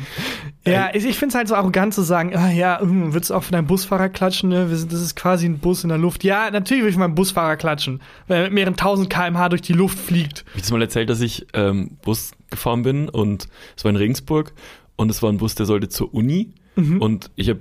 Ja, 0.64 0.92
ich, 0.94 1.06
ich 1.06 1.18
finde 1.18 1.34
es 1.34 1.36
halt 1.36 1.48
so 1.48 1.56
arrogant 1.56 1.92
zu 1.92 2.04
sagen, 2.04 2.36
ah, 2.36 2.52
ja, 2.52 2.80
hm, 2.80 3.16
willst 3.16 3.32
du 3.32 3.34
auch 3.34 3.42
für 3.42 3.52
deinen 3.52 3.66
Busfahrer 3.66 4.10
klatschen? 4.10 4.50
Ne? 4.50 4.70
Wir 4.70 4.78
sind, 4.78 4.94
das 4.94 5.02
ist 5.02 5.16
quasi 5.16 5.48
ein 5.48 5.58
Bus 5.58 5.82
in 5.84 5.90
der 5.90 5.98
Luft. 5.98 6.24
Ja, 6.24 6.52
natürlich 6.52 6.84
will 6.84 6.90
ich 6.90 6.94
für 6.96 7.00
meinen 7.00 7.16
Busfahrer 7.16 7.56
klatschen, 7.58 8.00
weil 8.28 8.38
er 8.38 8.44
mit 8.44 8.54
mehreren 8.54 8.76
tausend 8.76 9.10
kmh 9.10 9.50
durch 9.50 9.64
die 9.64 9.74
Luft 9.74 9.98
fliegt. 9.98 10.46
Ich 10.54 10.62
das 10.62 10.70
mal 10.72 10.80
erzählt, 10.80 11.10
dass 11.10 11.20
ich 11.22 11.48
ähm, 11.54 11.98
Bus 12.04 12.34
gefahren 12.52 12.84
bin 12.84 13.10
und 13.10 13.48
es 13.76 13.84
war 13.84 13.90
in 13.90 13.96
Regensburg 13.96 14.54
und 14.98 15.10
es 15.10 15.24
war 15.24 15.32
ein 15.32 15.38
Bus, 15.40 15.56
der 15.56 15.66
sollte 15.66 15.90
zur 15.90 16.14
Uni 16.14 16.54
Mhm. 16.78 17.02
und 17.02 17.32
ich 17.36 17.50
habe 17.50 17.60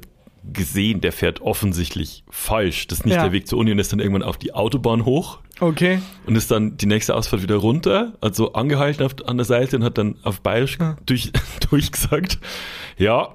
gesehen, 0.53 1.01
der 1.01 1.13
fährt 1.13 1.41
offensichtlich 1.41 2.25
falsch. 2.31 2.87
Das 2.87 3.01
ist 3.01 3.05
nicht 3.05 3.15
Ja. 3.17 3.23
der 3.25 3.33
Weg 3.33 3.47
zur 3.47 3.59
Uni 3.59 3.73
und 3.73 3.79
ist 3.79 3.93
dann 3.93 4.01
irgendwann 4.01 4.23
auf 4.23 4.39
die 4.39 4.55
Autobahn 4.55 5.05
hoch 5.05 5.39
Okay. 5.61 6.01
und 6.27 6.35
ist 6.37 6.51
dann 6.51 6.77
die 6.79 6.87
nächste 6.87 7.15
Ausfahrt 7.15 7.43
wieder 7.43 7.57
runter, 7.57 8.15
also 8.21 8.53
angehalten 8.55 9.05
auf, 9.05 9.13
an 9.27 9.37
der 9.37 9.45
Seite 9.45 9.77
und 9.77 9.85
hat 9.85 9.99
dann 9.99 10.17
auf 10.23 10.41
Bayerisch 10.41 10.79
Ja. 10.81 10.97
durch, 11.07 11.31
durchgesagt, 11.71 12.39
ja, 12.97 13.35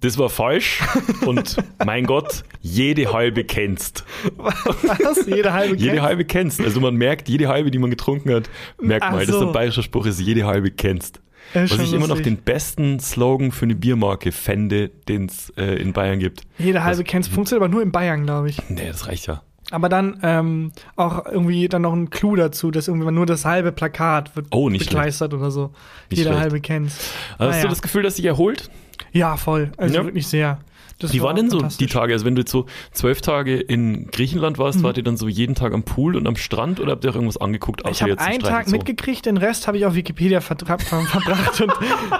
das 0.00 0.16
war 0.16 0.28
falsch 0.28 0.80
und 1.26 1.56
mein 1.84 2.04
Gott, 2.06 2.44
jede 2.60 3.12
halbe 3.12 3.42
kennst. 3.44 4.04
Was? 4.36 5.26
Jede 5.26 5.52
halbe 5.52 5.74
Jede 5.76 5.90
kennt? 5.94 6.02
halbe 6.02 6.24
kennst. 6.24 6.60
Also 6.60 6.80
man 6.80 6.94
merkt, 6.94 7.28
jede 7.28 7.48
halbe, 7.48 7.70
die 7.72 7.78
man 7.78 7.90
getrunken 7.90 8.32
hat, 8.32 8.48
merkt 8.80 9.04
Ach 9.04 9.10
man. 9.10 9.20
Das 9.20 9.28
ist 9.30 9.34
so. 9.40 9.46
ein 9.48 9.52
bayerischer 9.52 9.82
Spruch, 9.82 10.06
ist 10.06 10.20
jede 10.20 10.46
halbe 10.46 10.70
kennst. 10.70 11.20
Ja, 11.54 11.62
Was 11.62 11.78
ich 11.78 11.92
immer 11.92 12.06
noch 12.08 12.20
den 12.20 12.36
besten 12.36 13.00
Slogan 13.00 13.52
für 13.52 13.64
eine 13.64 13.74
Biermarke 13.74 14.32
fände, 14.32 14.88
den 15.08 15.26
es 15.26 15.50
äh, 15.56 15.76
in 15.80 15.92
Bayern 15.92 16.18
gibt. 16.18 16.42
Jede 16.58 16.84
halbe 16.84 17.02
Das- 17.02 17.10
kennst, 17.10 17.30
funktioniert 17.30 17.62
aber 17.64 17.72
nur 17.72 17.82
in 17.82 17.90
Bayern, 17.92 18.24
glaube 18.24 18.50
ich. 18.50 18.58
Nee, 18.68 18.86
das 18.88 19.06
reicht 19.06 19.26
ja. 19.26 19.42
Aber 19.70 19.88
dann 19.90 20.18
ähm, 20.22 20.72
auch 20.96 21.26
irgendwie 21.26 21.68
dann 21.68 21.82
noch 21.82 21.92
ein 21.92 22.08
Clou 22.10 22.36
dazu, 22.36 22.70
dass 22.70 22.88
irgendwie 22.88 23.10
nur 23.10 23.26
das 23.26 23.44
halbe 23.44 23.70
Plakat 23.70 24.34
wird 24.34 24.46
Oh, 24.50 24.70
nicht 24.70 24.86
bekleistert 24.86 25.34
oder 25.34 25.50
so. 25.50 25.72
Nicht 26.10 26.18
Jede 26.18 26.30
schlecht. 26.30 26.40
halbe 26.40 26.60
kennst. 26.60 27.00
Hast 27.32 27.38
Naja. 27.50 27.62
du 27.62 27.68
das 27.68 27.82
Gefühl, 27.82 28.02
dass 28.02 28.16
sich 28.16 28.24
erholt? 28.24 28.70
Ja, 29.12 29.36
voll. 29.36 29.70
Also 29.76 29.96
Ja. 29.96 30.04
wirklich 30.04 30.26
sehr. 30.26 30.58
Das 30.98 31.12
Wie 31.12 31.20
war 31.20 31.28
waren 31.28 31.36
denn 31.36 31.50
so 31.50 31.60
die. 31.60 31.86
Tage? 31.86 32.12
Also 32.12 32.24
wenn 32.24 32.34
du 32.34 32.42
jetzt 32.42 32.50
so 32.50 32.66
zwölf 32.92 33.20
Tage 33.20 33.56
in 33.56 34.08
Griechenland 34.08 34.58
warst, 34.58 34.82
wart 34.82 34.96
ihr 34.96 35.04
dann 35.04 35.16
so 35.16 35.28
jeden 35.28 35.54
Tag 35.54 35.72
am 35.72 35.84
Pool 35.84 36.16
und 36.16 36.26
am 36.26 36.34
Strand 36.34 36.80
oder 36.80 36.92
habt 36.92 37.04
ihr 37.04 37.10
auch 37.10 37.14
irgendwas 37.14 37.36
angeguckt? 37.36 37.82
Ich 37.88 38.02
habe 38.02 38.18
einen 38.18 38.40
Tag 38.40 38.68
mitgekriegt, 38.68 39.26
den 39.26 39.36
Rest 39.36 39.68
habe 39.68 39.78
ich 39.78 39.86
auf 39.86 39.94
Wikipedia 39.94 40.40
ver 40.40 40.56
verbracht 40.58 41.60
und 41.60 41.72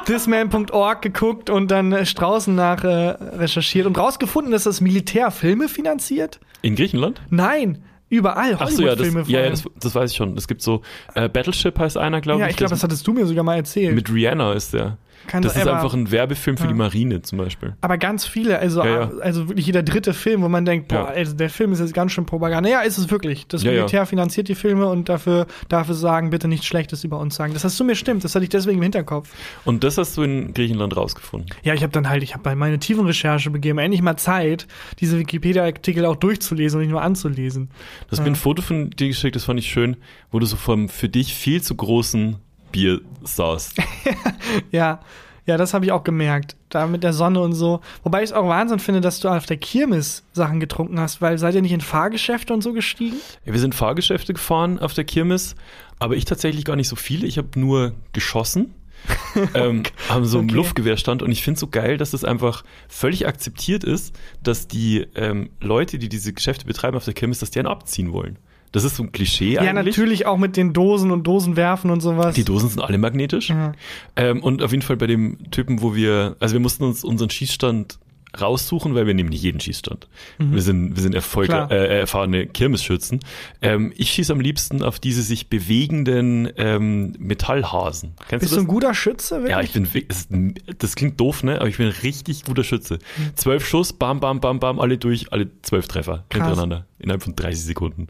thisman.org 0.07 1.03
geguckt 1.03 1.51
und 1.51 1.71
dann 1.71 1.93
äh, 1.93 2.07
Straußen 2.07 2.55
nach 2.55 2.85
äh, 2.85 2.89
recherchiert 2.89 3.87
und 3.87 3.99
rausgefunden, 3.99 4.53
dass 4.53 4.63
das 4.63 4.81
Militär 4.81 5.31
Filme 5.33 5.69
finanziert. 5.69 6.39
In 6.63 6.77
Griechenland? 6.77 7.21
Nein, 7.31 7.83
überall 8.09 8.57
Ach 8.59 8.69
so, 8.69 8.83
ja, 8.83 8.95
das, 8.95 9.01
Hollywood-Filme. 9.01 9.25
ja, 9.29 9.45
ja 9.45 9.51
das, 9.51 9.65
das 9.81 9.95
weiß 9.95 10.13
ich 10.13 10.17
schon. 10.17 10.37
Es 10.37 10.47
gibt 10.47 10.63
so, 10.63 10.83
äh, 11.15 11.29
Battleship 11.29 11.79
heißt 11.79 11.97
einer, 11.97 12.21
glaube 12.21 12.41
ja, 12.41 12.47
ich. 12.47 12.53
ich 12.53 12.57
glaube, 12.57 12.71
das 12.71 12.83
hattest 12.83 13.07
du 13.07 13.13
mir 13.13 13.27
sogar 13.27 13.45
mal 13.45 13.57
erzählt. 13.57 13.95
mit 13.95 14.13
Rihanna 14.13 14.53
ist 14.53 14.73
der. 14.73 14.99
Kann 15.29 15.43
Das 15.43 15.53
sein, 15.55 15.63
ist 15.63 15.69
aber- 15.69 15.77
einfach 15.81 15.95
ein 15.95 16.11
Werbefilm 16.11 16.57
für 16.57 16.65
Ja. 16.65 16.69
die 16.69 16.75
Marine 16.75 17.23
zum 17.23 17.39
Beispiel. 17.39 17.75
Aber 17.83 17.99
ganz 17.99 18.27
viele, 18.27 18.59
also, 18.59 18.83
Ja, 18.85 19.11
also 19.21 19.49
wirklich 19.49 19.67
jeder 19.67 19.83
dritte 19.85 20.15
Film, 20.15 20.43
wo 20.43 20.49
man 20.49 20.65
denkt, 20.65 20.89
boah, 20.89 21.07
also 21.09 21.35
der 21.37 21.51
Film 21.51 21.71
ist 21.73 21.79
jetzt 21.81 21.95
ganz 21.95 22.13
schön 22.13 22.27
Propaganda. 22.27 22.69
Ja, 22.69 22.81
ist 22.81 22.99
es 22.99 23.11
wirklich. 23.11 23.47
Das. 23.47 23.63
Militär 23.63 24.07
finanziert 24.07 24.49
die 24.49 24.55
Filme 24.55 24.87
und 24.89 25.09
dafür 25.09 25.47
darf 25.69 25.89
es 25.91 26.01
sagen, 26.01 26.31
bitte 26.31 26.49
nichts 26.49 26.67
Schlechtes 26.67 27.05
über 27.05 27.19
uns 27.21 27.37
sagen. 27.37 27.53
Das 27.53 27.63
hast 27.63 27.79
du 27.79 27.85
mir 27.85 27.95
stimmt, 27.95 28.25
das 28.25 28.35
hatte 28.35 28.43
ich 28.45 28.49
deswegen 28.49 28.79
im 28.79 28.83
Hinterkopf. 28.83 29.29
Und 29.65 29.85
das 29.85 29.99
hast 29.99 30.17
du 30.17 30.23
in 30.23 30.55
Griechenland 30.55 30.97
rausgefunden. 30.97 31.51
Ja, 31.63 31.75
ich 31.75 31.83
habe 31.83 31.93
dann 31.93 32.09
halt, 32.09 32.23
ich 32.23 32.33
habe 32.33 32.43
bei 32.43 32.55
meine 32.55 32.79
tiefen 32.79 33.05
Recherche 33.07 33.51
begeben, 33.51 33.79
endlich 33.79 34.01
mal 34.03 34.17
Zeit, 34.17 34.67
diese 34.99 35.19
Wikipedia-Artikel 35.19 36.07
auch 36.07 36.17
durchzulesen 36.17 36.79
und 36.79 36.87
nicht 36.87 36.91
nur 36.93 37.03
anzulesen. 37.03 37.69
Du 38.07 38.13
hast 38.13 38.21
mir 38.21 38.27
ein 38.31 38.35
Foto 38.37 38.63
von 38.63 38.91
dir 38.91 39.09
geschickt, 39.09 39.37
das 39.37 39.45
fand 39.45 39.61
ich 39.61 39.71
schön, 39.71 39.97
wo 40.31 40.39
du 40.39 40.47
so 40.47 40.57
vom 40.57 40.89
für 40.89 41.09
dich 41.11 41.35
viel 41.35 41.61
zu 41.63 41.75
großen 41.75 42.37
Bier 42.71 43.01
saßt. 43.23 43.77
Ja, 44.71 45.01
ja, 45.49 45.57
das 45.57 45.73
habe 45.73 45.87
ich 45.87 45.93
auch 45.93 46.05
gemerkt. 46.05 46.57
Da 46.69 46.87
mit 46.87 47.03
der 47.03 47.15
Sonne 47.15 47.41
und 47.41 47.55
so. 47.55 47.81
Wobei 48.03 48.23
ich 48.23 48.31
es 48.31 48.33
auch 48.35 48.47
Wahnsinn 48.47 48.81
finde, 48.81 49.01
dass 49.01 49.21
du 49.21 49.29
auf 49.31 49.47
der 49.47 49.57
Kirmes 49.57 50.23
Sachen 50.33 50.61
getrunken 50.61 51.01
hast, 51.01 51.23
weil 51.23 51.39
seid 51.39 51.55
ihr 51.55 51.63
nicht 51.63 51.73
in 51.73 51.81
Fahrgeschäfte 51.81 52.53
und 52.53 52.63
so 52.63 52.75
gestiegen? 52.75 53.17
Ja, 53.47 53.55
wir 53.55 53.61
sind 53.61 53.75
Fahrgeschäfte 53.75 54.35
gefahren 54.35 54.79
auf 54.79 54.93
der 54.93 55.05
Kirmes, 55.05 55.57
aber 55.99 56.17
ich 56.17 56.27
tatsächlich 56.27 56.67
gar 56.67 56.77
nicht 56.77 56.89
so 56.89 56.97
viele. 56.97 57.27
Ich 57.27 57.39
habe 57.39 57.49
nur 57.59 57.95
geschossen. 58.13 58.75
ähm, 59.55 59.85
haben 60.11 60.27
so 60.27 60.39
einen 60.39 60.49
Okay. 60.49 60.57
Luftgewehrstand 60.57 61.23
und 61.23 61.31
ich 61.31 61.43
finde 61.43 61.59
so 61.59 61.69
geil, 61.69 61.97
dass 61.97 62.11
das 62.11 62.25
einfach 62.25 62.65
völlig 62.89 63.27
akzeptiert 63.27 63.85
ist, 63.85 64.15
dass 64.43 64.69
die 64.69 65.07
ähm, 65.15 65.51
Leute, 65.61 65.99
die 65.99 66.11
diese 66.11 66.33
Geschäfte 66.35 66.67
betreiben 66.67 66.97
auf 66.97 67.05
der 67.05 67.15
Kirmes, 67.15 67.39
dass 67.39 67.51
die 67.51 67.61
einen 67.61 67.69
abziehen 67.69 68.13
wollen. 68.13 68.39
Das 68.73 68.85
ist 68.85 68.97
so 68.97 69.03
ein 69.03 69.13
Klischee 69.13 69.55
Ja, 69.55 69.61
eigentlich. 69.63 69.87
natürlich 69.97 70.27
auch 70.27 70.37
mit 70.39 70.57
den 70.57 70.73
Dosen 70.73 71.11
und 71.11 71.27
Dosen 71.27 71.57
werfen 71.57 71.91
und 71.91 72.01
sowas. 72.01 72.35
Die 72.35 72.45
Dosen 72.45 72.69
sind 72.69 72.81
alle 72.83 72.99
magnetisch. 72.99 73.51
Ja. 73.51 73.73
Ähm, 74.17 74.43
und 74.43 74.63
auf 74.63 74.71
jeden 74.73 74.83
Fall 74.83 74.97
bei 74.97 75.07
dem 75.07 75.51
Typen, 75.51 75.81
wo 75.83 75.95
wir, 75.95 76.37
also 76.41 76.53
wir 76.55 76.61
mussten 76.61 76.85
uns 76.85 77.05
unseren 77.05 77.31
Schießstand 77.31 77.99
raussuchen, 78.39 78.95
weil 78.95 79.07
wir 79.07 79.15
nehmen 79.15 79.31
nicht 79.31 79.43
jeden 79.43 79.59
Schießstand. 79.59 80.07
Wir 80.37 80.61
sind, 80.61 80.95
wir 80.95 81.03
sind 81.03 81.15
Erfolg, 81.15 81.49
Mhm. 81.49 81.71
Äh, 81.71 82.01
erfahrene 82.01 82.47
Kirmesschützen. 82.47 83.21
Ähm, 83.63 83.91
ich 83.97 84.11
schieße 84.11 84.31
am 84.35 84.41
liebsten 84.41 84.83
auf 84.83 85.01
diese 85.01 85.23
sich 85.23 85.49
bewegenden 85.49 86.51
ähm, 86.59 87.15
Metallhasen. 87.19 88.13
Kennst 88.29 88.43
Bist 88.43 88.53
du 88.53 88.57
das? 88.57 88.65
ein 88.65 88.69
guter 88.69 88.93
Schütze? 88.93 89.37
Wirklich? 89.37 89.51
Ja, 89.51 89.63
ich 89.63 89.73
bin, 89.73 89.89
ein- 90.31 90.55
das 90.77 90.95
klingt 90.95 91.19
doof, 91.19 91.43
ne? 91.43 91.59
Aber 91.59 91.69
ich 91.71 91.79
bin 91.79 91.87
ein 91.87 91.95
richtig 92.03 92.45
guter 92.45 92.65
Schütze. 92.65 92.99
Zwölf 93.35 93.67
Schuss, 93.67 93.95
bam, 93.95 94.21
bam, 94.21 94.41
bam, 94.41 94.61
bam, 94.61 94.79
alle 94.79 94.99
durch, 94.99 95.33
alle 95.33 95.49
zwölf 95.63 95.89
Treffer 95.89 96.25
hintereinander. 96.31 96.85
Innerhalb 96.99 97.23
von 97.23 97.35
30 97.35 97.65
Sekunden. 97.65 98.09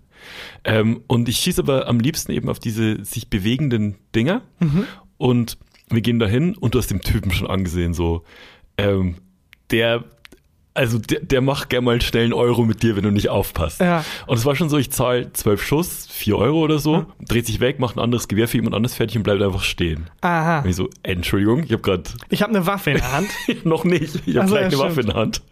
Ähm, 0.65 1.03
und 1.07 1.29
ich 1.29 1.39
schieße 1.39 1.63
aber 1.63 1.87
am 1.89 2.01
liebsten 2.01 2.33
eben 2.33 2.49
auf 2.49 2.59
diese 2.59 3.05
sich 3.05 3.29
bewegenden 3.31 3.97
Dinger. 4.15 4.43
Und 5.17 5.59
wir 5.91 6.01
gehen 6.01 6.19
dahin 6.19 6.55
und 6.57 6.75
du 6.75 6.79
hast 6.79 6.91
dem 6.91 7.01
Typen 7.03 7.31
schon 7.33 7.47
angesehen, 7.49 7.95
so, 7.95 8.23
ähm, 8.77 9.17
der, 9.71 10.05
also 10.75 10.99
der, 10.99 11.21
der 11.21 11.41
macht 11.41 11.71
gerne 11.71 11.85
mal 11.85 12.01
schnell 12.03 12.25
einen 12.25 12.33
Euro 12.33 12.65
mit 12.65 12.83
dir, 12.83 12.95
wenn 12.97 13.03
du 13.03 13.11
nicht 13.11 13.29
aufpasst. 13.29 13.81
Ja. 13.81 14.05
Und 14.27 14.37
es 14.37 14.45
war 14.45 14.55
schon 14.55 14.69
so, 14.69 14.79
ich 14.79 14.91
zahle 14.91 15.33
zwölf 15.33 15.63
Schuss, 15.63 16.07
vier 16.11 16.37
Euro 16.37 16.59
oder 16.61 16.79
so, 16.79 17.07
dreht 17.27 17.47
sich 17.47 17.61
weg, 17.61 17.79
macht 17.79 17.97
ein 17.97 18.01
anderes 18.01 18.29
Gewehr 18.29 18.49
für 18.49 18.59
jemand 18.59 18.77
anderes 18.77 18.95
fertig 18.95 19.17
und 19.17 19.23
bleibt 19.23 19.43
einfach 19.43 19.63
stehen. 19.63 20.09
Aha. 20.21 20.61
Und 20.61 20.69
ich 20.69 20.77
so, 20.77 20.89
Entschuldigung, 21.03 21.65
ich 21.65 21.73
habe 21.73 21.83
gerade 21.83 22.05
Ich 22.29 22.43
habe 22.43 22.55
eine 22.55 22.67
Waffe 22.67 22.91
in 22.91 22.99
der 22.99 23.13
Hand. 23.13 23.29
noch 23.65 23.85
nicht, 23.85 24.23
ich 24.27 24.37
habe 24.37 24.45
Ach 24.45 24.49
so, 24.49 24.55
gleich 24.55 24.73
ja, 24.73 24.79
eine 24.79 24.79
Waffe 24.79 25.01
in 25.01 25.07
stimmt. 25.09 25.09
der 25.09 25.15
Hand. 25.17 25.43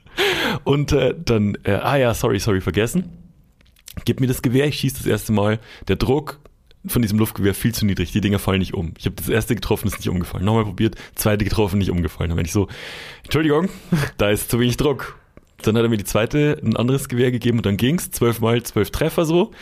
Und 0.64 0.92
äh, 0.92 1.14
dann, 1.22 1.58
äh, 1.64 1.72
ah 1.72 1.96
ja, 1.96 2.14
sorry, 2.14 2.38
sorry, 2.38 2.60
vergessen. 2.60 3.25
Gib 4.04 4.20
mir 4.20 4.26
das 4.26 4.42
Gewehr, 4.42 4.66
ich 4.66 4.78
schieße 4.78 4.98
das 4.98 5.06
erste 5.06 5.32
Mal. 5.32 5.58
Der 5.88 5.96
Druck 5.96 6.38
von 6.86 7.02
diesem 7.02 7.18
Luftgewehr 7.18 7.54
viel 7.54 7.74
zu 7.74 7.84
niedrig, 7.86 8.12
die 8.12 8.20
Dinger 8.20 8.38
fallen 8.38 8.60
nicht 8.60 8.74
um. 8.74 8.92
Ich 8.98 9.06
habe 9.06 9.16
das 9.16 9.28
erste 9.28 9.54
getroffen, 9.54 9.88
ist 9.88 9.98
nicht 9.98 10.08
umgefallen. 10.08 10.44
Nochmal 10.44 10.64
probiert, 10.64 10.96
zweite 11.14 11.44
getroffen, 11.44 11.78
nicht 11.78 11.90
umgefallen. 11.90 12.30
Dann 12.30 12.36
bin 12.36 12.46
ich 12.46 12.52
so, 12.52 12.68
Entschuldigung, 13.24 13.68
da 14.18 14.30
ist 14.30 14.50
zu 14.50 14.60
wenig 14.60 14.76
Druck. 14.76 15.18
Dann 15.62 15.76
hat 15.76 15.82
er 15.82 15.88
mir 15.88 15.96
die 15.96 16.04
zweite, 16.04 16.60
ein 16.62 16.76
anderes 16.76 17.08
Gewehr 17.08 17.30
gegeben 17.30 17.58
und 17.58 17.66
dann 17.66 17.76
ging's, 17.76 18.10
zwölfmal, 18.10 18.62
zwölf 18.62 18.90
Treffer 18.90 19.24
so. 19.24 19.52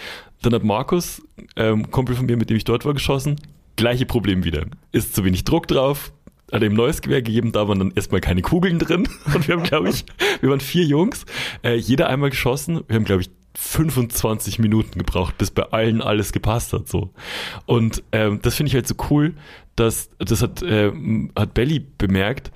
Dann 0.42 0.52
hat 0.52 0.64
Markus, 0.64 1.22
ähm, 1.56 1.90
Kumpel 1.90 2.16
von 2.16 2.26
mir, 2.26 2.36
mit 2.36 2.50
dem 2.50 2.56
ich 2.56 2.64
dort 2.64 2.84
war, 2.84 2.92
geschossen. 2.92 3.36
Gleiche 3.76 4.04
Problem 4.04 4.44
wieder. 4.44 4.66
Ist 4.92 5.14
zu 5.14 5.24
wenig 5.24 5.44
Druck 5.44 5.66
drauf, 5.68 6.12
hat 6.52 6.62
ihm 6.62 6.74
neues 6.74 7.00
Gewehr 7.00 7.22
gegeben, 7.22 7.52
da 7.52 7.68
waren 7.68 7.78
dann 7.78 7.92
erstmal 7.92 8.20
keine 8.20 8.42
Kugeln 8.42 8.78
drin. 8.78 9.08
Und 9.34 9.48
wir 9.48 9.56
haben, 9.56 9.62
glaube 9.62 9.88
ich, 9.88 10.04
wir 10.40 10.50
waren 10.50 10.60
vier 10.60 10.84
Jungs, 10.84 11.24
äh, 11.62 11.74
jeder 11.74 12.08
einmal 12.08 12.30
geschossen. 12.30 12.82
Wir 12.86 12.96
haben, 12.96 13.04
glaube 13.04 13.22
ich, 13.22 13.30
25 13.56 14.58
Minuten 14.58 14.98
gebraucht, 14.98 15.38
bis 15.38 15.50
bei 15.50 15.62
allen 15.64 16.02
alles 16.02 16.32
gepasst 16.32 16.72
hat. 16.72 16.88
so. 16.88 17.10
Und 17.66 18.02
ähm, 18.12 18.40
das 18.42 18.56
finde 18.56 18.68
ich 18.68 18.74
halt 18.74 18.88
so 18.88 18.94
cool, 19.10 19.34
dass 19.76 20.10
das 20.18 20.42
hat, 20.42 20.62
äh, 20.62 20.92
hat 21.36 21.54
Belly 21.54 21.80
bemerkt, 21.80 22.52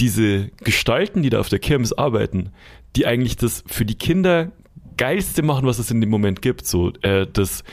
diese 0.00 0.48
Gestalten, 0.64 1.22
die 1.22 1.30
da 1.30 1.40
auf 1.40 1.48
der 1.48 1.58
Kirmes 1.58 1.92
arbeiten, 1.92 2.50
die 2.96 3.06
eigentlich 3.06 3.36
das 3.36 3.62
für 3.66 3.84
die 3.84 3.94
Kinder 3.94 4.50
geilste 4.96 5.42
machen, 5.42 5.66
was 5.66 5.78
es 5.78 5.90
in 5.90 6.00
dem 6.00 6.10
Moment 6.10 6.42
gibt. 6.42 6.66
So, 6.66 6.92
äh, 7.02 7.26
das 7.32 7.64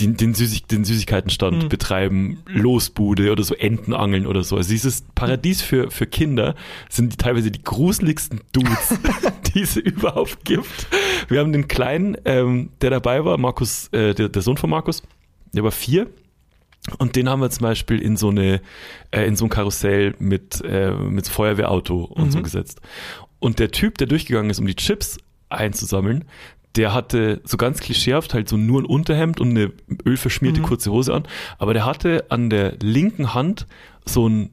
den, 0.00 0.16
den, 0.16 0.34
Süßig, 0.34 0.64
den 0.66 0.84
Süßigkeitenstand 0.84 1.64
Mhm. 1.64 1.68
betreiben, 1.68 2.38
Losbude 2.46 3.30
oder 3.30 3.44
so 3.44 3.54
Entenangeln 3.54 4.26
oder 4.26 4.42
so. 4.42 4.56
Also 4.56 4.70
dieses 4.70 5.04
Paradies 5.14 5.62
für, 5.62 5.90
für 5.90 6.06
Kinder 6.06 6.54
sind 6.88 7.12
die, 7.12 7.16
teilweise 7.16 7.50
die 7.52 7.62
gruseligsten 7.62 8.40
Dudes, 8.52 8.98
die 9.54 9.60
es 9.60 9.76
überhaupt 9.76 10.44
gibt. 10.44 10.88
Wir 11.28 11.38
haben 11.40 11.52
den 11.52 11.68
Kleinen, 11.68 12.16
ähm, 12.24 12.70
der 12.80 12.90
dabei 12.90 13.24
war, 13.24 13.38
Markus, 13.38 13.88
äh, 13.92 14.14
der, 14.14 14.28
der 14.28 14.42
Sohn 14.42 14.56
von 14.56 14.70
Markus, 14.70 15.02
der 15.52 15.62
war 15.62 15.70
vier. 15.70 16.08
Und 16.98 17.16
den 17.16 17.28
haben 17.30 17.40
wir 17.40 17.48
zum 17.50 17.62
Beispiel 17.62 17.98
in 18.02 18.16
so 18.16 18.28
eine, 18.28 18.60
äh, 19.10 19.22
in 19.26 19.36
so 19.36 19.46
ein 19.46 19.48
Karussell 19.48 20.14
mit, 20.18 20.60
äh, 20.64 20.90
mit 20.90 21.28
Feuerwehrauto 21.28 22.04
und 22.04 22.30
so 22.32 22.42
gesetzt. 22.42 22.80
Und 23.38 23.58
der 23.58 23.70
Typ, 23.70 23.96
der 23.98 24.06
durchgegangen 24.06 24.50
ist, 24.50 24.58
um 24.58 24.66
die 24.66 24.74
Chips 24.74 25.18
einzusammeln, 25.48 26.24
der 26.76 26.92
hatte 26.92 27.40
so 27.44 27.56
ganz 27.56 27.80
klischeehaft 27.80 28.34
halt 28.34 28.48
so 28.48 28.56
nur 28.56 28.82
ein 28.82 28.86
Unterhemd 28.86 29.40
und 29.40 29.50
eine 29.50 29.72
ölverschmierte 30.04 30.60
kurze 30.62 30.90
Hose 30.90 31.14
an, 31.14 31.24
aber 31.58 31.74
der 31.74 31.86
hatte 31.86 32.26
an 32.30 32.50
der 32.50 32.76
linken 32.82 33.34
Hand 33.34 33.66
so 34.04 34.26
einen 34.26 34.50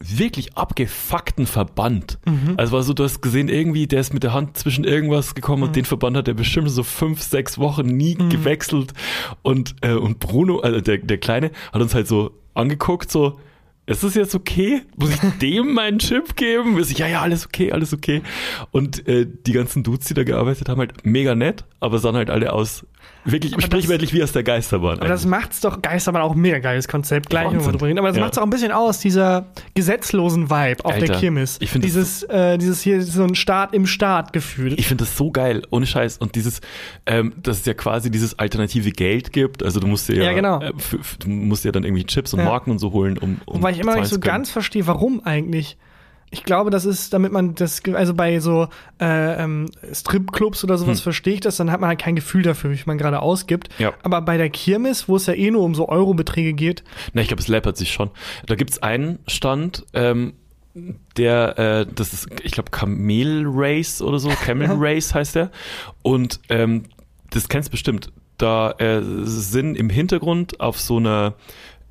wirklich 0.00 0.56
abgefuckten 0.56 1.46
Verband. 1.46 2.18
Also 2.56 2.72
war 2.72 2.82
so, 2.82 2.92
du 2.92 3.04
hast 3.04 3.22
gesehen, 3.22 3.48
irgendwie, 3.48 3.86
der 3.86 4.00
ist 4.00 4.12
mit 4.12 4.22
der 4.22 4.34
Hand 4.34 4.56
zwischen 4.56 4.84
irgendwas 4.84 5.34
gekommen 5.34 5.62
und 5.62 5.76
den 5.76 5.84
Verband 5.84 6.16
hat 6.16 6.28
er 6.28 6.34
bestimmt 6.34 6.70
so 6.70 6.82
fünf, 6.82 7.22
sechs 7.22 7.58
Wochen 7.58 7.86
nie 7.86 8.14
gewechselt. 8.28 8.92
Und, 9.42 9.76
äh, 9.80 9.94
und 9.94 10.18
Bruno, 10.18 10.60
also 10.60 10.80
der, 10.80 10.98
der 10.98 11.18
Kleine, 11.18 11.50
hat 11.72 11.80
uns 11.80 11.94
halt 11.94 12.06
so 12.06 12.32
angeguckt, 12.54 13.10
so, 13.10 13.38
ist 13.86 14.02
es 14.02 14.14
jetzt 14.14 14.34
okay? 14.34 14.82
Muss 14.96 15.10
ich 15.10 15.20
dem 15.40 15.74
meinen 15.74 15.98
Chip 15.98 16.36
geben? 16.36 16.78
Ich, 16.78 16.98
ja, 16.98 17.06
ja, 17.06 17.20
alles 17.20 17.46
okay, 17.46 17.72
alles 17.72 17.92
okay. 17.92 18.22
Und 18.70 19.06
äh, 19.06 19.26
die 19.26 19.52
ganzen 19.52 19.82
Dudes, 19.82 20.06
die 20.06 20.14
da 20.14 20.24
gearbeitet 20.24 20.68
haben, 20.68 20.78
halt 20.78 21.04
mega 21.04 21.34
nett, 21.34 21.64
aber 21.80 21.98
sahen 21.98 22.16
halt 22.16 22.30
alle 22.30 22.52
aus, 22.52 22.86
wirklich 23.24 23.52
das- 23.54 23.64
sprichwörtlich 23.64 24.12
wie 24.12 24.22
aus 24.22 24.32
der 24.32 24.42
Geisterbahn. 24.42 24.98
Aber 24.98 25.08
das 25.08 25.22
eigentlich. 25.24 25.30
macht's 25.30 25.60
doch, 25.60 25.80
Geisterbahn 25.82 26.22
auch 26.22 26.32
ein 26.34 26.40
mega 26.40 26.58
geiles 26.58 26.88
Konzept, 26.88 27.30
gleich 27.30 27.44
Wahnsinn. 27.44 27.58
nochmal 27.58 27.72
drüber 27.72 27.86
reden. 27.86 27.98
Aber 27.98 28.08
das 28.08 28.16
Ja. 28.16 28.22
macht's 28.22 28.38
auch 28.38 28.42
ein 28.42 28.50
bisschen 28.50 28.72
aus, 28.72 28.98
dieser 29.00 29.46
gesetzlosen 29.74 30.50
Vibe 30.50 30.84
auf 30.84 30.92
der 30.94 31.02
Alter, 31.02 31.20
Kirmes. 31.20 31.56
ich 31.60 31.70
find 31.70 31.84
das 31.84 31.92
dieses, 31.92 32.22
äh, 32.24 32.58
dieses 32.58 32.82
hier, 32.82 33.02
so 33.02 33.24
ein 33.24 33.34
Staat 33.34 33.74
im 33.74 33.86
Staat 33.86 34.32
Gefühl. 34.32 34.74
Ich 34.78 34.86
finde 34.86 35.04
das 35.04 35.16
so 35.16 35.30
geil, 35.30 35.62
ohne 35.70 35.86
Scheiß. 35.86 36.18
Und 36.18 36.34
dieses, 36.34 36.60
ähm, 37.06 37.32
dass 37.42 37.58
es 37.60 37.64
ja 37.66 37.74
quasi 37.74 38.10
dieses 38.10 38.38
alternative 38.38 38.90
Geld 38.92 39.32
gibt. 39.32 39.62
Also 39.62 39.80
du 39.80 39.86
musst 39.86 40.08
dir 40.08 40.16
ja, 40.16 40.24
Ja, 40.24 40.32
genau. 40.32 40.60
äh, 40.60 40.72
du 41.20 41.28
musst 41.28 41.64
dir 41.64 41.72
dann 41.72 41.84
irgendwie 41.84 42.04
Chips 42.04 42.32
und 42.34 42.40
Ja. 42.40 42.46
Marken 42.46 42.70
und 42.70 42.78
so 42.78 42.92
holen, 42.92 43.18
um, 43.18 43.40
um 43.46 43.56
Wobei 43.58 43.70
ich 43.72 43.78
immer 43.80 43.92
noch 43.92 44.00
nicht 44.00 44.08
so 44.10 44.16
können. 44.16 44.32
ganz 44.34 44.50
verstehe, 44.50 44.86
warum 44.86 45.20
eigentlich. 45.24 45.76
Ich 46.34 46.42
glaube, 46.42 46.70
das 46.70 46.84
ist, 46.84 47.12
damit 47.12 47.30
man 47.30 47.54
das, 47.54 47.80
also 47.92 48.12
bei 48.12 48.40
so 48.40 48.66
äh, 49.00 49.42
ähm, 49.44 49.70
Stripclubs 49.92 50.64
oder 50.64 50.76
sowas 50.76 50.98
Hm. 50.98 51.02
verstehe 51.04 51.34
ich 51.34 51.40
das, 51.40 51.56
dann 51.56 51.70
hat 51.70 51.80
man 51.80 51.88
halt 51.88 52.00
kein 52.00 52.16
Gefühl 52.16 52.42
dafür, 52.42 52.70
wie 52.72 52.76
viel 52.76 52.86
man 52.88 52.98
gerade 52.98 53.20
ausgibt. 53.20 53.68
Ja. 53.78 53.92
Aber 54.02 54.20
bei 54.20 54.36
der 54.36 54.50
Kirmes, 54.50 55.08
wo 55.08 55.14
es 55.14 55.26
ja 55.26 55.34
eh 55.34 55.52
nur 55.52 55.62
um 55.62 55.76
so 55.76 55.88
Eurobeträge 55.88 56.52
geht, 56.52 56.82
Na, 57.12 57.22
ich 57.22 57.28
glaube, 57.28 57.40
es 57.40 57.46
läppert 57.46 57.76
sich 57.76 57.92
schon. 57.92 58.10
Da 58.46 58.56
gibt's 58.56 58.82
einen 58.82 59.20
Stand, 59.28 59.86
ähm, 59.92 60.32
der, 61.16 61.56
äh, 61.58 61.86
das 61.94 62.12
ist, 62.12 62.26
ich 62.42 62.50
glaube, 62.50 62.72
Camel 62.72 63.44
Race 63.46 64.02
oder 64.02 64.18
so, 64.18 64.28
Camel 64.30 64.70
Race 64.76 65.14
heißt 65.14 65.36
der. 65.36 65.52
Und 66.02 66.40
ähm, 66.48 66.82
das 67.30 67.48
kennst 67.48 67.68
du 67.68 67.70
bestimmt. 67.70 68.10
Da 68.38 68.72
äh, 68.72 69.00
sind 69.22 69.76
im 69.76 69.88
Hintergrund 69.88 70.58
auf 70.58 70.80
so 70.80 70.96
einer 70.96 71.34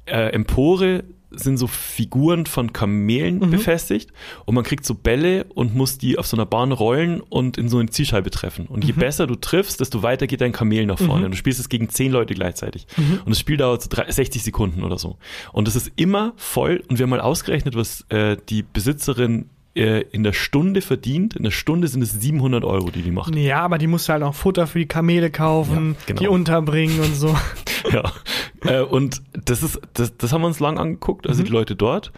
äh, 0.06 0.34
Empore 0.34 1.06
sind 1.36 1.58
so 1.58 1.68
Figuren 1.68 2.46
von 2.46 2.74
Kamelen 2.74 3.40
befestigt 3.52 4.12
und 4.46 4.56
man 4.56 4.64
kriegt 4.64 4.86
so 4.86 4.94
Bälle 4.94 5.46
und 5.56 5.76
muss 5.76 5.98
die 5.98 6.18
auf 6.18 6.28
so 6.28 6.38
einer 6.38 6.46
Bahn 6.46 6.72
rollen 6.72 7.22
und 7.22 7.58
in 7.58 7.70
so 7.70 7.78
eine 7.80 7.90
Zielscheibe 7.90 8.30
treffen. 8.30 8.68
Und 8.68 8.84
je 8.86 8.92
besser 8.94 9.28
du 9.28 9.36
triffst, 9.36 9.80
desto 9.80 10.04
weiter 10.04 10.28
geht 10.28 10.42
dein 10.42 10.52
Kamel 10.52 10.86
nach 10.86 11.00
vorne. 11.00 11.26
Und 11.26 11.32
du 11.32 11.38
spielst 11.38 11.60
es 11.60 11.70
gegen 11.70 11.90
zehn 11.90 12.12
Leute 12.12 12.34
gleichzeitig. 12.34 12.86
Und 12.98 13.30
das 13.30 13.40
Spiel 13.40 13.58
dauert 13.58 13.82
so 13.82 13.90
drei- 13.90 14.10
60 14.12 14.44
Sekunden 14.44 14.84
oder 14.84 14.98
so. 14.98 15.18
Und 15.52 15.68
es 15.68 15.76
ist 15.76 15.92
immer 15.96 16.34
voll. 16.38 16.84
Und 16.88 17.00
wir 17.00 17.04
haben 17.04 17.10
mal 17.10 17.22
ausgerechnet, 17.22 17.76
was 17.76 18.06
äh, 18.10 18.38
die 18.50 18.64
Besitzerin 18.64 19.50
in 19.76 20.24
der 20.24 20.34
Stunde 20.34 20.82
verdient. 20.82 21.36
In 21.36 21.44
der 21.44 21.52
Stunde 21.52 21.88
sind 21.88 22.02
es 22.04 22.12
700 22.12 22.64
Euro, 22.64 22.92
die 22.92 23.02
die 23.02 23.10
macht. 23.12 23.36
ja, 23.36 23.62
aber 23.62 23.78
die 23.80 23.88
musst 23.88 24.08
du 24.08 24.14
halt 24.14 24.22
auch 24.24 24.36
Futter 24.36 24.68
für 24.68 24.78
die 24.80 24.86
Kamele 24.88 25.32
kaufen, 25.32 25.96
Ja, 26.00 26.06
genau. 26.06 26.20
die 26.22 26.28
unterbringen 26.28 27.00
und 27.00 27.16
so. 27.16 27.36
ja. 27.92 28.12
Äh, 28.66 28.82
und 28.82 29.22
das 29.46 29.64
ist, 29.64 29.82
das, 29.94 30.16
das 30.18 30.32
haben 30.32 30.42
wir 30.42 30.48
uns 30.48 30.60
lang 30.60 30.78
angeguckt, 30.78 31.28
also 31.28 31.42
die 31.42 31.50
Leute 31.52 31.76
dort. 31.76 32.12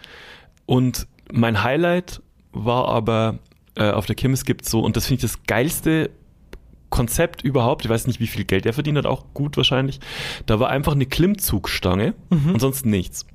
Und 0.66 1.06
mein 1.32 1.62
Highlight 1.64 2.20
war 2.52 2.88
aber 2.88 3.38
äh, 3.74 3.90
auf 3.90 4.04
der 4.04 4.16
Kirmes 4.16 4.44
gibt 4.44 4.66
so, 4.68 4.80
und 4.80 4.96
das 4.96 5.06
finde 5.06 5.24
ich 5.24 5.32
das 5.32 5.42
geilste 5.46 6.10
Konzept 6.90 7.42
überhaupt, 7.42 7.84
ich 7.84 7.90
weiß 7.90 8.06
nicht, 8.06 8.20
wie 8.20 8.26
viel 8.26 8.44
Geld 8.44 8.64
er 8.66 8.72
verdient 8.74 8.98
hat, 8.98 9.06
auch 9.06 9.24
gut 9.34 9.56
wahrscheinlich. 9.56 9.98
Da 10.46 10.60
war 10.60 10.68
einfach 10.68 10.92
eine 10.92 11.06
Klimmzugstange 11.06 12.14
und 12.30 12.60
sonst 12.60 12.86
nichts. 12.86 13.26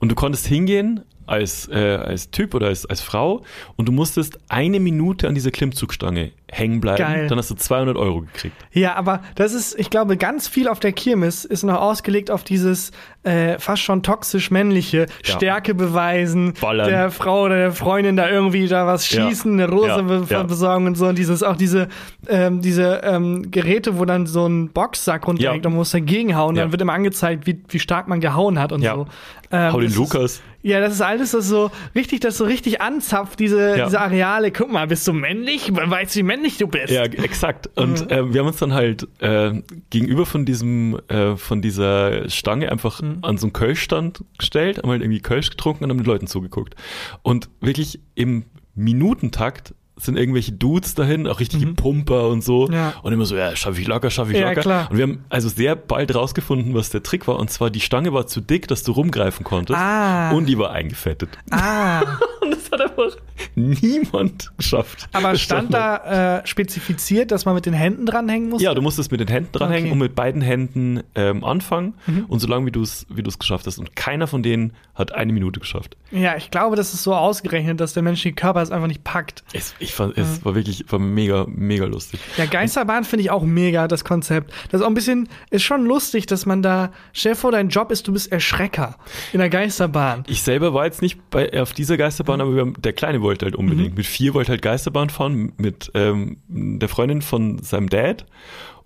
Und 0.00 0.10
du 0.10 0.14
konntest 0.14 0.46
hingehen 0.46 1.02
als, 1.28 1.68
äh, 1.68 1.96
als 1.96 2.30
Typ 2.30 2.54
oder 2.54 2.68
als, 2.68 2.86
als 2.86 3.00
Frau 3.00 3.42
und 3.76 3.86
du 3.86 3.92
musstest 3.92 4.38
eine 4.48 4.80
Minute 4.80 5.28
an 5.28 5.34
dieser 5.34 5.50
Klimmzugstange 5.50 6.32
hängen 6.50 6.80
bleiben. 6.80 6.98
Geil. 6.98 7.26
Dann 7.28 7.36
hast 7.36 7.50
du 7.50 7.54
200 7.56 7.96
Euro 7.98 8.22
gekriegt. 8.22 8.56
Ja, 8.72 8.94
aber 8.96 9.20
das 9.34 9.52
ist, 9.52 9.78
ich 9.78 9.90
glaube, 9.90 10.16
ganz 10.16 10.48
viel 10.48 10.66
auf 10.68 10.80
der 10.80 10.92
Kirmes 10.92 11.44
ist 11.44 11.62
noch 11.62 11.78
ausgelegt 11.80 12.30
auf 12.30 12.42
dieses 12.42 12.90
äh, 13.24 13.58
fast 13.58 13.82
schon 13.82 14.02
toxisch 14.02 14.50
männliche 14.50 15.06
Ja. 15.24 15.34
Stärke 15.36 15.74
beweisen, 15.74 16.54
Ballern. 16.58 16.88
der 16.88 17.10
Frau 17.10 17.42
oder 17.44 17.56
der 17.56 17.72
Freundin 17.72 18.16
da 18.16 18.30
irgendwie 18.30 18.66
da 18.66 18.86
was 18.86 19.10
Ja. 19.10 19.28
schießen, 19.28 19.52
eine 19.52 19.68
Rose 19.68 19.88
Ja. 19.88 20.00
be 20.02 20.24
Ja. 20.30 20.42
besorgen 20.44 20.86
und 20.86 20.94
so 20.96 21.06
und 21.08 21.18
dieses 21.18 21.42
auch 21.42 21.56
diese 21.56 21.88
ähm, 22.28 22.62
diese 22.62 23.02
ähm, 23.04 23.50
Geräte, 23.50 23.98
wo 23.98 24.06
dann 24.06 24.26
so 24.26 24.46
ein 24.46 24.68
Boxsack 24.70 25.26
runterhängt 25.26 25.64
Ja. 25.64 25.68
und 25.68 25.72
man 25.74 25.78
muss 25.80 25.90
dagegen 25.90 26.34
hauen, 26.36 26.56
Ja. 26.56 26.62
dann 26.62 26.72
wird 26.72 26.80
immer 26.80 26.94
angezeigt, 26.94 27.46
wie, 27.46 27.60
wie 27.68 27.78
stark 27.78 28.08
man 28.08 28.20
gehauen 28.20 28.58
hat 28.58 28.72
und 28.72 28.80
Ja. 28.80 28.94
so. 28.94 29.06
Ähm, 29.50 29.72
Hau 29.72 29.80
den 29.80 29.84
das 29.88 29.92
ist- 29.92 29.98
Lukas. 29.98 30.42
Ja, 30.62 30.80
das 30.80 30.94
ist 30.94 31.00
alles 31.00 31.30
das 31.30 31.46
so 31.48 31.70
richtig, 31.94 32.20
das 32.20 32.36
so 32.36 32.44
richtig 32.44 32.80
anzapft, 32.80 33.38
diese, 33.38 33.76
Ja. 33.78 33.84
diese 33.86 34.00
Areale. 34.00 34.50
Guck 34.50 34.70
mal, 34.72 34.86
bist 34.88 35.06
du 35.06 35.12
männlich? 35.12 35.70
Weißt 35.72 36.14
du, 36.14 36.18
wie 36.18 36.22
männlich 36.24 36.58
du 36.58 36.66
bist? 36.66 36.90
Ja, 36.92 37.04
exakt. 37.04 37.70
Und 37.76 38.06
ähm, 38.10 38.34
wir 38.34 38.40
haben 38.40 38.48
uns 38.48 38.56
dann 38.58 38.74
halt 38.74 39.06
äh, 39.20 39.62
gegenüber 39.90 40.26
von 40.26 40.44
diesem, 40.44 40.98
äh, 41.08 41.36
von 41.36 41.62
dieser 41.62 42.28
Stange 42.28 42.72
einfach 42.72 43.00
an 43.22 43.38
so 43.38 43.46
einen 43.46 43.52
Kölschstand 43.52 44.24
gestellt, 44.36 44.78
haben 44.78 44.90
halt 44.90 45.02
irgendwie 45.02 45.20
Kölsch 45.20 45.50
getrunken 45.50 45.84
und 45.84 45.90
haben 45.90 45.98
den 45.98 46.06
Leuten 46.06 46.26
zugeguckt. 46.26 46.74
Und 47.22 47.48
wirklich 47.60 48.00
im 48.16 48.44
Minutentakt 48.74 49.74
sind 49.98 50.16
irgendwelche 50.16 50.52
Dudes 50.52 50.94
dahin, 50.94 51.26
auch 51.26 51.40
richtige 51.40 51.66
Pumper 51.74 52.28
und 52.28 52.42
so. 52.42 52.68
Ja. 52.70 52.94
Und 53.02 53.12
immer 53.12 53.24
so, 53.24 53.36
ja, 53.36 53.54
schaff 53.56 53.78
ich 53.78 53.86
locker, 53.86 54.10
schaff 54.10 54.30
ich 54.30 54.38
Ja, 54.38 54.48
locker. 54.50 54.60
klar. 54.62 54.88
Und 54.90 54.96
wir 54.96 55.02
haben 55.04 55.24
also 55.28 55.48
sehr 55.48 55.76
bald 55.76 56.14
rausgefunden, 56.14 56.74
was 56.74 56.90
der 56.90 57.02
Trick 57.02 57.26
war. 57.28 57.36
Und 57.38 57.50
zwar, 57.50 57.70
die 57.70 57.80
Stange 57.80 58.12
war 58.12 58.26
zu 58.26 58.40
dick, 58.40 58.68
dass 58.68 58.82
du 58.82 58.92
rumgreifen 58.92 59.44
konntest. 59.44 59.78
Ah. 59.78 60.30
Und 60.32 60.46
die 60.46 60.58
war 60.58 60.70
eingefettet. 60.72 61.30
Ah. 61.50 62.02
Und 62.48 62.56
das 62.56 62.70
hat 62.70 62.80
einfach 62.80 63.16
niemand 63.54 64.52
geschafft. 64.56 65.08
Aber 65.12 65.36
stand 65.36 65.72
da 65.72 66.38
äh, 66.38 66.46
spezifiziert, 66.46 67.30
dass 67.30 67.44
man 67.44 67.54
mit 67.54 67.66
den 67.66 67.74
Händen 67.74 68.06
dranhängen 68.06 68.48
muss? 68.50 68.62
Ja, 68.62 68.74
du 68.74 68.82
musstest 68.82 69.10
mit 69.10 69.20
den 69.20 69.28
Händen 69.28 69.52
dranhängen 69.52 69.78
Okay. 69.86 69.92
und 69.92 69.98
mit 69.98 70.14
beiden 70.14 70.42
Händen 70.42 71.02
ähm, 71.14 71.44
anfangen 71.44 71.94
und 72.28 72.40
so 72.40 72.48
lange 72.48 72.66
wie 72.66 72.70
du 72.72 72.82
es 72.82 73.06
wie 73.08 73.22
geschafft 73.22 73.66
hast. 73.66 73.78
Und 73.78 73.94
keiner 73.96 74.26
von 74.26 74.42
denen 74.42 74.72
hat 74.94 75.12
eine 75.14 75.32
Minute 75.32 75.60
geschafft. 75.60 75.96
Ja, 76.10 76.36
ich 76.36 76.50
glaube, 76.50 76.76
das 76.76 76.94
ist 76.94 77.02
so 77.02 77.14
ausgerechnet, 77.14 77.80
dass 77.80 77.92
der 77.92 78.02
menschliche 78.02 78.34
Körper 78.34 78.62
es 78.62 78.70
einfach 78.70 78.86
nicht 78.88 79.04
packt. 79.04 79.44
Es, 79.52 79.74
ich 79.78 79.94
fand, 79.94 80.16
es 80.16 80.44
war 80.44 80.54
wirklich 80.54 80.84
war 80.90 80.98
mega, 80.98 81.46
mega 81.48 81.84
lustig. 81.84 82.20
Ja, 82.36 82.46
Geisterbahn 82.46 83.04
finde 83.04 83.24
ich 83.24 83.30
auch 83.30 83.42
mega, 83.42 83.86
das 83.88 84.04
Konzept. 84.04 84.52
Das 84.70 84.80
ist 84.80 84.84
auch 84.84 84.90
ein 84.90 84.94
bisschen, 84.94 85.28
ist 85.50 85.62
schon 85.62 85.84
lustig, 85.84 86.26
dass 86.26 86.46
man 86.46 86.62
da, 86.62 86.90
stell 87.12 87.32
dir 87.32 87.36
vor, 87.38 87.52
dein 87.52 87.68
Job 87.68 87.90
ist, 87.92 88.08
du 88.08 88.12
bist 88.12 88.32
Erschrecker 88.32 88.96
in 89.32 89.38
der 89.40 89.50
Geisterbahn. 89.50 90.24
Ich 90.26 90.42
selber 90.42 90.74
war 90.74 90.86
jetzt 90.86 91.02
nicht 91.02 91.30
bei, 91.30 91.60
auf 91.60 91.72
dieser 91.72 91.96
Geisterbahn, 91.96 92.37
aber 92.40 92.54
wir 92.54 92.60
haben, 92.62 92.74
der 92.78 92.92
Kleine 92.92 93.20
wollte 93.22 93.44
halt 93.46 93.56
unbedingt. 93.56 93.96
Mit 93.96 94.06
vier 94.06 94.34
wollte 94.34 94.50
halt 94.52 94.62
Geisterbahn 94.62 95.10
fahren, 95.10 95.52
mit 95.56 95.90
ähm, 95.94 96.38
der 96.48 96.88
Freundin 96.88 97.22
von 97.22 97.58
seinem 97.62 97.88
Dad. 97.88 98.26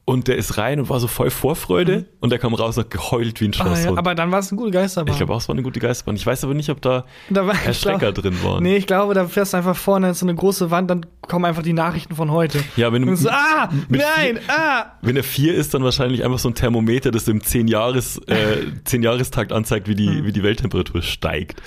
Und 0.04 0.26
der 0.26 0.36
ist 0.36 0.58
rein 0.58 0.80
und 0.80 0.90
war 0.90 0.98
so 0.98 1.06
voll 1.06 1.30
Vorfreude 1.30 2.06
und 2.18 2.30
der 2.30 2.40
kam 2.40 2.52
raus 2.54 2.76
und 2.76 2.82
hat 2.86 2.90
geheult 2.90 3.40
wie 3.40 3.44
ein 3.44 3.52
Ah, 3.60 3.66
ja, 3.68 3.76
Schlosshund. 3.76 3.98
aber 4.00 4.16
dann 4.16 4.32
war 4.32 4.40
es 4.40 4.50
eine 4.50 4.58
gute 4.58 4.72
Geisterbahn. 4.72 5.12
ich 5.12 5.16
glaube 5.18 5.32
auch, 5.32 5.38
es 5.40 5.46
war 5.48 5.54
eine 5.54 5.62
gute 5.62 5.78
Geisterbahn. 5.78 6.16
Ich 6.16 6.26
weiß 6.26 6.42
aber 6.42 6.54
nicht, 6.54 6.70
ob 6.70 6.82
da 6.82 7.04
Da 7.30 7.46
war- 7.46 7.54
Erschrecker 7.64 8.10
glaub- 8.10 8.14
drin 8.16 8.36
waren. 8.42 8.64
Nee, 8.64 8.74
ich 8.78 8.88
glaube, 8.88 9.14
da 9.14 9.28
fährst 9.28 9.52
du 9.52 9.58
einfach 9.58 9.76
vorne 9.76 10.08
in 10.08 10.14
so 10.14 10.26
eine 10.26 10.34
große 10.34 10.72
Wand, 10.72 10.90
dann 10.90 11.06
kommen 11.28 11.44
einfach 11.44 11.62
die 11.62 11.72
Nachrichten 11.72 12.16
von 12.16 12.32
heute. 12.32 12.58
Ja, 12.76 12.92
wenn 12.92 13.06
du 13.06 13.14
so, 13.14 13.28
ah, 13.28 13.68
nein, 13.88 14.40
ah. 14.48 14.86
Wenn 15.02 15.14
er 15.16 15.22
vier 15.22 15.54
ist, 15.54 15.72
dann 15.72 15.84
wahrscheinlich 15.84 16.24
einfach 16.24 16.40
so 16.40 16.48
ein 16.48 16.56
Thermometer, 16.56 17.12
das 17.12 17.28
im 17.28 17.40
10 17.40 17.68
Jahres, 17.68 18.18
äh, 18.26 18.56
10 18.84 19.04
Jahrestakt 19.04 19.52
anzeigt, 19.52 19.86
wie 19.86 19.94
die, 19.94 20.08
Hm. 20.18 20.24
wie 20.26 20.32
die 20.32 20.42
Welttemperatur 20.42 21.02
steigt. 21.02 21.62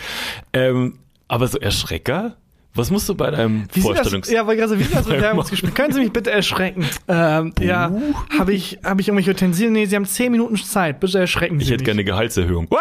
Ähm, 0.52 1.00
aber 1.28 1.48
so 1.48 1.58
Erschrecker 1.60 2.36
Was 2.74 2.92
musst 2.92 3.08
du 3.10 3.16
bei 3.16 3.32
deinem 3.32 3.68
Wie 3.74 3.80
sieht 3.82 3.90
das, 3.92 3.98
Vorstellungs... 3.98 4.30
ja, 4.32 4.46
wollte 4.46 4.60
gerade 4.62 4.70
sagen, 4.78 4.90
wie 4.90 4.94
das 4.94 5.06
Bewerbungsgespräch? 5.08 5.74
Können 5.74 5.94
Sie 5.94 6.00
mich 6.02 6.12
bitte 6.12 6.32
erschrecken? 6.32 6.86
Ähm, 7.08 7.54
Ja, 7.60 7.92
habe 8.38 8.54
ich, 8.54 8.80
hab 8.84 9.00
ich 9.00 9.08
irgendwelche 9.08 9.32
Utensilien? 9.32 9.74
Nee, 9.74 9.86
Sie 9.86 9.96
haben 9.96 10.06
zehn 10.06 10.32
Minuten 10.32 10.56
Zeit. 10.58 11.00
Bitte 11.00 11.20
erschrecken 11.20 11.60
Sie 11.60 11.66
ich 11.66 11.72
hätte 11.72 11.82
mich. 11.82 11.86
gerne 11.86 12.00
eine 12.00 12.06
Gehaltserhöhung. 12.06 12.68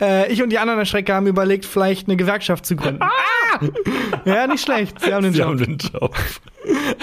Äh, 0.00 0.32
ich 0.32 0.42
und 0.42 0.50
die 0.50 0.58
anderen 0.58 0.78
Erschrecker 0.78 1.14
haben 1.14 1.26
überlegt, 1.26 1.66
vielleicht 1.66 2.08
eine 2.08 2.16
Gewerkschaft 2.16 2.64
zu 2.64 2.76
gründen. 2.76 3.02
Ah! 3.02 3.60
Ja, 4.24 4.46
nicht 4.46 4.62
schlecht. 4.64 4.98
Sie 5.00 5.12
haben 5.12 5.22
den 5.24 5.32
Sie 5.34 5.40
Job. 5.40 5.48
haben 5.48 5.58
den 5.58 5.76
Job. 5.76 6.14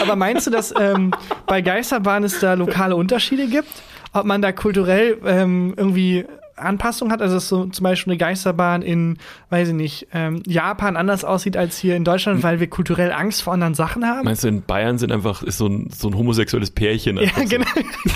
Aber 0.01 0.15
meinst 0.15 0.47
du, 0.47 0.51
dass 0.51 0.73
ähm, 0.79 1.11
bei 1.45 1.61
Geisterbahn 1.61 2.23
es 2.23 2.39
da 2.39 2.55
lokale 2.55 2.95
Unterschiede 2.95 3.47
gibt? 3.47 3.69
Ob 4.13 4.25
man 4.25 4.41
da 4.41 4.51
kulturell 4.51 5.17
ähm, 5.25 5.73
irgendwie 5.77 6.25
Anpassung 6.57 7.11
hat? 7.11 7.21
Also 7.21 7.35
dass 7.35 7.47
so 7.47 7.65
zum 7.65 7.83
Beispiel 7.83 8.13
eine 8.13 8.17
Geisterbahn 8.17 8.81
in, 8.81 9.17
weiß 9.49 9.69
ich 9.69 9.73
nicht, 9.73 10.07
ähm, 10.13 10.43
Japan 10.45 10.97
anders 10.97 11.23
aussieht 11.23 11.57
als 11.57 11.77
hier 11.77 11.95
in 11.95 12.03
Deutschland, 12.03 12.43
weil 12.43 12.59
wir 12.59 12.67
kulturell 12.67 13.11
Angst 13.11 13.41
vor 13.41 13.53
anderen 13.53 13.73
Sachen 13.73 14.05
haben? 14.05 14.25
Meinst 14.25 14.43
du, 14.43 14.47
in 14.47 14.63
Bayern 14.63 14.97
sind 14.97 15.11
einfach 15.11 15.43
ist 15.43 15.57
so 15.57 15.67
ein, 15.67 15.89
so 15.93 16.09
ein 16.09 16.17
homosexuelles 16.17 16.71
Pärchen? 16.71 17.17
ja, 17.17 17.23
einfach 17.23 17.41
so. 17.43 17.47
genau. 17.49 17.65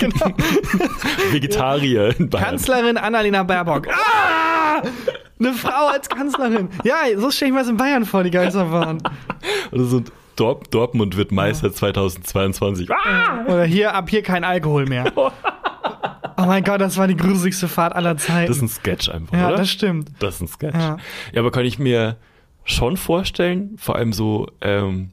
genau. 0.00 0.26
Vegetarier 1.32 2.18
in 2.18 2.30
Bayern. 2.30 2.44
Kanzlerin 2.44 2.96
Annalena 2.96 3.42
Baerbock. 3.42 3.88
Ah! 3.88 4.82
Eine 5.38 5.54
Frau 5.54 5.88
als 5.88 6.08
Kanzlerin. 6.08 6.68
Ja, 6.84 6.96
so 7.16 7.30
stelle 7.30 7.48
ich 7.48 7.54
mir 7.54 7.60
das 7.60 7.68
in 7.68 7.76
Bayern 7.76 8.04
vor, 8.04 8.22
die 8.22 8.30
Geisterbahn. 8.30 9.02
Oder 9.72 9.84
so 9.84 10.02
Dort, 10.36 10.72
Dortmund 10.72 11.16
wird 11.16 11.30
Meister 11.30 11.72
2022. 11.72 12.90
Ah! 12.90 13.44
Oder 13.46 13.64
hier, 13.64 13.94
ab 13.94 14.08
hier 14.08 14.22
kein 14.22 14.44
Alkohol 14.44 14.86
mehr. 14.86 15.12
Oh 16.42 16.46
mein 16.46 16.64
Gott, 16.64 16.80
das 16.80 16.96
war 16.96 17.06
die 17.06 17.16
gruseligste 17.16 17.68
Fahrt 17.68 17.94
aller 17.94 18.16
Zeiten. 18.16 18.48
Das 18.48 18.56
ist 18.56 18.62
ein 18.62 18.68
Sketch 18.68 19.08
einfach, 19.08 19.36
ja, 19.36 19.48
oder? 19.48 19.56
das 19.58 19.70
stimmt. 19.70 20.10
Das 20.18 20.36
ist 20.36 20.40
ein 20.42 20.48
Sketch. 20.48 20.74
Ja. 20.74 20.96
Ja. 21.32 21.40
aber 21.40 21.50
kann 21.50 21.64
ich 21.64 21.78
mir 21.78 22.16
schon 22.64 22.96
vorstellen, 22.96 23.76
vor 23.78 23.96
allem 23.96 24.12
so 24.12 24.46
ähm, 24.60 25.10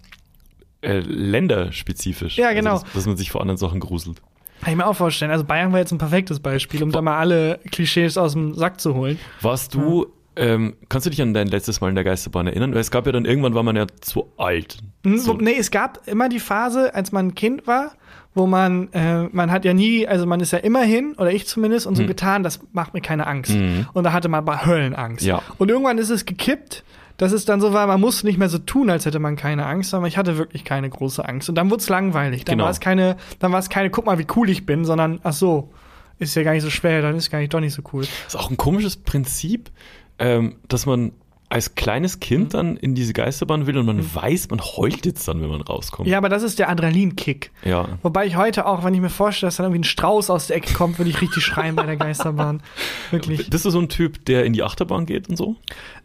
äh, 0.81 0.99
länderspezifisch. 0.99 2.37
Ja, 2.37 2.53
genau. 2.53 2.73
Also, 2.73 2.85
dass, 2.85 2.93
dass 2.93 3.05
man 3.07 3.17
sich 3.17 3.31
vor 3.31 3.41
anderen 3.41 3.57
Sachen 3.57 3.79
gruselt. 3.79 4.21
Kann 4.61 4.71
ich 4.71 4.77
mir 4.77 4.85
auch 4.87 4.95
vorstellen. 4.95 5.31
Also 5.31 5.45
Bayern 5.45 5.71
war 5.71 5.79
jetzt 5.79 5.91
ein 5.91 5.97
perfektes 5.97 6.39
Beispiel, 6.39 6.83
um 6.83 6.91
da 6.91 7.01
mal 7.01 7.17
alle 7.17 7.59
Klischees 7.71 8.17
aus 8.17 8.33
dem 8.33 8.53
Sack 8.55 8.81
zu 8.81 8.93
holen. 8.93 9.17
Warst 9.41 9.73
du, 9.73 10.07
ähm, 10.35 10.75
kannst 10.89 11.05
du 11.05 11.09
dich 11.11 11.21
an 11.21 11.33
dein 11.33 11.47
letztes 11.47 11.79
Mal 11.79 11.89
in 11.89 11.95
der 11.95 12.03
Geisterbahn 12.03 12.47
erinnern? 12.47 12.73
Weil 12.73 12.81
es 12.81 12.91
gab 12.91 13.05
ja 13.05 13.13
dann 13.13 13.23
irgendwann 13.25 13.53
war 13.53 13.63
man 13.63 13.75
ja 13.77 13.87
zu 14.01 14.31
alt. 14.37 14.77
Hm, 15.05 15.17
So. 15.17 15.33
Nee, 15.33 15.55
es 15.57 15.71
gab 15.71 16.05
immer 16.07 16.27
die 16.27 16.39
Phase, 16.39 16.93
als 16.93 17.11
man 17.13 17.27
ein 17.27 17.35
Kind 17.35 17.67
war, 17.67 17.93
wo 18.39 18.47
man, 18.47 18.91
äh, 18.93 19.25
man 19.31 19.51
hat 19.51 19.65
ja 19.65 19.73
nie, 19.75 20.07
also 20.07 20.25
man 20.25 20.39
ist 20.39 20.51
ja 20.51 20.57
immer 20.57 20.81
hin, 20.81 21.13
oder 21.17 21.31
ich 21.31 21.45
zumindest, 21.45 21.85
und 21.85 21.95
so 21.95 22.05
getan, 22.07 22.41
das 22.41 22.59
macht 22.71 22.95
mir 22.95 23.01
keine 23.01 23.27
Angst. 23.27 23.51
Mhm. 23.51 23.85
Und 23.93 24.03
da 24.05 24.13
hatte 24.13 24.29
man 24.29 24.39
aber 24.39 24.65
Höllenangst. 24.65 25.23
Ja. 25.23 25.43
Und 25.59 25.69
irgendwann 25.69 25.99
ist 25.99 26.09
es 26.09 26.25
gekippt, 26.25 26.83
dass 27.17 27.33
es 27.33 27.43
dann 27.45 27.59
so 27.59 27.73
war, 27.73 27.85
man 27.85 27.99
musste 27.99 28.25
nicht 28.25 28.39
mehr 28.39 28.47
so 28.49 28.57
tun, 28.57 28.89
als 28.89 29.05
hätte 29.05 29.19
man 29.19 29.35
keine 29.35 29.65
Angst, 29.65 29.89
sondern 29.89 30.07
ich 30.07 30.17
hatte 30.17 30.37
wirklich 30.37 30.63
keine 30.63 30.89
große 30.89 31.23
Angst. 31.27 31.49
Und 31.49 31.55
dann 31.55 31.69
wurde 31.69 31.81
es 31.81 31.89
langweilig. 31.89 32.45
Dann 32.45 32.53
Genau. 32.53 32.63
war 32.63 32.71
es 32.71 32.79
keine, 32.79 33.17
dann 33.39 33.51
war 33.51 33.59
es 33.59 33.69
keine, 33.69 33.89
guck 33.89 34.05
mal, 34.05 34.17
wie 34.17 34.27
cool 34.35 34.49
ich 34.49 34.65
bin, 34.65 34.85
sondern, 34.85 35.19
ach 35.23 35.33
so, 35.33 35.69
ist 36.17 36.33
ja 36.35 36.43
gar 36.43 36.53
nicht 36.53 36.63
so 36.63 36.69
schwer, 36.69 37.01
dann 37.01 37.15
ist 37.15 37.29
gar 37.29 37.39
nicht 37.39 37.53
doch 37.53 37.59
nicht 37.59 37.73
so 37.73 37.81
cool. 37.93 38.03
ist 38.25 38.35
auch 38.37 38.49
ein 38.49 38.57
komisches 38.57 38.95
Prinzip, 38.95 39.69
ähm, 40.17 40.55
dass 40.69 40.85
man 40.85 41.11
als 41.49 41.73
kleines 41.75 42.15
Mhm. 42.15 42.19
Kind 42.19 42.53
dann 42.53 42.77
in 42.77 42.93
diese 42.95 43.13
Geisterbahn 43.13 43.65
will 43.65 43.77
und 43.77 43.85
man 43.85 44.15
weiß, 44.15 44.49
man 44.49 44.61
heult 44.61 45.05
jetzt 45.05 45.27
dann, 45.27 45.41
wenn 45.41 45.49
man 45.49 45.61
rauskommt. 45.61 46.07
Ja, 46.07 46.17
aber 46.19 46.29
das 46.29 46.43
ist 46.43 46.59
der 46.59 46.69
Adrenalinkick. 46.69 47.51
Ja. 47.65 47.87
Wobei 48.03 48.27
ich 48.27 48.35
heute 48.35 48.67
auch, 48.67 48.83
wenn 48.83 48.93
ich 48.93 49.01
mir 49.01 49.09
vorstelle, 49.09 49.47
dass 49.47 49.57
dann 49.57 49.65
irgendwie 49.65 49.81
ein 49.81 49.83
Strauß 49.83 50.29
aus 50.29 50.47
der 50.47 50.57
Ecke 50.57 50.73
kommt, 50.73 50.99
würde 50.99 51.09
ich 51.09 51.21
richtig 51.21 51.43
schreien 51.43 51.75
bei 51.75 51.85
der 51.87 51.97
Geisterbahn. 51.97 52.61
Wirklich. 53.11 53.49
Bist 53.49 53.65
du 53.65 53.69
so 53.71 53.79
ein 53.79 53.89
Typ, 53.89 54.23
der 54.25 54.45
in 54.45 54.53
die 54.53 54.61
Achterbahn 54.63 55.05
geht 55.05 55.27
und 55.27 55.37
so? 55.37 55.55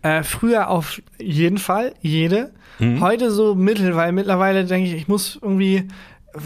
Äh, 0.02 0.22
früher 0.22 0.70
auf 0.70 1.02
jeden 1.18 1.58
Fall, 1.58 1.94
jede. 2.00 2.52
Mhm. 2.78 3.00
Heute 3.00 3.30
so 3.30 3.54
mittel, 3.54 3.94
weil 3.96 4.12
mittlerweile 4.12 4.64
denke 4.64 4.88
ich, 4.88 4.94
ich 4.94 5.08
muss 5.08 5.38
irgendwie. 5.40 5.88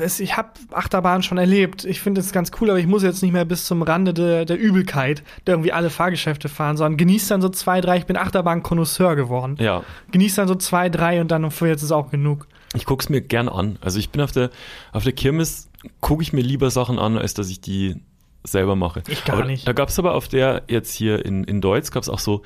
Es- 0.01 0.21
Ich 0.21 0.37
habe 0.37 0.51
Achterbahn 0.73 1.23
schon 1.23 1.39
erlebt. 1.39 1.85
Ich 1.85 2.01
finde 2.01 2.21
es 2.21 2.33
ganz 2.33 2.51
cool, 2.61 2.71
aber 2.71 2.79
ich 2.79 2.87
muss 2.87 3.03
jetzt 3.03 3.23
nicht 3.23 3.33
mehr 3.33 3.45
bis 3.45 3.65
zum 3.65 3.83
Rande 3.83 4.15
der, 4.15 4.45
der 4.45 4.59
Übelkeit, 4.59 5.23
da 5.45 5.53
irgendwie 5.53 5.73
alle 5.73 5.91
Fahrgeschäfte 5.91 6.49
fahren, 6.49 6.77
sondern 6.77 6.97
genieß 6.97 7.29
dann 7.29 7.41
so 7.41 7.49
zwei, 7.49 7.81
drei. 7.81 7.97
Ich 7.99 8.07
bin 8.07 8.17
Achterbahn-Konnoisseur 8.17 9.17
geworden. 9.17 9.57
Ja. 9.59 9.83
Genieß 10.11 10.35
dann 10.35 10.49
so 10.49 10.55
zwei, 10.55 10.89
drei 10.89 11.21
und 11.21 11.31
dann 11.31 11.51
für 11.51 11.69
jetzt 11.69 11.83
ist 11.83 11.93
auch 11.93 12.11
genug. 12.11 12.47
Ich 12.75 12.85
guck's 12.85 13.09
mir 13.09 13.21
gern 13.21 13.49
an. 13.49 13.79
Also 13.81 13.99
ich 13.99 14.11
bin 14.11 14.21
auf 14.21 14.33
der, 14.33 14.51
auf 14.93 15.05
der 15.05 15.13
Kirmes, 15.13 15.71
gucke 16.01 16.23
ich 16.23 16.33
mir 16.33 16.43
lieber 16.43 16.71
Sachen 16.71 16.99
an, 16.99 17.17
als 17.17 17.35
dass 17.35 17.49
ich 17.49 17.61
die 17.61 17.97
selber 18.45 18.77
mache. 18.77 19.03
Ich 19.09 19.25
gar 19.25 19.37
aber 19.39 19.47
nicht. 19.47 19.67
Da 19.67 19.73
gab's 19.73 19.99
aber 19.99 20.15
auf 20.15 20.29
der, 20.29 20.63
jetzt 20.69 20.93
hier 20.93 21.25
in, 21.25 21.45
in 21.45 21.61
Deutsch, 21.61 21.91
gab's 21.91 22.09
auch 22.09 22.19
so 22.19 22.43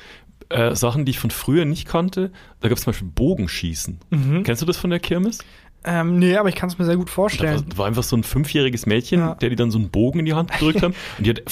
äh, 0.48 0.74
Sachen, 0.74 1.04
die 1.04 1.10
ich 1.10 1.18
von 1.18 1.30
früher 1.30 1.64
nicht 1.64 1.86
kannte. 1.88 2.30
Da 2.60 2.68
gab's 2.68 2.82
zum 2.82 2.92
Beispiel 2.92 3.08
Bogenschießen. 3.08 3.98
Mhm. 4.10 4.42
Kennst 4.42 4.62
du 4.62 4.66
das 4.66 4.76
von 4.76 4.90
der 4.90 5.00
Kirmes? 5.00 5.38
Ähm, 5.84 6.18
nee, 6.18 6.36
aber 6.36 6.48
ich 6.48 6.54
kann 6.54 6.68
es 6.68 6.78
mir 6.78 6.84
sehr 6.84 6.96
gut 6.96 7.06
Da 7.08 7.10
war, 7.10 7.14
vorstellen. 7.14 7.64
war 7.76 7.86
einfach 7.86 8.02
so 8.02 8.16
ein 8.16 8.22
fünfjähriges 8.22 8.86
Mädchen, 8.86 9.20
Ja. 9.20 9.34
der 9.34 9.50
die 9.50 9.56
dann 9.56 9.70
so 9.70 9.78
einen 9.78 9.90
Bogen 9.90 10.20
in 10.20 10.24
die 10.26 10.34
Hand 10.34 10.52
gedrückt 10.52 10.82
haben. 10.82 10.94
Und 11.18 11.26
die 11.26 11.30
hat, 11.30 11.42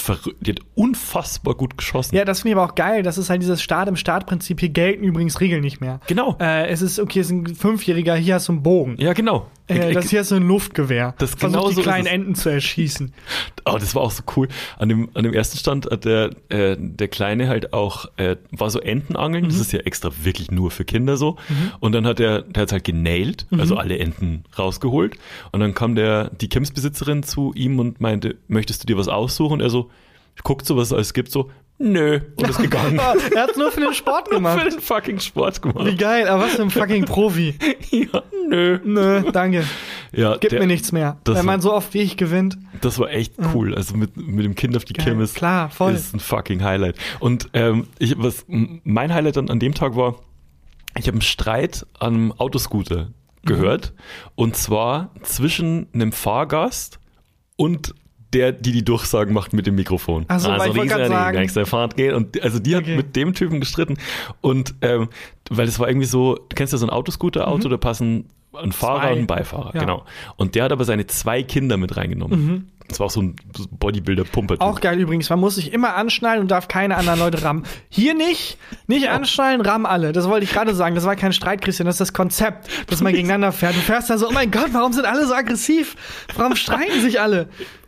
die 0.41 0.51
hat 0.51 0.59
unfassbar 0.75 1.55
gut 1.55 1.77
geschossen. 1.77 2.15
Ja, 2.15 2.25
das 2.25 2.41
finde 2.41 2.53
ich 2.53 2.57
aber 2.61 2.71
auch 2.71 2.75
geil. 2.75 3.03
Das 3.03 3.17
ist 3.17 3.29
halt 3.29 3.41
dieses 3.41 3.61
Start 3.61 3.87
im 3.89 3.95
Startprinzip. 3.95 4.59
Hier 4.59 4.69
gelten 4.69 5.03
übrigens 5.03 5.39
Regeln 5.41 5.61
nicht 5.61 5.81
mehr. 5.81 5.99
Genau. 6.07 6.37
Äh, 6.39 6.67
es 6.67 6.81
ist, 6.81 6.99
okay, 6.99 7.19
es 7.19 7.27
ist 7.27 7.31
ein 7.33 7.55
Fünfjähriger, 7.55 8.15
hier 8.15 8.35
hast 8.35 8.47
du 8.47 8.53
einen 8.53 8.63
Bogen. 8.63 8.95
Ja, 8.99 9.13
genau. 9.13 9.47
Äh, 9.71 9.93
das 9.93 10.09
hier 10.09 10.19
hast 10.19 10.31
du 10.31 10.35
ein 10.35 10.47
Luftgewehr. 10.47 11.15
Das 11.17 11.31
Versuch 11.31 11.47
genau 11.47 11.69
die 11.69 11.75
so 11.75 11.81
ist 11.81 11.85
kleinen. 11.85 12.07
Enten 12.07 12.35
zu 12.35 12.49
erschießen. 12.49 13.13
Oh, 13.65 13.77
das 13.79 13.95
war 13.95 14.01
auch 14.01 14.11
so 14.11 14.23
cool. 14.35 14.47
An 14.77 14.89
dem, 14.89 15.09
an 15.13 15.23
dem 15.23 15.33
ersten 15.33 15.57
Stand 15.57 15.89
hat 15.89 16.05
der, 16.05 16.31
äh, 16.49 16.75
der 16.79 17.07
Kleine 17.07 17.47
halt 17.47 17.73
auch, 17.73 18.05
äh, 18.17 18.35
war 18.51 18.69
so 18.69 18.79
Entenangeln. 18.79 19.45
Das 19.45 19.59
ist 19.59 19.71
ja 19.71 19.79
extra 19.79 20.11
wirklich 20.23 20.51
nur 20.51 20.71
für 20.71 20.85
Kinder 20.85 21.17
so. 21.17 21.37
Und 21.79 21.93
dann 21.93 22.05
hat 22.05 22.19
er, 22.19 22.41
der 22.41 22.63
hat 22.63 22.71
halt 22.71 22.83
genailt, 22.83 23.47
also 23.51 23.75
alle 23.77 23.97
Enten 23.99 24.43
rausgeholt. 24.57 25.17
Und 25.51 25.59
dann 25.59 25.73
kam 25.73 25.95
der, 25.95 26.29
die 26.29 26.49
Kimsbesitzerin 26.49 27.23
zu 27.23 27.53
ihm 27.55 27.79
und 27.79 28.01
meinte, 28.01 28.35
möchtest 28.47 28.83
du 28.83 28.87
dir 28.87 28.97
was 28.97 29.07
aussuchen? 29.07 29.53
Und 29.53 29.61
er 29.61 29.69
so, 29.69 29.89
guckt 30.43 30.65
so, 30.65 30.77
was 30.77 30.87
es 30.87 30.93
alles 30.93 31.13
gibt, 31.13 31.31
so, 31.31 31.49
nö. 31.81 32.19
Und 32.35 32.49
ist 32.49 32.59
gegangen. 32.59 32.99
Er 33.35 33.43
hat 33.43 33.57
nur 33.57 33.71
für 33.71 33.81
den 33.81 33.93
Sport 33.93 34.27
für 34.29 34.35
gemacht. 34.35 34.65
den 34.65 34.79
fucking 34.79 35.19
Sport 35.19 35.57
Wie 35.63 35.69
gemacht. 35.71 35.97
geil, 35.97 36.27
aber 36.27 36.43
was 36.43 36.53
für 36.55 36.61
ein 36.61 36.69
fucking 36.71 37.05
Profi. 37.05 37.55
ja, 37.91 38.23
nö. 38.49 38.79
Nö, 38.83 39.31
danke. 39.31 39.63
Ja, 40.13 40.35
Gib 40.37 40.49
der, 40.51 40.59
mir 40.59 40.67
nichts 40.67 40.91
mehr. 40.91 41.17
das 41.23 41.37
Wenn 41.37 41.45
man 41.45 41.55
war- 41.55 41.61
so 41.61 41.73
oft 41.73 41.93
wie 41.93 42.01
ich 42.01 42.17
gewinnt. 42.17 42.57
Das 42.81 42.99
war 42.99 43.09
echt 43.11 43.33
cool. 43.53 43.73
Also 43.75 43.95
mit, 43.95 44.17
mit 44.17 44.43
dem 44.45 44.55
Kind 44.55 44.75
auf 44.75 44.85
die 44.85 44.93
Geil. 44.93 45.05
Kirmes. 45.05 45.33
Klar, 45.33 45.69
voll. 45.69 45.93
Ist 45.93 46.13
ein 46.13 46.19
fucking 46.19 46.63
Highlight. 46.63 46.95
Und 47.19 47.49
ähm, 47.53 47.87
ich, 47.99 48.15
was 48.17 48.45
mein 48.47 49.13
Highlight 49.13 49.37
dann 49.37 49.49
an 49.49 49.59
dem 49.59 49.73
Tag 49.73 49.95
war, 49.95 50.15
ich 50.97 51.05
habe 51.07 51.13
einen 51.15 51.21
Streit 51.21 51.85
an 51.99 52.13
einem 52.13 52.31
Autoscooter 52.33 53.09
gehört. 53.45 53.93
Und 54.35 54.55
zwar 54.57 55.11
zwischen 55.23 55.87
einem 55.93 56.11
Fahrgast 56.11 56.99
und 57.55 57.93
der, 58.33 58.51
die 58.51 58.71
die 58.71 58.83
Durchsagen 58.85 59.33
macht 59.33 59.53
mit 59.53 59.67
dem 59.67 59.75
Mikrofon. 59.75 60.25
Ach 60.27 60.39
so, 60.39 60.49
weil 60.49 60.69
ich 60.71 60.75
wollte 60.77 60.93
grad 60.93 61.05
die 61.05 61.09
sagen- 61.53 61.65
Fahrt 61.65 61.97
geht. 61.97 62.13
Und 62.13 62.41
also 62.41 62.59
die 62.59 62.75
hat 62.75 62.83
Okay. 62.83 62.95
mit 62.95 63.15
dem 63.15 63.33
Typen 63.33 63.59
gestritten. 63.59 63.97
Und 64.41 64.73
ähm, 64.81 65.09
weil 65.49 65.67
es 65.67 65.79
war 65.79 65.87
irgendwie 65.89 66.07
so, 66.07 66.35
du 66.35 66.55
kennst 66.55 66.71
ja 66.73 66.79
so 66.79 66.85
ein 66.85 66.89
Autoscooter-Auto, 66.89 67.67
da 67.69 67.77
passen 67.77 68.25
ein 68.53 68.71
Fahrer 68.71 68.97
Mhm. 68.97 69.01
Zwei. 69.01 69.11
und 69.13 69.19
ein 69.19 69.27
Beifahrer. 69.27 69.71
Ja. 69.73 69.79
Genau. 69.81 70.05
Und 70.37 70.55
der 70.55 70.63
hat 70.65 70.71
aber 70.71 70.83
seine 70.85 71.07
zwei 71.07 71.43
Kinder 71.43 71.77
mit 71.77 71.95
reingenommen. 71.97 72.69
Das 72.87 72.99
war 72.99 73.05
auch 73.07 73.11
so 73.11 73.21
ein 73.21 73.37
Bodybuilder-Pumper. 73.79 74.55
Mhm. 74.55 74.61
Auch 74.61 74.81
geil 74.81 74.99
übrigens. 74.99 75.29
Man 75.29 75.39
muss 75.39 75.55
sich 75.55 75.71
immer 75.71 75.95
anschnallen 75.95 76.41
und 76.41 76.51
darf 76.51 76.67
keine 76.67 76.97
anderen 76.97 77.19
Leute 77.19 77.41
rammen. 77.43 77.63
Hier 77.89 78.13
nicht, 78.13 78.57
nicht 78.87 79.07
anschnallen, 79.09 79.61
rammen 79.61 79.85
alle. 79.85 80.11
Das 80.11 80.27
wollte 80.27 80.43
ich 80.43 80.51
gerade 80.51 80.73
sagen. 80.75 80.95
Das 80.95 81.05
war 81.05 81.15
kein 81.15 81.31
Streit, 81.31 81.61
Christian. 81.61 81.85
Das 81.85 81.95
ist 81.95 82.01
das 82.01 82.13
Konzept, 82.13 82.67
dass 82.87 83.01
man 83.01 83.13
gegeneinander 83.13 83.51
fährt. 83.53 83.75
Du 83.75 83.79
fährst 83.79 84.09
da 84.09 84.17
so, 84.17 84.27
oh 84.27 84.31
mein 84.33 84.51
Gott, 84.51 84.69
warum 84.73 84.91
sind 84.91 85.05
alle 85.05 85.25
so 85.25 85.33
aggressiv? 85.33 85.95
Warum 86.35 86.55
streiten 86.57 86.99
sich 87.01 87.21
alle? 87.21 87.47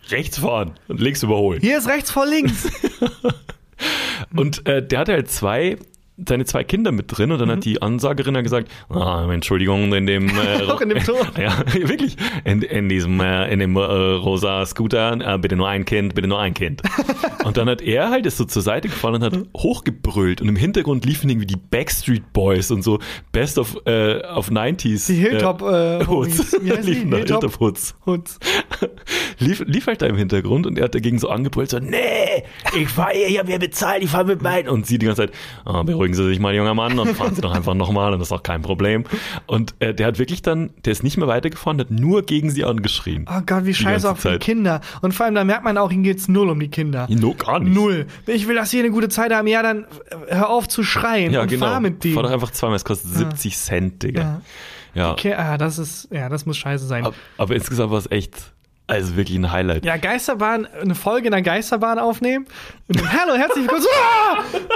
Rechts 0.09 0.39
fahren 0.39 0.73
und 0.87 0.99
links 0.99 1.23
überholen. 1.23 1.61
Hier 1.61 1.77
ist 1.77 1.87
rechts 1.87 2.11
vor 2.11 2.25
links. 2.25 2.69
Und 4.35 4.65
äh, 4.67 4.85
der 4.85 4.99
hatte 4.99 5.13
halt 5.13 5.29
zwei, 5.29 5.77
seine 6.17 6.45
zwei 6.45 6.63
Kinder 6.63 6.91
mit 6.91 7.05
drin 7.07 7.31
und 7.31 7.39
dann 7.39 7.49
hat 7.49 7.65
die 7.65 7.81
Ansagerin 7.81 8.35
dann 8.35 8.43
gesagt, 8.43 8.69
ah, 8.89 9.27
Entschuldigung, 9.31 9.91
in 9.93 10.05
dem 10.05 10.29
äh, 10.37 10.63
Auch 10.67 10.81
in 10.81 10.89
dem 10.89 11.03
Ton. 11.03 11.17
ja, 11.39 11.57
wirklich, 11.73 12.17
in, 12.43 12.61
in 12.61 12.87
diesem, 12.87 13.19
äh, 13.19 13.51
in 13.51 13.59
dem 13.59 13.75
äh, 13.75 13.79
rosa 13.79 14.65
Scooter, 14.65 15.19
äh, 15.19 15.37
bitte 15.37 15.55
nur 15.55 15.67
ein 15.67 15.85
Kind, 15.85 16.13
bitte 16.13 16.27
nur 16.27 16.39
ein 16.39 16.53
Kind. 16.53 16.81
und 17.45 17.57
dann 17.57 17.67
hat 17.67 17.81
er 17.81 18.11
halt 18.11 18.25
ist 18.25 18.37
so 18.37 18.45
zur 18.45 18.61
Seite 18.61 18.89
gefahren 18.89 19.15
und 19.15 19.23
hat 19.23 19.37
hochgebrüllt 19.57 20.41
und 20.41 20.49
im 20.49 20.55
Hintergrund 20.55 21.05
liefen 21.05 21.29
irgendwie 21.29 21.47
die 21.47 21.57
Backstreet 21.57 22.31
Boys 22.31 22.69
und 22.69 22.83
so 22.83 22.99
Best 23.31 23.57
of, 23.57 23.75
äh, 23.85 24.23
of 24.27 24.49
90s. 24.49 25.07
Die 25.07 25.15
Hilltop, 25.15 25.61
äh, 25.61 26.05
Hoods. 26.05 26.39
Heißt 26.39 26.61
die? 26.61 26.91
liefen 26.91 27.11
da, 27.11 27.17
Hilltop? 27.17 27.59
Hoods. 27.59 27.95
Hoods. 28.05 28.39
lief, 29.39 29.63
lief 29.65 29.87
halt 29.87 30.01
da 30.01 30.05
im 30.05 30.15
Hintergrund 30.15 30.67
und 30.67 30.77
er 30.77 30.85
hat 30.85 30.95
dagegen 30.95 31.17
so 31.17 31.29
angebrüllt, 31.29 31.71
so, 31.71 31.79
nee, 31.79 32.43
ich 32.75 32.89
fahre 32.89 33.13
hier, 33.13 33.43
hier 33.43 33.59
bezahlt, 33.59 34.03
ich 34.03 34.09
fahre 34.09 34.25
mit 34.25 34.41
meinen. 34.41 34.69
Und 34.69 34.85
sie 34.85 34.97
die 34.97 35.05
ganze 35.05 35.23
Zeit, 35.23 35.31
oh, 35.65 35.83
beruhigen 36.03 36.15
Sie 36.15 36.25
sich 36.25 36.39
mal, 36.39 36.53
junger 36.53 36.73
Mann, 36.73 36.99
und 36.99 37.07
fahren 37.15 37.35
Sie 37.35 37.41
doch 37.41 37.53
einfach 37.53 37.73
nochmal 37.73 38.13
und 38.13 38.19
das 38.19 38.27
ist 38.27 38.31
auch 38.31 38.43
kein 38.43 38.61
Problem. 38.61 39.05
Und 39.47 39.75
äh, 39.79 39.93
der 39.93 40.07
hat 40.07 40.19
wirklich 40.19 40.41
dann, 40.41 40.71
der 40.85 40.91
ist 40.91 41.03
nicht 41.03 41.17
mehr 41.17 41.27
weitergefahren, 41.27 41.77
der 41.77 41.87
hat 41.87 41.91
nur 41.91 42.23
gegen 42.23 42.49
sie 42.49 42.65
angeschrien. 42.65 43.25
Oh 43.29 43.41
Gott, 43.45 43.65
wie 43.65 43.73
scheiße 43.73 44.09
auch 44.09 44.17
für 44.17 44.33
die. 44.33 44.39
Kinder. 44.39 44.81
Und 45.01 45.13
vor 45.13 45.25
allem, 45.25 45.35
da 45.35 45.43
merkt 45.43 45.63
man 45.63 45.77
auch, 45.77 45.91
ihm 45.91 46.03
geht's 46.03 46.27
null 46.27 46.49
um 46.49 46.59
die 46.59 46.67
Kinder. 46.67 47.07
No, 47.09 47.33
gar 47.33 47.59
nicht. 47.59 47.73
Null. 47.73 48.07
Ich 48.27 48.47
will, 48.47 48.55
dass 48.55 48.69
sie 48.69 48.79
eine 48.79 48.91
gute 48.91 49.09
Zeit 49.09 49.31
haben. 49.31 49.47
Ja, 49.47 49.63
dann 49.63 49.85
äh, 50.27 50.35
hör 50.35 50.49
auf 50.49 50.67
zu 50.67 50.83
schreien 50.83 51.31
Ja, 51.31 51.41
und 51.43 51.47
genau. 51.47 51.67
fahr 51.67 51.79
mit 51.79 52.03
denen. 52.03 52.15
Fahr 52.15 52.23
doch 52.23 52.31
einfach 52.31 52.51
zweimal, 52.51 52.75
es 52.75 52.85
kostet 52.85 53.11
70 53.11 53.57
Cent, 53.57 54.03
Digga. 54.03 54.21
Ja. 54.21 54.41
Ja. 54.95 55.11
Okay, 55.11 55.33
ah, 55.33 55.57
das 55.57 55.79
ist, 55.79 56.07
ja, 56.11 56.29
das 56.29 56.45
muss 56.45 56.57
scheiße 56.57 56.85
sein. 56.85 57.03
Aber, 57.05 57.15
aber 57.37 57.55
insgesamt 57.55 57.91
war 57.91 57.97
es 57.97 58.11
echt, 58.11 58.53
also 58.93 59.15
wirklich 59.15 59.37
ein 59.37 59.51
Highlight. 59.51 59.85
Ja, 59.85 59.97
Geisterbahn, 59.97 60.67
eine 60.67 60.95
Folge 60.95 61.27
in 61.27 61.31
der 61.31 61.41
Geisterbahn 61.41 61.97
aufnehmen. 61.97 62.45
Hallo, 62.95 63.33
herzlich 63.35 63.63
willkommen. 63.63 63.83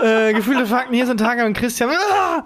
Ah! 0.01 0.03
Äh, 0.03 0.33
Gefühlte 0.33 0.65
Fakten, 0.65 0.95
hier 0.95 1.05
sind 1.05 1.19
Taga 1.19 1.45
und 1.45 1.53
Christian. 1.53 1.91
Ah! 1.91 2.43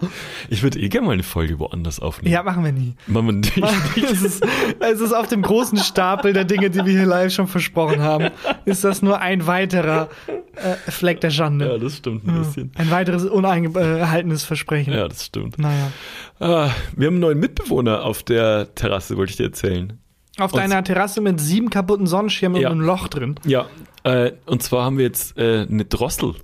Ich 0.50 0.64
würde 0.64 0.80
eh 0.80 0.90
gerne 0.90 1.08
mal 1.08 1.14
eine 1.14 1.24
Folge 1.24 1.60
woanders 1.60 2.00
aufnehmen. 2.00 2.34
Ja, 2.34 2.44
machen 2.44 2.66
wir 2.66 2.74
nie. 2.74 2.96
Machen 3.08 3.28
wir 3.28 3.34
nicht. 3.34 4.12
Es 4.12 4.22
ist, 4.22 4.46
es 4.80 5.00
ist 5.00 5.14
auf 5.14 5.28
dem 5.28 5.42
großen 5.42 5.78
Stapel 5.78 6.34
der 6.34 6.44
Dinge, 6.44 6.70
die 6.70 6.86
wir 6.86 6.92
hier 6.92 7.06
live 7.06 7.32
schon 7.34 7.48
versprochen 7.48 8.02
haben, 8.02 8.30
ist 8.66 8.84
das 8.84 9.02
nur 9.02 9.20
ein 9.20 9.48
weiterer 9.48 10.10
äh, 10.56 10.92
Fleck 10.92 11.22
der 11.22 11.30
Schande. 11.30 11.68
Ja, 11.68 11.78
das 11.78 11.98
stimmt 11.98 12.28
ein 12.28 12.40
bisschen. 12.44 12.72
Ein 12.76 12.92
weiteres 12.92 13.24
uneingehaltenes 13.26 14.44
Versprechen. 14.44 14.94
Ja, 14.94 15.08
das 15.08 15.26
stimmt. 15.26 15.58
Naja. 15.58 15.92
Ah, 16.40 16.70
wir 16.98 17.08
haben 17.08 17.16
einen 17.16 17.20
neuen 17.20 17.40
Mitbewohner 17.40 18.04
auf 18.04 18.24
der 18.24 18.76
Terrasse, 18.76 19.16
wollte 19.16 19.32
ich 19.32 19.38
dir 19.38 19.46
erzählen. 19.46 20.01
Auf 20.42 20.54
Und- 20.54 20.60
deiner 20.60 20.84
Terrasse 20.84 21.22
mit 21.22 21.40
sieben 21.40 21.70
kaputten 21.70 22.08
Sonnenschirmen 22.08 22.62
Ja. 22.62 22.70
und 22.70 22.78
einem 22.80 22.86
Loch 22.88 23.08
drin. 23.08 23.36
Ja, 23.46 23.68
äh, 24.04 24.32
und 24.46 24.62
zwar 24.64 24.86
haben 24.86 24.98
wir 24.98 25.06
jetzt 25.06 25.38
äh, 25.38 25.68
eine 25.70 25.86
Drossel 25.86 26.36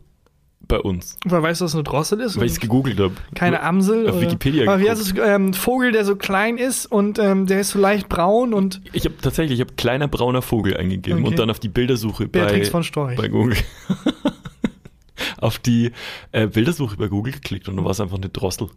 bei 0.67 0.79
uns, 0.79 1.17
Weil 1.25 1.41
weißt 1.43 1.61
du, 1.61 1.65
was 1.65 1.73
eine 1.75 1.83
Drossel 1.83 2.19
ist? 2.19 2.35
weil 2.37 2.45
ich 2.45 2.51
es 2.53 2.59
gegoogelt 2.59 2.99
habe. 2.99 3.13
Keine 3.35 3.63
Amsel. 3.63 4.07
Auf 4.09 4.15
oder- 4.17 4.21
Wikipedia 4.25 4.63
Aber 4.69 4.81
wie 4.81 4.89
heißt 4.89 5.01
es? 5.01 5.13
Ähm, 5.17 5.53
Vogel, 5.53 5.93
der 5.93 6.03
so 6.03 6.15
klein 6.17 6.57
ist 6.57 6.85
und 6.85 7.19
ähm, 7.19 7.45
der 7.45 7.61
ist 7.61 7.69
so 7.69 7.79
leicht 7.79 8.09
braun 8.09 8.53
und 8.53 8.81
Ich 8.91 9.05
habe 9.05 9.15
tatsächlich, 9.21 9.59
ich 9.59 9.65
habe 9.65 9.75
kleiner 9.75 10.09
brauner 10.09 10.41
Vogel 10.41 10.75
eingegeben 10.75 11.19
Okay. 11.21 11.29
und 11.29 11.39
dann 11.39 11.49
auf 11.49 11.59
die 11.59 11.69
Bildersuche 11.69 12.27
bei, 12.27 12.39
Beatrix 12.41 12.67
von 12.69 12.83
Storch. 12.83 13.15
bei 13.15 13.29
Google. 13.29 13.55
auf 15.39 15.57
die 15.59 15.91
äh, 16.31 16.47
Bildersuche 16.47 16.97
bei 16.97 17.07
Google 17.07 17.33
geklickt 17.33 17.67
und 17.69 17.75
dann 17.77 17.85
war 17.85 17.91
es 17.91 17.99
einfach 18.01 18.17
eine 18.17 18.29
Drossel. 18.29 18.67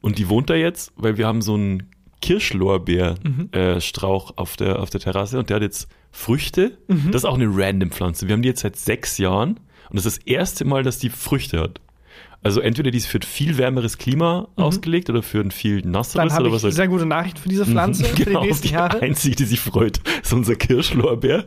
Und 0.00 0.18
die 0.18 0.28
wohnt 0.28 0.50
da 0.50 0.54
jetzt, 0.54 0.92
weil 0.96 1.16
wir 1.16 1.26
haben 1.26 1.42
so 1.42 1.54
einen 1.54 1.90
Kirschlorbeerstrauch 2.22 3.52
äh, 3.52 3.80
Strauch 3.80 4.32
auf, 4.36 4.56
der, 4.56 4.80
auf 4.80 4.90
der 4.90 5.00
Terrasse 5.00 5.38
und 5.38 5.50
der 5.50 5.56
hat 5.56 5.62
jetzt 5.62 5.88
Früchte. 6.10 6.78
Das 6.88 7.22
ist 7.22 7.24
auch 7.24 7.34
eine 7.34 7.48
random 7.50 7.90
Pflanze. 7.90 8.26
Wir 8.26 8.32
haben 8.32 8.42
die 8.42 8.48
jetzt 8.48 8.62
seit 8.62 8.76
sechs 8.76 9.18
Jahren 9.18 9.60
und 9.90 9.96
das 9.96 10.06
ist 10.06 10.18
das 10.18 10.26
erste 10.26 10.64
Mal, 10.64 10.82
dass 10.82 10.98
die 10.98 11.10
Früchte 11.10 11.60
hat. 11.60 11.80
Also 12.42 12.60
entweder 12.60 12.90
die 12.90 12.98
ist 12.98 13.06
für 13.06 13.18
ein 13.18 13.22
viel 13.22 13.58
wärmeres 13.58 13.98
Klima 13.98 14.48
ausgelegt 14.56 15.10
oder 15.10 15.22
für 15.22 15.40
ein 15.40 15.50
viel 15.50 15.82
dann 15.82 15.92
nasseres 15.92 16.32
habe 16.32 16.42
oder 16.42 16.48
ich 16.48 16.54
was 16.54 16.64
auch 16.64 16.70
sehr 16.70 16.86
gute 16.86 17.04
Nachrichten 17.04 17.40
für 17.40 17.48
diese 17.48 17.66
Pflanze 17.66 18.04
für 18.04 18.14
genau, 18.24 18.40
die 18.42 18.46
nächsten 18.46 18.68
die 18.68 18.74
Jahre. 18.74 19.02
einzige, 19.02 19.34
die 19.34 19.44
sich 19.44 19.58
freut, 19.58 20.00
ist 20.22 20.32
unser 20.32 20.54
Kirschlorbeer. 20.54 21.46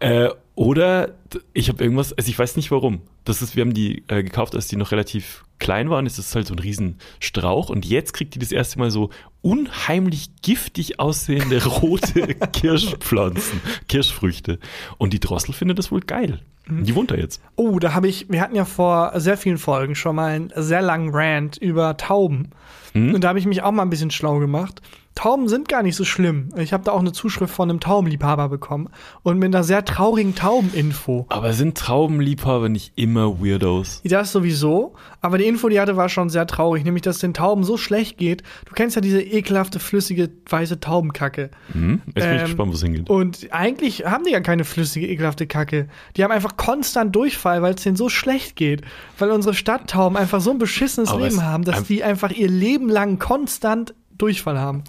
Äh, 0.00 0.28
oder 0.56 1.10
ich 1.52 1.68
habe 1.68 1.84
irgendwas, 1.84 2.14
also 2.14 2.28
ich 2.28 2.38
weiß 2.38 2.56
nicht 2.56 2.70
warum. 2.70 3.02
Das 3.24 3.42
ist, 3.42 3.56
wir 3.56 3.60
haben 3.60 3.74
die 3.74 4.04
äh, 4.08 4.22
gekauft, 4.22 4.54
als 4.54 4.68
die 4.68 4.76
noch 4.76 4.90
relativ 4.90 5.44
klein 5.58 5.90
waren. 5.90 6.06
Es 6.06 6.18
ist 6.18 6.34
halt 6.34 6.46
so 6.46 6.54
ein 6.54 6.58
Riesenstrauch 6.58 7.68
und 7.68 7.84
jetzt 7.84 8.14
kriegt 8.14 8.34
die 8.34 8.38
das 8.38 8.52
erste 8.52 8.78
Mal 8.78 8.90
so 8.90 9.10
unheimlich 9.42 10.30
giftig 10.40 10.98
aussehende 10.98 11.62
rote 11.66 12.34
Kirschpflanzen, 12.52 13.60
Kirschfrüchte. 13.86 14.58
Und 14.96 15.12
die 15.12 15.20
Drossel 15.20 15.52
findet 15.52 15.78
das 15.78 15.92
wohl 15.92 16.00
geil. 16.00 16.40
Mhm. 16.66 16.84
Die 16.84 16.94
wohnt 16.94 17.10
da 17.10 17.16
jetzt. 17.16 17.42
Oh, 17.56 17.78
da 17.78 17.92
habe 17.92 18.08
ich, 18.08 18.30
wir 18.30 18.40
hatten 18.40 18.56
ja 18.56 18.64
vor 18.64 19.12
sehr 19.20 19.36
vielen 19.36 19.58
Folgen 19.58 19.94
schon 19.94 20.16
mal 20.16 20.32
einen 20.32 20.52
sehr 20.56 20.80
langen 20.80 21.10
Rant 21.14 21.58
über 21.58 21.98
Tauben. 21.98 22.50
Hm? 22.92 23.14
Und 23.14 23.24
da 23.24 23.28
habe 23.28 23.38
ich 23.38 23.46
mich 23.46 23.62
auch 23.62 23.72
mal 23.72 23.82
ein 23.82 23.90
bisschen 23.90 24.10
schlau 24.10 24.38
gemacht. 24.38 24.80
Tauben 25.16 25.48
sind 25.48 25.68
gar 25.68 25.82
nicht 25.82 25.96
so 25.96 26.04
schlimm. 26.04 26.50
Ich 26.58 26.74
habe 26.74 26.84
da 26.84 26.92
auch 26.92 27.00
eine 27.00 27.10
Zuschrift 27.10 27.52
von 27.52 27.70
einem 27.70 27.80
Taubenliebhaber 27.80 28.50
bekommen 28.50 28.90
und 29.22 29.38
mit 29.38 29.46
einer 29.46 29.64
sehr 29.64 29.82
traurigen 29.82 30.34
Taubeninfo. 30.34 31.24
Aber 31.30 31.54
sind 31.54 31.76
Traubenliebhaber 31.78 32.68
nicht 32.68 32.92
immer 32.96 33.40
Weirdos? 33.40 34.02
Das 34.04 34.30
sowieso, 34.30 34.94
aber 35.22 35.38
die 35.38 35.46
Info, 35.46 35.70
die 35.70 35.80
hatte, 35.80 35.96
war 35.96 36.10
schon 36.10 36.28
sehr 36.28 36.46
traurig, 36.46 36.84
nämlich 36.84 37.02
dass 37.02 37.18
den 37.18 37.32
Tauben 37.32 37.64
so 37.64 37.78
schlecht 37.78 38.18
geht. 38.18 38.42
Du 38.66 38.74
kennst 38.74 38.94
ja 38.94 39.00
diese 39.00 39.22
ekelhafte, 39.22 39.78
flüssige, 39.80 40.28
weiße 40.50 40.80
Taubenkacke. 40.80 41.50
Hm? 41.72 42.02
Jetzt 42.08 42.14
bin 42.14 42.22
ich 42.22 42.40
Ähm, 42.40 42.44
gespannt, 42.44 42.70
wo 42.72 42.74
es 42.74 42.82
hingeht. 42.82 43.08
Und 43.08 43.48
eigentlich 43.52 44.04
haben 44.04 44.24
die 44.24 44.32
ja 44.32 44.40
keine 44.40 44.64
flüssige, 44.64 45.08
ekelhafte 45.08 45.46
Kacke. 45.46 45.88
Die 46.18 46.24
haben 46.24 46.30
einfach 46.30 46.58
konstant 46.58 47.16
Durchfall, 47.16 47.62
weil 47.62 47.72
es 47.72 47.82
denen 47.82 47.96
so 47.96 48.10
schlecht 48.10 48.54
geht. 48.54 48.82
Weil 49.18 49.30
unsere 49.30 49.54
Stadttauben 49.54 50.18
einfach 50.18 50.42
so 50.42 50.50
ein 50.50 50.58
beschissenes 50.58 51.08
Aber 51.08 51.22
Leben 51.22 51.42
haben, 51.42 51.64
dass 51.64 51.84
die 51.84 52.04
einfach 52.04 52.32
ihr 52.32 52.48
Leben 52.48 52.90
lang 52.90 53.18
konstant 53.18 53.94
Durchfall 54.18 54.58
haben. 54.58 54.84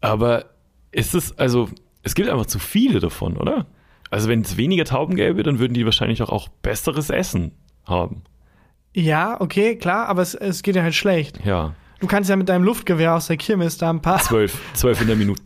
Aber 0.00 0.46
ist 0.92 1.14
es, 1.14 1.36
also, 1.38 1.68
es 2.02 2.14
gibt 2.14 2.28
einfach 2.28 2.46
zu 2.46 2.58
viele 2.58 3.00
davon, 3.00 3.36
oder? 3.36 3.66
Also, 4.10 4.28
wenn 4.28 4.42
es 4.42 4.56
weniger 4.56 4.84
Tauben 4.84 5.16
gäbe, 5.16 5.42
dann 5.42 5.58
würden 5.58 5.74
die 5.74 5.84
wahrscheinlich 5.84 6.22
auch, 6.22 6.30
auch 6.30 6.48
besseres 6.48 7.10
Essen 7.10 7.52
haben. 7.84 8.22
Ja, 8.94 9.40
okay, 9.40 9.76
klar, 9.76 10.08
aber 10.08 10.22
es, 10.22 10.34
es 10.34 10.62
geht 10.62 10.76
ja 10.76 10.82
halt 10.82 10.94
schlecht. 10.94 11.44
Ja. 11.44 11.74
Du 12.00 12.06
kannst 12.06 12.30
ja 12.30 12.36
mit 12.36 12.48
deinem 12.48 12.64
Luftgewehr 12.64 13.14
aus 13.14 13.26
der 13.26 13.36
Kirmes 13.36 13.78
da 13.78 13.90
ein 13.90 14.00
paar, 14.00 14.20
Zwölf, 14.20 14.58
zwölf 14.74 15.00
in 15.00 15.06
der 15.06 15.16
Minute. 15.16 15.42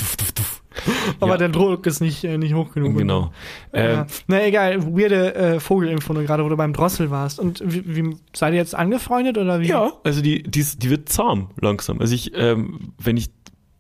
Aber 1.20 1.32
ja. 1.32 1.38
der 1.38 1.48
Druck 1.48 1.86
ist 1.86 2.00
nicht, 2.00 2.24
äh, 2.24 2.38
nicht 2.38 2.54
hoch 2.54 2.72
genug. 2.72 2.96
Genau. 2.96 3.32
Ja. 3.72 4.02
Ähm, 4.02 4.06
Na 4.26 4.44
egal, 4.44 4.82
weirde 4.94 5.34
äh, 5.34 5.60
Vogelinfo, 5.60 6.12
nur 6.12 6.24
gerade 6.24 6.44
wo 6.44 6.48
du 6.48 6.56
beim 6.56 6.72
Drossel 6.72 7.10
warst. 7.10 7.38
Und 7.38 7.62
wie, 7.64 7.96
wie 7.96 8.16
seid 8.34 8.52
ihr 8.52 8.58
jetzt 8.58 8.74
angefreundet 8.74 9.38
oder 9.38 9.60
wie? 9.60 9.68
ja, 9.68 9.92
also 10.04 10.22
die, 10.22 10.42
die, 10.42 10.64
die 10.76 10.90
wird 10.90 11.08
zahm 11.08 11.50
langsam. 11.60 12.00
Also 12.00 12.14
ich, 12.14 12.32
ähm, 12.34 12.92
wenn 12.98 13.16
ich 13.16 13.30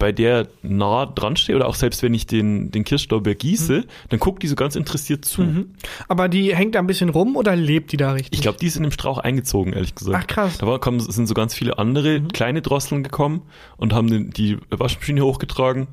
bei 0.00 0.10
der 0.10 0.48
nah 0.62 1.06
dran 1.06 1.36
stehe 1.36 1.54
oder 1.54 1.68
auch 1.68 1.76
selbst 1.76 2.02
wenn 2.02 2.14
ich 2.14 2.26
den, 2.26 2.72
den 2.72 2.82
Kirschlorbeer 2.84 3.36
gieße, 3.36 3.84
dann 4.08 4.18
guckt 4.18 4.42
die 4.42 4.48
so 4.48 4.56
ganz 4.56 4.74
interessiert 4.74 5.24
zu. 5.24 5.42
Mhm. 5.42 5.74
Aber 6.08 6.28
die 6.28 6.56
hängt 6.56 6.74
da 6.74 6.78
ein 6.80 6.86
bisschen 6.88 7.10
rum 7.10 7.36
oder 7.36 7.54
lebt 7.54 7.92
die 7.92 7.96
da 7.98 8.12
richtig? 8.12 8.32
Ich 8.32 8.40
glaube, 8.40 8.58
die 8.58 8.66
ist 8.66 8.76
in 8.76 8.82
dem 8.82 8.92
Strauch 8.92 9.18
eingezogen, 9.18 9.74
ehrlich 9.74 9.94
gesagt. 9.94 10.16
Ach, 10.18 10.26
krass. 10.26 10.60
Mhm. 10.60 10.66
Da 10.66 10.78
kommen, 10.78 11.00
sind 11.00 11.26
so 11.28 11.34
ganz 11.34 11.54
viele 11.54 11.78
andere 11.78 12.22
kleine 12.22 12.62
Drosseln 12.62 13.02
gekommen 13.04 13.42
und 13.76 13.92
haben 13.92 14.08
den, 14.10 14.30
die 14.30 14.56
Waschmaschine 14.70 15.22
hochgetragen. 15.24 15.86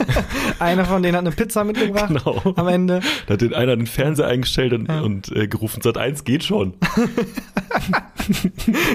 Einer 0.60 0.84
von 0.84 1.02
denen 1.02 1.16
hat 1.16 1.26
eine 1.26 1.32
Pizza 1.34 1.64
mitgebracht 1.64 2.08
Genau. 2.08 2.40
am 2.56 2.68
Ende. 2.68 3.00
Da 3.26 3.34
hat 3.34 3.40
den 3.40 3.52
einer 3.54 3.74
den 3.76 3.86
Fernseher 3.88 4.28
eingestellt 4.28 4.72
und, 4.72 4.88
Ja. 4.88 5.00
und 5.00 5.32
äh, 5.32 5.48
gerufen, 5.48 5.82
Sat 5.82 5.98
1 5.98 6.22
geht 6.24 6.44
schon. 6.44 6.74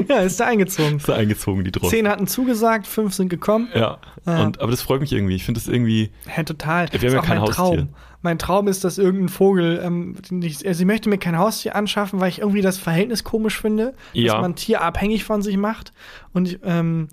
Ja, 0.08 0.20
ist 0.20 0.40
da 0.40 0.46
eingezogen. 0.46 0.98
Ist 0.98 1.10
da 1.10 1.16
eingezogen, 1.16 1.64
die 1.64 1.72
Drossel. 1.72 1.90
Zehn 1.90 2.08
hatten 2.08 2.28
zugesagt, 2.28 2.86
fünf 2.86 3.14
sind 3.14 3.30
gekommen. 3.30 3.68
Ja. 3.74 3.98
Ja. 4.28 4.52
Und, 4.56 4.62
aber 4.62 4.72
das 4.72 4.82
freut 4.82 5.02
mich 5.02 5.12
irgendwie. 5.12 5.36
Ich 5.36 5.44
finde 5.44 5.60
das 5.60 5.68
irgendwie. 5.68 6.12
Hä, 6.28 6.44
total. 6.44 6.88
Wir 6.92 7.00
haben 7.10 7.16
ja 7.16 7.22
kein 7.22 7.30
mein 7.38 7.42
Haustier. 7.42 7.56
Traum. 7.56 7.90
Mein 8.22 8.40
Traum 8.40 8.68
ist, 8.70 8.84
dass 8.86 8.98
irgendein 8.98 9.30
Vogel, 9.30 9.82
ähm, 9.84 10.16
nicht, 10.30 10.66
also 10.66 10.80
ich 10.82 10.86
möchte 10.88 11.10
mir 11.10 11.18
kein 11.18 11.38
Haustier 11.38 11.76
anschaffen, 11.76 12.20
weil 12.22 12.30
ich 12.30 12.40
irgendwie 12.40 12.62
das 12.62 12.78
Verhältnis 12.78 13.24
komisch 13.26 13.60
finde, 13.60 13.94
Ja. 14.14 14.34
dass 14.34 14.42
man 14.42 14.52
ein 14.52 14.56
Tier 14.56 14.82
abhängig 14.82 15.24
von 15.26 15.42
sich 15.42 15.58
macht. 15.58 15.92
Und 16.34 16.48
ich, 16.48 16.60
ähm, 16.64 17.10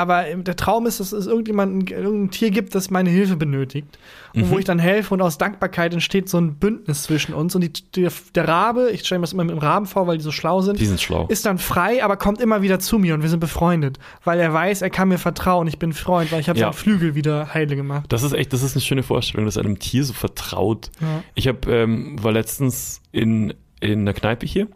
aber 0.00 0.24
der 0.24 0.56
Traum 0.56 0.86
ist, 0.86 1.00
dass 1.00 1.12
es 1.12 1.26
irgendjemand, 1.26 1.90
irgendein 1.90 2.30
Tier 2.30 2.50
gibt, 2.50 2.74
das 2.74 2.90
meine 2.90 3.10
Hilfe 3.10 3.36
benötigt. 3.36 3.86
Und 4.34 4.42
Mhm. 4.42 4.50
wo 4.50 4.58
ich 4.58 4.64
dann 4.64 4.78
helfe 4.78 5.12
und 5.14 5.22
aus 5.22 5.38
Dankbarkeit 5.38 5.92
entsteht 5.92 6.28
so 6.28 6.38
ein 6.38 6.54
Bündnis 6.54 7.02
zwischen 7.04 7.34
uns. 7.34 7.54
Und 7.56 7.62
die, 7.62 7.72
der, 7.96 8.12
der 8.34 8.46
Rabe, 8.48 8.90
ich 8.92 9.00
stelle 9.04 9.18
mir 9.18 9.24
das 9.24 9.32
immer 9.32 9.42
mit 9.44 9.52
dem 9.56 9.58
Raben 9.58 9.86
vor, 9.86 10.06
weil 10.06 10.18
die 10.18 10.22
so 10.22 10.30
schlau 10.30 10.60
sind, 10.60 10.78
Die 10.78 10.86
sind 10.86 11.00
schlau. 11.00 11.26
ist 11.28 11.46
dann 11.46 11.58
frei, 11.58 12.04
aber 12.04 12.16
kommt 12.16 12.40
immer 12.40 12.62
wieder 12.62 12.78
zu 12.78 12.98
mir 12.98 13.14
und 13.14 13.22
wir 13.22 13.28
sind 13.28 13.40
befreundet. 13.40 13.98
Weil 14.24 14.38
er 14.38 14.52
weiß, 14.52 14.82
er 14.82 14.90
kann 14.90 15.08
mir 15.08 15.18
vertrauen, 15.18 15.66
ich 15.66 15.78
bin 15.78 15.92
Freund, 15.92 16.30
weil 16.32 16.40
ich 16.40 16.48
habe 16.48 16.58
Ja. 16.58 16.66
seinen 16.66 16.74
Flügel 16.80 17.14
wieder 17.14 17.52
heile 17.54 17.74
gemacht. 17.76 18.06
Das 18.12 18.22
ist 18.22 18.32
echt, 18.32 18.52
das 18.52 18.62
ist 18.62 18.74
eine 18.76 18.82
schöne 18.82 19.02
Vorstellung, 19.02 19.46
dass 19.46 19.56
einem 19.58 19.78
Tier 19.80 20.04
so 20.04 20.12
vertraut. 20.12 20.90
Ja. 21.00 21.24
Ich 21.34 21.48
hab, 21.48 21.66
ähm, 21.66 22.16
war 22.22 22.30
letztens 22.32 23.00
in, 23.12 23.52
in 23.80 24.00
einer 24.00 24.12
Kneipe 24.14 24.46
hier 24.46 24.68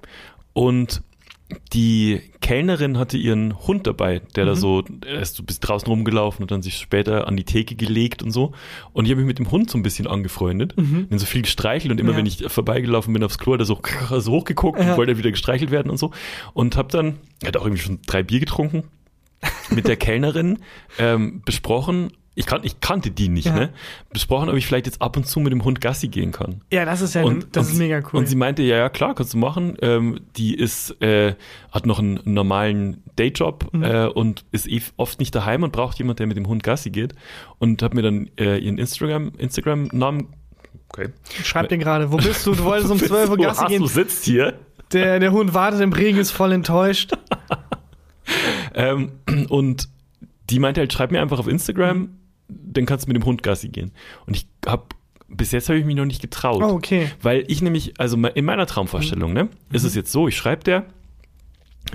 und 0.53 1.03
die 1.73 2.21
Kellnerin 2.41 2.99
hatte 2.99 3.17
ihren 3.17 3.59
Hund 3.67 3.87
dabei, 3.87 4.21
der 4.37 4.45
Mhm. 4.45 4.49
da 4.49 4.55
so, 4.57 4.85
er 5.07 5.21
ist 5.21 5.37
so 5.37 5.43
bis 5.43 5.61
draußen 5.61 5.89
rumgelaufen 5.89 6.43
und 6.43 6.51
dann 6.51 6.63
sich 6.63 6.77
später 6.77 7.27
an 7.27 7.37
die 7.37 7.45
Theke 7.45 7.75
gelegt 7.75 8.23
und 8.23 8.31
so. 8.31 8.53
Und 8.93 9.05
ich 9.07 9.11
habe 9.11 9.21
mich 9.21 9.27
mit 9.29 9.39
dem 9.39 9.51
Hund 9.51 9.71
so 9.71 9.79
ein 9.79 9.83
bisschen 9.83 10.07
angefreundet, 10.07 10.75
den 10.77 11.19
so 11.19 11.27
viel 11.27 11.43
gestreichelt 11.43 11.91
und 11.93 11.99
immer 11.99 12.11
Mhm. 12.11 12.15
Ja. 12.15 12.19
wenn 12.19 12.27
ich 12.27 12.45
vorbeigelaufen 12.53 13.13
bin 13.13 13.25
aufs 13.25 13.39
Klo, 13.39 13.55
hat 13.55 13.61
er 13.61 13.67
so, 13.67 13.81
so 14.21 14.33
hochgeguckt 14.33 14.79
Ja. 14.81 14.93
und 14.93 14.97
wollte 14.99 15.17
wieder 15.19 15.31
gestreichelt 15.31 15.71
werden 15.71 15.91
und 15.91 15.97
so. 15.99 16.11
Und 16.53 16.77
habe 16.77 16.89
dann, 16.91 17.17
er 17.43 17.49
hat 17.49 17.57
auch 17.57 17.65
irgendwie 17.65 17.83
schon 17.83 17.99
drei 18.07 18.23
Bier 18.23 18.41
getrunken, 18.41 18.85
mit 19.71 19.87
der 19.89 19.97
Kellnerin 19.97 20.59
ähm, 20.99 21.43
besprochen, 21.45 22.13
ich, 22.37 22.47
kan 22.47 22.61
ich 22.65 22.81
kannte 22.81 23.11
die 23.11 23.29
nicht, 23.29 23.47
Ja. 23.47 23.55
ne? 23.55 23.71
Besprochen, 24.13 24.49
ob 24.49 24.57
ich 24.57 24.67
vielleicht 24.67 24.87
jetzt 24.87 25.01
ab 25.01 25.17
und 25.17 25.27
zu 25.27 25.39
mit 25.41 25.53
dem 25.53 25.65
Hund 25.65 25.81
Gassi 25.81 26.09
gehen 26.09 26.33
kann. 26.33 26.63
Ja, 26.73 26.85
das 26.85 27.01
ist 27.01 27.15
ja, 27.15 27.23
Und, 27.23 27.55
das 27.57 27.67
und, 27.69 27.73
ist 27.75 27.79
mega 27.79 27.99
cool. 27.99 28.19
Und 28.21 28.27
sie 28.29 28.37
meinte, 28.37 28.63
ja, 28.63 28.77
ja, 28.77 28.89
klar, 28.89 29.15
kannst 29.15 29.35
du 29.35 29.39
machen. 29.39 29.77
Ähm, 29.83 30.21
die 30.37 30.55
ist, 30.55 31.01
äh, 31.01 31.35
hat 31.71 31.87
noch 31.87 31.99
einen 32.01 32.19
normalen 32.25 33.03
Dayjob 33.17 33.73
Mhm. 33.73 33.83
äh, 33.85 34.07
und 34.07 34.45
ist 34.53 34.69
eh 34.69 34.83
oft 34.97 35.21
nicht 35.21 35.35
daheim 35.35 35.63
und 35.63 35.73
braucht 35.73 35.99
jemand, 35.99 36.19
der 36.19 36.27
mit 36.27 36.37
dem 36.37 36.47
Hund 36.49 36.63
Gassi 36.65 36.91
geht. 36.91 37.15
Und 37.59 37.83
hat 37.83 37.95
mir 37.95 38.03
dann 38.03 38.29
äh, 38.39 38.59
ihren 38.59 38.79
Instagram, 38.79 39.33
Instagram-Namen 39.39 40.29
Okay. 40.89 41.09
Ich 41.41 41.47
schreib 41.49 41.69
dir 41.71 41.79
gerade, 41.79 42.13
wo 42.13 42.17
bist 42.19 42.47
du? 42.47 42.55
Du 42.55 42.63
wolltest 42.63 42.91
um 42.93 42.99
12 42.99 43.31
Uhr 43.31 43.37
Gassi 43.37 43.63
hast, 43.63 43.69
gehen. 43.69 43.81
du 43.83 43.89
sitzt 43.89 44.25
hier. 44.25 44.55
Der, 44.93 45.19
der 45.19 45.33
Hund 45.33 45.53
wartet 45.55 45.81
im 45.81 45.93
Regen, 45.93 46.19
ist 46.19 46.31
voll 46.31 46.53
enttäuscht. 46.53 47.13
Ähm, 48.75 49.13
und 49.49 49.89
die 50.51 50.59
meinte 50.59 50.81
halt, 50.81 50.93
schreib 50.93 51.11
mir 51.13 51.21
einfach 51.21 51.39
auf 51.39 51.49
Instagram, 51.49 52.09
dann 52.49 52.87
kannst 52.87 53.07
du 53.07 53.13
mit 53.13 53.21
dem 53.21 53.25
Hund 53.25 53.43
Gassi 53.43 53.69
gehen. 53.69 53.93
Und 54.27 54.37
ich 54.37 54.47
habe 54.67 54.85
bis 55.29 55.53
jetzt 55.53 55.69
habe 55.69 55.79
ich 55.79 55.85
mich 55.85 55.97
noch 55.97 56.05
nicht 56.05 56.23
getraut. 56.23 56.63
Oh, 56.63 56.75
okay. 56.75 57.11
Weil 57.23 57.45
ich 57.49 57.63
nämlich, 57.63 57.99
also 57.99 58.17
in 58.17 58.45
meiner 58.45 58.67
Traumvorstellung, 58.67 59.33
ne, 59.33 59.49
ist 59.73 59.85
es 59.85 59.95
jetzt 59.95 60.13
so, 60.13 60.29
ich 60.29 60.37
schreibe 60.37 60.63
der, 60.65 60.85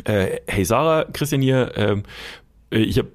äh, 0.04 0.40
hey 0.48 0.66
Sarah, 0.66 1.06
Christian 1.06 1.42
hier, 1.42 1.72
ähm, 1.76 2.04
äh, 2.72 2.80
ich 2.80 2.98
habe 2.98 3.10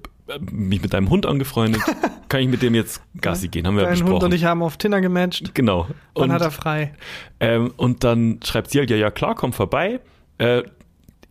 mich 0.50 0.80
mit 0.80 0.94
deinem 0.94 1.10
Hund 1.10 1.26
angefreundet, 1.26 1.82
kann 2.28 2.40
ich 2.40 2.48
mit 2.48 2.62
dem 2.62 2.74
jetzt 2.74 3.02
Gassi 3.20 3.48
gehen, 3.48 3.66
haben 3.66 3.76
wir 3.76 3.82
ja 3.82 3.88
Dein 3.88 3.94
besprochen. 3.94 4.14
Hund 4.14 4.24
und 4.24 4.34
ich 4.34 4.44
haben 4.44 4.62
auf 4.62 4.76
Tinder 4.78 5.00
gematcht. 5.00 5.54
Genau. 5.54 5.88
Wann 6.14 6.24
Und, 6.24 6.32
hat 6.32 6.42
er 6.42 6.50
frei? 6.50 6.94
ähm, 7.40 7.72
und 7.76 8.04
dann 8.04 8.40
schreibt 8.42 8.70
sie 8.70 8.78
halt, 8.78 8.90
ja, 8.90 8.96
ja, 8.96 9.10
klar, 9.10 9.34
komm 9.34 9.52
vorbei. 9.52 10.00
Äh, 10.38 10.62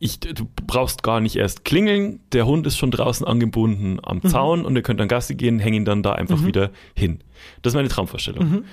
ich, 0.03 0.19
du 0.19 0.47
brauchst 0.67 1.01
gar 1.01 1.19
nicht 1.21 1.35
erst 1.37 1.63
klingeln. 1.63 2.19
Der 2.33 2.45
Hund 2.45 2.67
ist 2.67 2.77
schon 2.77 2.91
draußen 2.91 3.25
angebunden 3.25 3.99
am 4.03 4.17
Mhm. 4.17 4.27
Zaun 4.27 4.65
und 4.65 4.75
ihr 4.75 4.81
könnt 4.81 4.99
dann 4.99 5.07
Gassi 5.07 5.35
gehen, 5.35 5.59
hängen 5.59 5.77
ihn 5.77 5.85
dann 5.85 6.03
da 6.03 6.11
einfach 6.13 6.45
wieder 6.45 6.71
hin. 6.95 7.19
Das 7.61 7.71
ist 7.71 7.75
meine 7.75 7.87
Traumvorstellung. 7.87 8.49
Mhm. 8.49 8.63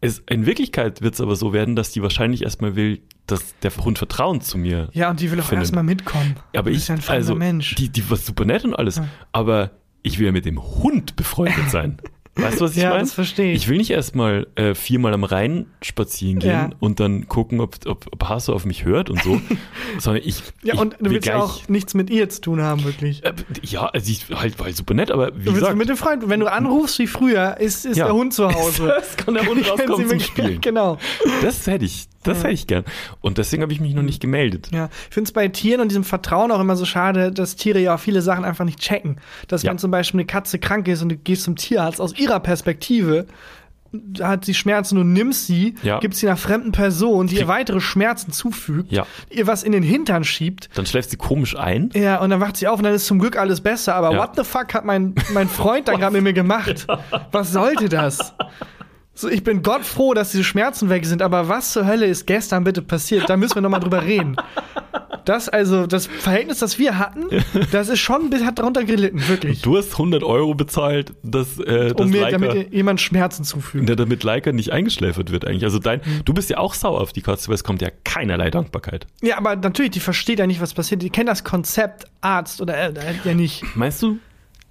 Es, 0.00 0.22
in 0.28 0.46
Wirklichkeit 0.46 1.02
wird 1.02 1.14
es 1.14 1.20
aber 1.20 1.34
so 1.36 1.52
werden, 1.52 1.74
dass 1.74 1.90
die 1.90 2.02
wahrscheinlich 2.02 2.42
erstmal 2.42 2.76
will, 2.76 3.00
dass 3.26 3.58
der 3.60 3.74
Hund 3.76 3.98
Vertrauen 3.98 4.40
zu 4.42 4.58
mir. 4.58 4.88
Ja, 4.92 5.10
und 5.10 5.20
die 5.20 5.32
will 5.32 5.40
auch 5.40 5.44
Finden. 5.46 5.62
erstmal 5.62 5.82
mitkommen. 5.84 6.36
aber 6.54 6.70
ich, 6.70 6.86
ja 6.86 6.96
also, 7.08 7.34
Mensch. 7.34 7.74
die, 7.74 7.88
die 7.88 8.08
war 8.08 8.16
super 8.16 8.44
nett 8.44 8.64
und 8.64 8.74
alles. 8.74 9.00
Aber 9.32 9.70
ich 10.02 10.18
will 10.18 10.26
ja 10.26 10.32
mit 10.32 10.44
dem 10.44 10.62
Hund 10.62 11.16
befreundet 11.16 11.68
sein. 11.70 11.96
Weißt 12.38 12.60
du, 12.60 12.64
was 12.66 12.76
ich 12.76 12.82
Ja, 12.82 12.90
meine? 12.90 13.00
das 13.00 13.12
verstehe 13.14 13.52
ich. 13.52 13.62
Ich 13.62 13.68
will 13.68 13.78
nicht 13.78 13.90
erstmal 13.90 14.46
äh, 14.56 14.74
viermal 14.74 15.14
am 15.14 15.24
Rhein 15.24 15.66
spazieren 15.82 16.38
gehen 16.38 16.50
Ja. 16.50 16.70
und 16.80 17.00
dann 17.00 17.28
gucken, 17.28 17.60
ob, 17.60 17.76
ob, 17.86 18.06
ob 18.12 18.28
Hasso 18.28 18.52
auf 18.52 18.64
mich 18.66 18.84
hört 18.84 19.08
und 19.08 19.22
so, 19.22 19.40
sondern 19.98 20.22
ich. 20.24 20.42
ja, 20.62 20.74
ich 20.74 20.80
und 20.80 20.96
du 21.00 21.04
will 21.06 21.12
willst 21.12 21.26
ja 21.28 21.38
auch 21.38 21.66
nichts 21.68 21.94
mit 21.94 22.10
ihr 22.10 22.28
zu 22.28 22.40
tun 22.42 22.60
haben, 22.60 22.84
wirklich. 22.84 23.24
Äh, 23.24 23.32
ja, 23.62 23.86
also 23.86 24.10
ich 24.10 24.26
halt 24.34 24.58
war 24.58 24.66
halt 24.66 24.76
super 24.76 24.92
nett, 24.94 25.10
aber 25.10 25.28
wie 25.28 25.38
Du 25.40 25.44
willst 25.46 25.54
gesagt, 25.60 25.76
mit 25.78 25.88
dem 25.88 25.96
Freund, 25.96 26.28
wenn 26.28 26.40
du 26.40 26.52
anrufst 26.52 26.98
wie 26.98 27.06
früher, 27.06 27.56
ist, 27.58 27.86
ist 27.86 27.96
Ja. 27.96 28.04
der 28.06 28.14
Hund 28.14 28.34
zu 28.34 28.52
Hause. 28.52 28.86
Das 28.96 29.16
kann 29.16 29.34
der 29.34 29.46
Hund 29.46 29.66
rauskommen 29.70 30.08
zum 30.08 30.20
Spielen. 30.20 30.60
Genau. 30.60 30.98
das 31.42 31.66
hätte 31.66 31.84
ich, 31.86 32.06
das 32.26 32.38
hätte 32.44 32.52
ich 32.54 32.66
gern. 32.66 32.84
Und 33.20 33.38
deswegen 33.38 33.62
habe 33.62 33.72
ich 33.72 33.80
mich 33.80 33.94
noch 33.94 34.02
nicht 34.02 34.20
gemeldet. 34.20 34.68
Ja, 34.72 34.88
ich 35.08 35.14
finde 35.14 35.28
es 35.28 35.32
bei 35.32 35.48
Tieren 35.48 35.80
und 35.80 35.88
diesem 35.88 36.04
Vertrauen 36.04 36.50
auch 36.52 36.60
immer 36.60 36.76
so 36.76 36.84
schade, 36.84 37.32
dass 37.32 37.56
Tiere 37.56 37.78
ja 37.80 37.94
auch 37.94 38.00
viele 38.00 38.22
Sachen 38.22 38.44
einfach 38.44 38.64
nicht 38.64 38.78
checken. 38.80 39.16
Dass 39.48 39.62
Ja. 39.62 39.70
wenn 39.70 39.78
zum 39.78 39.90
Beispiel 39.90 40.20
eine 40.20 40.26
Katze 40.26 40.58
krank 40.58 40.88
ist 40.88 41.02
und 41.02 41.08
du 41.10 41.16
gehst 41.16 41.42
zum 41.44 41.56
Tierarzt, 41.56 42.00
aus 42.00 42.18
ihrer 42.18 42.40
Perspektive 42.40 43.26
hat 44.20 44.44
sie 44.44 44.52
Schmerzen 44.52 44.98
und 44.98 45.12
nimmst 45.14 45.46
sie, 45.46 45.74
Ja. 45.82 46.00
gibt 46.00 46.14
sie 46.16 46.26
einer 46.26 46.36
fremden 46.36 46.72
Person, 46.72 47.28
die 47.28 47.36
ihr 47.36 47.48
weitere 47.48 47.80
Schmerzen 47.80 48.30
zufügt, 48.32 48.92
Ja. 48.92 49.06
ihr 49.30 49.46
was 49.46 49.62
in 49.62 49.72
den 49.72 49.82
Hintern 49.82 50.22
schiebt. 50.24 50.68
Dann 50.74 50.84
schläft 50.84 51.08
sie 51.10 51.16
komisch 51.16 51.56
ein. 51.56 51.90
Ja, 51.94 52.20
und 52.20 52.28
dann 52.30 52.40
wacht 52.40 52.56
sie 52.58 52.66
auf 52.68 52.78
und 52.78 52.84
dann 52.84 52.92
ist 52.92 53.06
zum 53.06 53.18
Glück 53.18 53.38
alles 53.38 53.62
besser. 53.62 53.94
Aber 53.94 54.12
Ja. 54.12 54.18
what 54.18 54.30
the 54.36 54.44
fuck 54.44 54.74
hat 54.74 54.84
mein, 54.84 55.14
mein 55.32 55.48
Freund 55.48 55.88
dann 55.88 55.96
gerade 56.00 56.12
mit 56.12 56.24
mir 56.24 56.32
gemacht? 56.34 56.86
Was 57.32 57.52
sollte 57.52 57.88
das? 57.88 58.34
So, 59.18 59.30
ich 59.30 59.42
bin 59.42 59.62
Gott 59.62 59.82
froh, 59.86 60.12
dass 60.12 60.30
diese 60.32 60.44
Schmerzen 60.44 60.90
weg 60.90 61.06
sind, 61.06 61.22
aber 61.22 61.48
was 61.48 61.72
zur 61.72 61.86
Hölle 61.86 62.04
ist 62.04 62.26
gestern 62.26 62.64
bitte 62.64 62.82
passiert? 62.82 63.30
Da 63.30 63.38
müssen 63.38 63.54
wir 63.54 63.62
nochmal 63.62 63.80
drüber 63.80 64.04
reden. 64.04 64.36
Das, 65.24 65.48
also, 65.48 65.86
das 65.86 66.06
Verhältnis, 66.06 66.58
das 66.58 66.78
wir 66.78 66.98
hatten, 66.98 67.24
das 67.72 67.88
ist 67.88 67.98
schon, 67.98 68.30
hat 68.44 68.58
darunter 68.58 68.84
gelitten, 68.84 69.26
wirklich. 69.26 69.62
Du 69.62 69.76
hast 69.78 69.92
100 69.92 70.22
Euro 70.22 70.54
bezahlt, 70.54 71.14
dass, 71.22 71.58
äh, 71.58 71.94
um 71.96 72.10
mir, 72.10 72.20
Leica, 72.20 72.36
damit 72.38 72.72
jemand 72.74 73.00
Schmerzen 73.00 73.42
zufügt. 73.42 73.88
der 73.88 73.96
damit 73.96 74.22
Leica 74.22 74.52
nicht 74.52 74.70
eingeschläfert 74.70 75.32
wird 75.32 75.46
eigentlich. 75.46 75.64
Also 75.64 75.78
dein, 75.78 76.00
Mhm. 76.00 76.24
du 76.26 76.34
bist 76.34 76.50
ja 76.50 76.58
auch 76.58 76.74
sauer 76.74 77.00
auf 77.00 77.12
die 77.14 77.22
Katze, 77.22 77.48
weil 77.48 77.54
es 77.54 77.64
kommt 77.64 77.80
ja 77.80 77.88
keinerlei 78.04 78.50
Dankbarkeit. 78.50 79.06
Ja, 79.22 79.38
aber 79.38 79.56
natürlich, 79.56 79.92
die 79.92 80.00
versteht 80.00 80.38
ja 80.40 80.46
nicht, 80.46 80.60
was 80.60 80.74
passiert. 80.74 81.00
Die 81.00 81.10
kennt 81.10 81.28
das 81.30 81.42
Konzept 81.42 82.04
Arzt 82.20 82.60
oder 82.60 82.76
äh, 82.76 82.92
ja 83.24 83.32
nicht. 83.34 83.64
Meinst 83.74 84.02
du, 84.02 84.18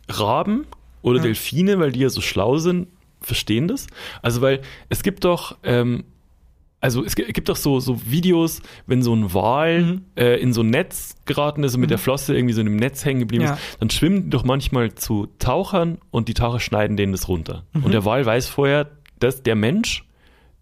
Raben 0.08 0.68
oder 1.02 1.20
Delfine, 1.20 1.80
weil 1.80 1.92
die 1.92 2.02
ja 2.02 2.10
so 2.10 2.22
schlau 2.22 2.58
sind, 2.60 2.88
verstehen 3.26 3.68
das? 3.68 3.88
Also, 4.22 4.42
weil 4.42 4.62
es 4.90 5.04
gibt 5.04 5.24
doch, 5.26 5.58
ähm, 5.64 6.04
also 6.82 7.04
es 7.04 7.16
gi- 7.16 7.32
gibt 7.34 7.50
doch 7.50 7.56
so, 7.56 7.80
so 7.80 8.00
Videos, 8.06 8.62
wenn 8.86 9.02
so 9.02 9.14
ein 9.16 9.34
Wal 9.34 9.82
Mhm. 9.82 10.02
äh, 10.16 10.40
in 10.40 10.54
so 10.54 10.62
ein 10.62 10.70
Netz 10.70 11.16
geraten 11.26 11.64
ist 11.64 11.74
und 11.74 11.82
mit 11.82 11.90
der 11.90 11.98
Flosse 11.98 12.36
irgendwie 12.36 12.54
so 12.54 12.62
in 12.62 12.68
einem 12.68 12.76
Netz 12.76 13.04
hängen 13.04 13.22
geblieben 13.22 13.46
Ja. 13.46 13.54
ist, 13.54 13.62
dann 13.80 13.90
schwimmen 13.90 14.24
die 14.26 14.30
doch 14.30 14.44
manchmal 14.44 14.94
zu 14.94 15.28
Tauchern 15.40 15.98
und 16.12 16.28
die 16.28 16.34
Taucher 16.36 16.60
schneiden 16.60 16.96
denen 16.98 17.12
das 17.12 17.28
runter. 17.28 17.64
Mhm. 17.74 17.84
Und 17.86 17.92
der 17.94 18.06
Wal 18.06 18.26
weiß 18.26 18.48
vorher, 18.48 18.92
dass 19.20 19.42
der 19.42 19.56
Mensch, 19.56 20.06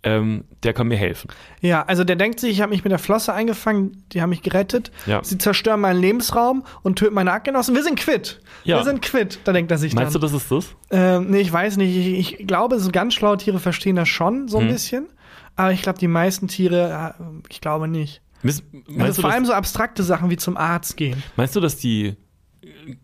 ähm, 0.03 0.43
der 0.63 0.73
kann 0.73 0.87
mir 0.87 0.97
helfen. 0.97 1.29
Ja, 1.61 1.83
also 1.83 2.03
der 2.03 2.15
denkt 2.17 2.39
sich, 2.39 2.51
ich 2.51 2.61
habe 2.61 2.71
mich 2.71 2.83
mit 2.83 2.91
der 2.91 2.99
Flosse 2.99 3.33
eingefangen, 3.33 4.03
die 4.11 4.21
haben 4.21 4.29
mich 4.31 4.41
gerettet. 4.41 4.91
Ja. 5.05 5.23
Sie 5.23 5.37
zerstören 5.37 5.79
meinen 5.81 5.99
Lebensraum 6.01 6.63
und 6.81 6.97
töten 6.99 7.13
meine 7.15 7.31
Artgenossen. 7.31 7.73
Wir 7.75 7.83
sind 7.83 7.97
quitt. 7.99 8.41
Ja. 8.65 8.77
Wir 8.77 8.83
sind 8.83 9.01
quitt. 9.01 9.39
Da 9.45 9.53
denkt 9.53 9.71
er 9.71 9.77
sich 9.77 9.93
Meinst 9.93 10.13
du, 10.13 10.19
dann. 10.19 10.31
das 10.31 10.41
ist 10.41 10.51
das? 10.51 10.75
Ähm, 10.91 11.31
nee, 11.31 11.39
ich 11.39 11.51
weiß 11.53 11.77
nicht. 11.77 11.95
Ich, 11.95 12.37
ich 12.39 12.47
glaube, 12.47 12.79
so 12.79 12.91
ganz 12.91 13.13
schlaue 13.13 13.37
Tiere 13.37 13.59
verstehen 13.59 13.95
das 13.95 14.09
schon 14.09 14.47
so 14.47 14.57
ein 14.57 14.65
Hm. 14.67 14.73
bisschen. 14.73 15.07
Aber 15.55 15.71
ich 15.71 15.81
glaube, 15.81 15.99
die 15.99 16.07
meisten 16.07 16.47
Tiere, 16.47 17.13
äh, 17.19 17.23
ich 17.49 17.61
glaube 17.61 17.87
nicht. 17.87 18.21
Meinst, 18.41 18.63
Also 18.99 19.13
du, 19.13 19.21
vor 19.21 19.31
allem 19.31 19.45
so 19.45 19.53
abstrakte 19.53 20.03
Sachen 20.03 20.29
wie 20.29 20.35
zum 20.37 20.57
Arzt 20.57 20.97
gehen. 20.97 21.23
meinst 21.37 21.55
du, 21.55 21.61
dass 21.61 21.77
die 21.77 22.15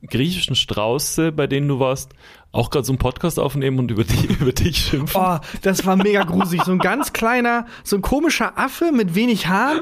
griechischen 0.09 0.55
Strauße, 0.55 1.31
bei 1.31 1.47
denen 1.47 1.67
du 1.67 1.79
warst, 1.79 2.11
auch 2.51 2.71
gerade 2.71 2.83
so 2.85 2.91
einen 2.91 2.97
Podcast 2.97 3.39
aufnehmen 3.39 3.77
und 3.79 3.91
über, 3.91 4.03
die, 4.03 4.25
über 4.39 4.51
dich 4.51 4.77
schimpfen? 4.77 5.21
Oh, 5.21 5.37
das 5.61 5.85
war 5.85 5.95
mega 5.95 6.23
gruselig. 6.23 6.63
So 6.63 6.71
ein 6.71 6.79
ganz 6.79 7.13
kleiner, 7.13 7.65
so 7.83 7.95
ein 7.95 8.01
komischer 8.01 8.57
Affe 8.57 8.91
mit 8.91 9.13
wenig 9.15 9.47
Haaren, 9.47 9.81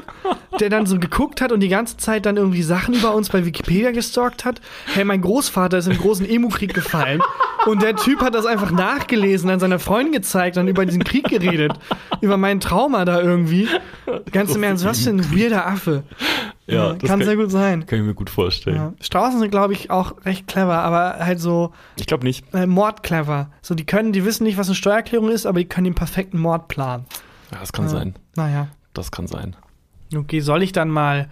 der 0.60 0.68
dann 0.68 0.86
so 0.86 0.98
geguckt 0.98 1.40
hat 1.40 1.52
und 1.52 1.60
die 1.60 1.68
ganze 1.68 1.96
Zeit 1.96 2.26
dann 2.26 2.36
irgendwie 2.36 2.62
Sachen 2.62 2.94
über 2.94 3.14
uns 3.14 3.30
bei 3.30 3.44
Wikipedia 3.44 3.90
gestalkt 3.92 4.44
hat. 4.44 4.60
Hey, 4.86 5.04
mein 5.04 5.22
Großvater 5.22 5.78
ist 5.78 5.86
im 5.86 5.96
großen 5.96 6.28
Emu-Krieg 6.28 6.74
gefallen. 6.74 7.22
Und 7.66 7.82
der 7.82 7.96
Typ 7.96 8.20
hat 8.20 8.34
das 8.34 8.46
einfach 8.46 8.70
nachgelesen, 8.70 9.50
an 9.50 9.60
seiner 9.60 9.78
Freundin 9.78 10.12
gezeigt 10.12 10.56
und 10.58 10.68
über 10.68 10.86
diesen 10.86 11.04
Krieg 11.04 11.28
geredet. 11.28 11.72
Über 12.20 12.36
meinen 12.36 12.60
Trauma 12.60 13.04
da 13.04 13.20
irgendwie. 13.20 13.68
Ganz 14.32 14.54
im 14.54 14.62
Ernst, 14.62 14.84
was 14.84 15.04
für 15.04 15.10
ein 15.10 15.36
weirder 15.36 15.66
Affe. 15.66 16.04
Ja, 16.66 16.92
das 16.92 17.08
kann 17.08 17.22
sehr 17.22 17.36
gut 17.36 17.50
sein. 17.50 17.86
Kann 17.86 18.00
ich 18.00 18.04
mir 18.04 18.14
gut 18.14 18.28
vorstellen. 18.28 18.76
Ja. 18.76 18.92
Straußen 19.00 19.40
sind, 19.40 19.50
glaube 19.50 19.72
ich, 19.72 19.90
auch 19.90 20.14
recht 20.26 20.46
clever, 20.46 20.78
aber 20.78 21.16
halt 21.18 21.40
so 21.40 21.72
Ich 21.96 22.06
glaube 22.06 22.24
nicht. 22.24 22.44
Äh, 22.62 22.66
Mordclever. 22.66 23.50
So, 23.62 23.74
die 23.74 23.84
können, 23.86 24.12
die 24.12 24.24
wissen 24.24 24.44
nicht, 24.44 24.58
was 24.58 24.68
eine 24.68 24.74
Steuererklärung 24.74 25.30
ist, 25.30 25.46
aber 25.46 25.58
die 25.58 25.66
können 25.68 25.84
den 25.84 25.94
perfekten 25.94 26.38
Mord 26.38 26.68
planen. 26.68 27.04
Ja, 27.52 27.58
das 27.60 27.72
kann 27.72 27.84
Ja. 27.86 27.90
sein. 27.90 28.14
Naja. 28.36 28.68
Das 28.94 29.10
kann 29.10 29.26
sein. 29.26 29.56
Okay, 30.14 30.40
soll 30.40 30.62
ich 30.62 30.72
dann 30.72 30.88
mal 30.90 31.28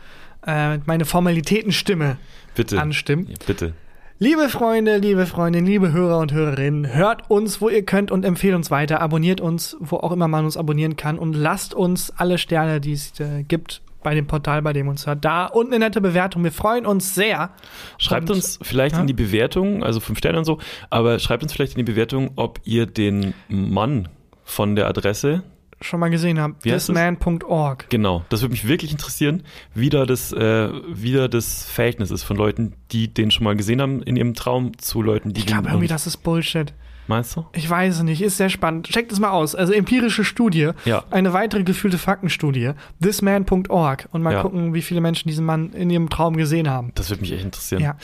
äh, 0.46 0.78
meine 0.86 1.04
Formalitätenstimme 1.04 2.18
Bitte. 2.54 2.80
anstimmen? 2.80 3.26
Ja, 3.28 3.34
bitte. 3.46 3.74
Liebe 4.18 4.48
Freunde, 4.48 4.96
liebe 4.96 5.26
Freundinnen, 5.26 5.66
liebe 5.66 5.92
Hörer 5.92 6.18
und 6.18 6.32
Hörerinnen, 6.32 6.94
hört 6.94 7.28
uns, 7.30 7.60
wo 7.60 7.68
ihr 7.68 7.84
könnt 7.84 8.10
und 8.10 8.24
empfehlt 8.24 8.54
uns 8.54 8.70
weiter. 8.70 9.02
Abonniert 9.02 9.42
uns, 9.42 9.76
wo 9.80 9.96
auch 9.96 10.10
immer 10.12 10.26
man 10.26 10.46
uns 10.46 10.56
abonnieren 10.56 10.96
kann 10.96 11.18
und 11.18 11.34
lasst 11.34 11.74
uns 11.74 12.10
alle 12.16 12.38
Sterne, 12.38 12.80
die 12.80 12.92
es 12.92 13.18
äh, 13.20 13.42
gibt, 13.42 13.82
bei 14.06 14.14
dem 14.14 14.28
Portal, 14.28 14.62
bei 14.62 14.72
dem 14.72 14.86
uns 14.86 15.04
hört, 15.08 15.24
da 15.24 15.46
und 15.46 15.66
eine 15.66 15.80
nette 15.80 16.00
Bewertung. 16.00 16.44
Wir 16.44 16.52
freuen 16.52 16.86
uns 16.86 17.16
sehr. 17.16 17.50
Schreibt 17.98 18.30
Und- 18.30 18.36
uns 18.36 18.60
vielleicht 18.62 18.94
Ja? 18.94 19.00
in 19.00 19.08
die 19.08 19.14
Bewertung, 19.14 19.82
also 19.82 19.98
fünf 19.98 20.18
Sterne 20.18 20.38
und 20.38 20.44
so, 20.44 20.58
aber 20.90 21.18
schreibt 21.18 21.42
uns 21.42 21.52
vielleicht 21.52 21.72
in 21.72 21.84
die 21.84 21.90
Bewertung, 21.90 22.30
ob 22.36 22.60
ihr 22.62 22.86
den 22.86 23.34
Mann 23.48 24.08
von 24.44 24.76
der 24.76 24.86
Adresse, 24.86 25.42
schon 25.80 25.98
mal 25.98 26.08
gesehen 26.08 26.40
habt. 26.40 26.62
Thisman.org. 26.62 27.90
genau, 27.90 28.24
das 28.28 28.42
würde 28.42 28.52
mich 28.52 28.68
wirklich 28.68 28.92
interessieren, 28.92 29.42
wie 29.74 29.90
da 29.90 30.06
das, 30.06 30.32
äh, 30.32 30.70
wie 30.88 31.12
da 31.12 31.26
das 31.26 31.64
Verhältnis 31.68 32.12
ist 32.12 32.22
von 32.22 32.36
Leuten, 32.36 32.74
die 32.92 33.12
den 33.12 33.32
schon 33.32 33.42
mal 33.42 33.56
gesehen 33.56 33.80
haben 33.82 34.02
in 34.04 34.16
ihrem 34.16 34.34
Traum, 34.34 34.78
zu 34.78 35.02
Leuten, 35.02 35.32
die 35.32 35.40
Ich 35.40 35.46
glaube 35.46 35.68
irgendwie, 35.68 35.88
das 35.88 36.06
ist 36.06 36.18
Bullshit. 36.18 36.72
Meinst 37.08 37.36
du? 37.36 37.46
Ich 37.52 37.68
weiß 37.70 37.96
es 37.98 38.02
nicht, 38.02 38.20
ist 38.22 38.36
sehr 38.36 38.48
spannend. 38.48 38.88
Checkt 38.88 39.12
es 39.12 39.20
mal 39.20 39.30
aus. 39.30 39.54
Also 39.54 39.72
empirische 39.72 40.24
Studie, 40.24 40.70
Ja. 40.84 41.04
eine 41.10 41.32
weitere 41.32 41.62
gefühlte 41.62 41.98
Faktenstudie, 41.98 42.72
thisman.org 43.00 44.08
und 44.12 44.22
mal 44.22 44.32
Ja. 44.32 44.42
gucken, 44.42 44.74
wie 44.74 44.82
viele 44.82 45.00
Menschen 45.00 45.28
diesen 45.28 45.44
Mann 45.46 45.72
in 45.72 45.90
ihrem 45.90 46.08
Traum 46.10 46.36
gesehen 46.36 46.68
haben. 46.68 46.92
Das 46.94 47.10
würde 47.10 47.20
mich 47.22 47.32
echt 47.32 47.44
interessieren. 47.44 47.82
Ja. 47.82 47.96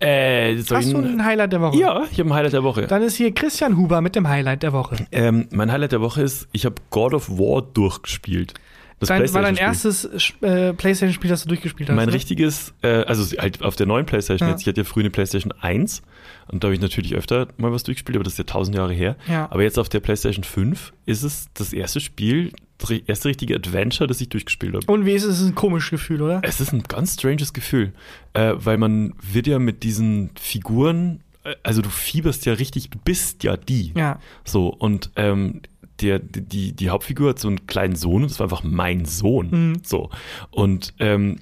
Äh, 0.00 0.56
Hast 0.58 0.70
du 0.92 0.98
ein- 0.98 1.04
ein 1.18 1.24
Highlight 1.24 1.52
der 1.52 1.60
Woche? 1.60 1.76
ja, 1.78 2.02
ich 2.10 2.18
habe 2.20 2.30
ein 2.30 2.34
Highlight 2.34 2.52
der 2.52 2.62
Woche. 2.62 2.86
Dann 2.86 3.02
ist 3.02 3.16
hier 3.16 3.32
Christian 3.34 3.76
Huber 3.76 4.00
mit 4.00 4.14
dem 4.14 4.28
Highlight 4.28 4.62
der 4.62 4.72
Woche. 4.72 4.96
Ähm, 5.10 5.48
mein 5.50 5.72
Highlight 5.72 5.92
der 5.92 6.00
Woche 6.00 6.22
ist, 6.22 6.48
ich 6.52 6.64
habe 6.64 6.76
God 6.90 7.14
of 7.14 7.28
War 7.30 7.62
durchgespielt. 7.62 8.54
Das 9.00 9.08
Dein, 9.08 9.32
war 9.32 9.42
dein 9.42 9.56
erstes 9.56 10.04
äh, 10.40 10.72
Playstation-Spiel, 10.72 11.30
das 11.30 11.42
du 11.42 11.48
durchgespielt 11.48 11.88
hast? 11.88 11.96
Mein 11.96 12.08
ne? 12.08 12.14
richtiges, 12.14 12.74
äh, 12.82 13.04
also 13.04 13.36
halt 13.38 13.62
auf 13.62 13.76
der 13.76 13.86
neuen 13.86 14.06
Playstation 14.06 14.48
Ja. 14.48 14.52
jetzt, 14.52 14.62
ich 14.62 14.66
hatte 14.66 14.80
ja 14.80 14.84
früher 14.84 15.02
eine 15.02 15.10
Playstation 15.10 15.52
1 15.52 16.02
und 16.48 16.64
da 16.64 16.66
habe 16.66 16.74
ich 16.74 16.80
natürlich 16.80 17.14
öfter 17.14 17.46
mal 17.58 17.70
was 17.72 17.84
durchgespielt, 17.84 18.16
aber 18.16 18.24
das 18.24 18.32
ist 18.32 18.38
ja 18.38 18.44
tausend 18.44 18.76
Jahre 18.76 18.92
her. 18.92 19.16
Ja. 19.28 19.46
Aber 19.50 19.62
jetzt 19.62 19.78
auf 19.78 19.88
der 19.88 20.00
Playstation 20.00 20.42
5 20.42 20.92
ist 21.06 21.22
es 21.22 21.48
das 21.54 21.72
erste 21.72 22.00
Spiel, 22.00 22.52
das 22.78 22.90
erste 22.90 23.28
richtige 23.28 23.54
Adventure, 23.54 24.08
das 24.08 24.20
ich 24.20 24.30
durchgespielt 24.30 24.74
habe. 24.74 24.92
Und 24.92 25.06
wie 25.06 25.12
ist 25.12 25.24
es? 25.24 25.36
Es 25.36 25.40
ist 25.42 25.48
ein 25.48 25.54
komisches 25.54 25.90
Gefühl, 25.90 26.22
oder? 26.22 26.40
Es 26.42 26.60
ist 26.60 26.72
ein 26.72 26.82
ganz 26.82 27.14
stranges 27.14 27.52
Gefühl, 27.52 27.92
äh, 28.34 28.54
weil 28.56 28.78
man 28.78 29.14
wird 29.20 29.46
ja 29.46 29.58
mit 29.58 29.82
diesen 29.84 30.30
Figuren, 30.40 31.20
äh, 31.44 31.54
also 31.62 31.82
du 31.82 31.88
fieberst 31.88 32.46
ja 32.46 32.54
richtig, 32.54 32.90
du 32.90 32.98
bist 32.98 33.44
ja 33.44 33.56
die. 33.56 33.92
Ja. 33.96 34.18
So, 34.44 34.68
und 34.68 35.10
ähm, 35.16 35.62
der, 36.00 36.18
die, 36.18 36.72
die 36.72 36.90
Hauptfigur 36.90 37.30
hat 37.30 37.38
so 37.38 37.48
einen 37.48 37.66
kleinen 37.66 37.96
Sohn 37.96 38.22
und 38.22 38.30
das 38.30 38.38
war 38.38 38.44
einfach 38.44 38.62
mein 38.62 39.04
Sohn. 39.04 39.50
Mhm. 39.50 39.82
So. 39.84 40.10
Und 40.50 40.94
ähm, 40.98 41.40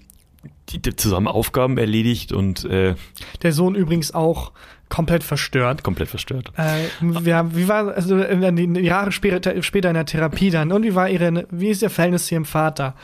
die, 0.70 0.80
die 0.80 0.96
zusammen 0.96 1.28
Aufgaben 1.28 1.78
erledigt 1.78 2.32
und 2.32 2.64
äh, 2.64 2.94
Der 3.42 3.52
Sohn 3.52 3.74
übrigens 3.74 4.14
auch 4.14 4.52
komplett 4.88 5.24
verstört. 5.24 5.82
komplett 5.82 6.08
verstört. 6.08 6.52
Äh, 6.56 6.86
wir, 7.00 7.50
wie 7.54 7.68
war 7.68 7.94
also 7.94 8.16
Jahre 8.18 9.12
später, 9.12 9.62
später 9.62 9.88
in 9.88 9.94
der 9.94 10.06
Therapie 10.06 10.50
dann 10.50 10.72
und 10.72 10.82
wie 10.82 10.94
war 10.94 11.08
ihre 11.08 11.46
wie 11.50 11.68
ist 11.68 11.82
ihr 11.82 11.90
Verhältnis 11.90 12.26
zu 12.26 12.34
ihrem 12.34 12.44
Vater? 12.44 12.94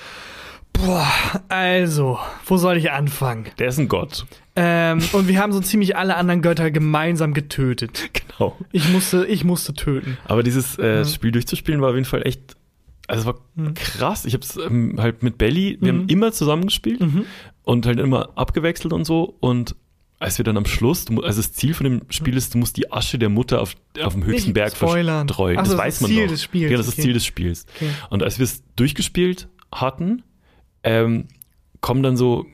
Boah, 0.73 1.13
also, 1.49 2.19
wo 2.47 2.57
soll 2.57 2.79
ich 2.79 2.91
anfangen? 2.91 3.47
Der 3.59 3.69
ist 3.69 3.79
ein 3.79 3.89
Gott. 3.89 4.27
Ähm, 4.55 5.01
und 5.13 5.29
wir 5.29 5.39
haben 5.39 5.53
so 5.53 5.61
ziemlich 5.61 5.97
alle 5.97 6.17
anderen 6.17 6.43
Götter 6.43 6.71
gemeinsam 6.71 7.35
getötet. 7.35 8.11
Genau. 8.39 8.57
Ich 8.73 8.89
musste, 8.89 9.27
ich 9.27 9.45
musste 9.45 9.75
töten. 9.75 10.17
Aber 10.25 10.43
dieses 10.43 10.79
äh, 10.79 11.05
Spiel 11.05 11.33
durchzuspielen 11.33 11.83
war 11.83 11.91
auf 11.91 11.95
jeden 11.95 12.07
Fall 12.07 12.27
echt. 12.27 12.57
Also 13.07 13.21
es 13.21 13.27
war 13.27 13.35
Mhm. 13.55 13.75
krass. 13.75 14.25
Ich 14.25 14.33
habe 14.33 14.43
es 14.43 14.57
ähm, 14.57 14.97
halt 14.99 15.23
mit 15.23 15.37
Belly, 15.37 15.77
wir 15.81 15.93
haben 15.93 16.09
immer 16.09 16.33
zusammengespielt 16.33 17.01
Mhm. 17.01 17.27
und 17.63 17.85
halt 17.85 17.99
immer 18.01 18.31
abgewechselt 18.37 18.95
und 18.95 19.05
so. 19.05 19.37
Und 19.41 19.77
als 20.19 20.39
wir 20.39 20.45
dann 20.47 20.57
am 20.57 20.65
Schluss, 20.65 21.05
du 21.05 21.23
also 21.23 21.41
das 21.43 21.53
Ziel 21.53 21.75
von 21.75 21.85
dem 21.85 22.03
Spiel 22.09 22.37
ist, 22.37 22.55
du 22.55 22.59
musst 22.59 22.79
die 22.79 22.91
Asche 22.91 23.19
der 23.19 23.29
Mutter 23.29 23.61
auf, 23.61 23.75
auf 24.03 24.15
dem 24.15 24.25
höchsten 24.25 24.49
Nicht 24.51 24.55
Berg 24.55 24.75
spoilern. 24.77 25.29
verstreuen. 25.29 25.59
Ach 25.59 25.63
das 25.65 25.71
das 25.73 25.79
weiß 25.79 25.95
ist 25.97 26.01
man 26.01 26.11
Ziel 26.11 26.27
des 26.29 26.43
Spiels, 26.43 26.71
Ja, 26.71 26.77
das 26.79 26.87
ist 26.89 26.93
okay. 26.95 27.03
Ziel 27.03 27.13
des 27.13 27.27
Spiels. 27.27 27.67
Okay. 27.77 27.91
Und 28.09 28.23
als 28.23 28.39
wir 28.39 28.45
es 28.45 28.63
durchgespielt 28.77 29.49
hatten, 29.71 30.23
ähm, 30.85 31.27
kommen 31.83 32.03
dann 32.03 32.17
so 32.17 32.47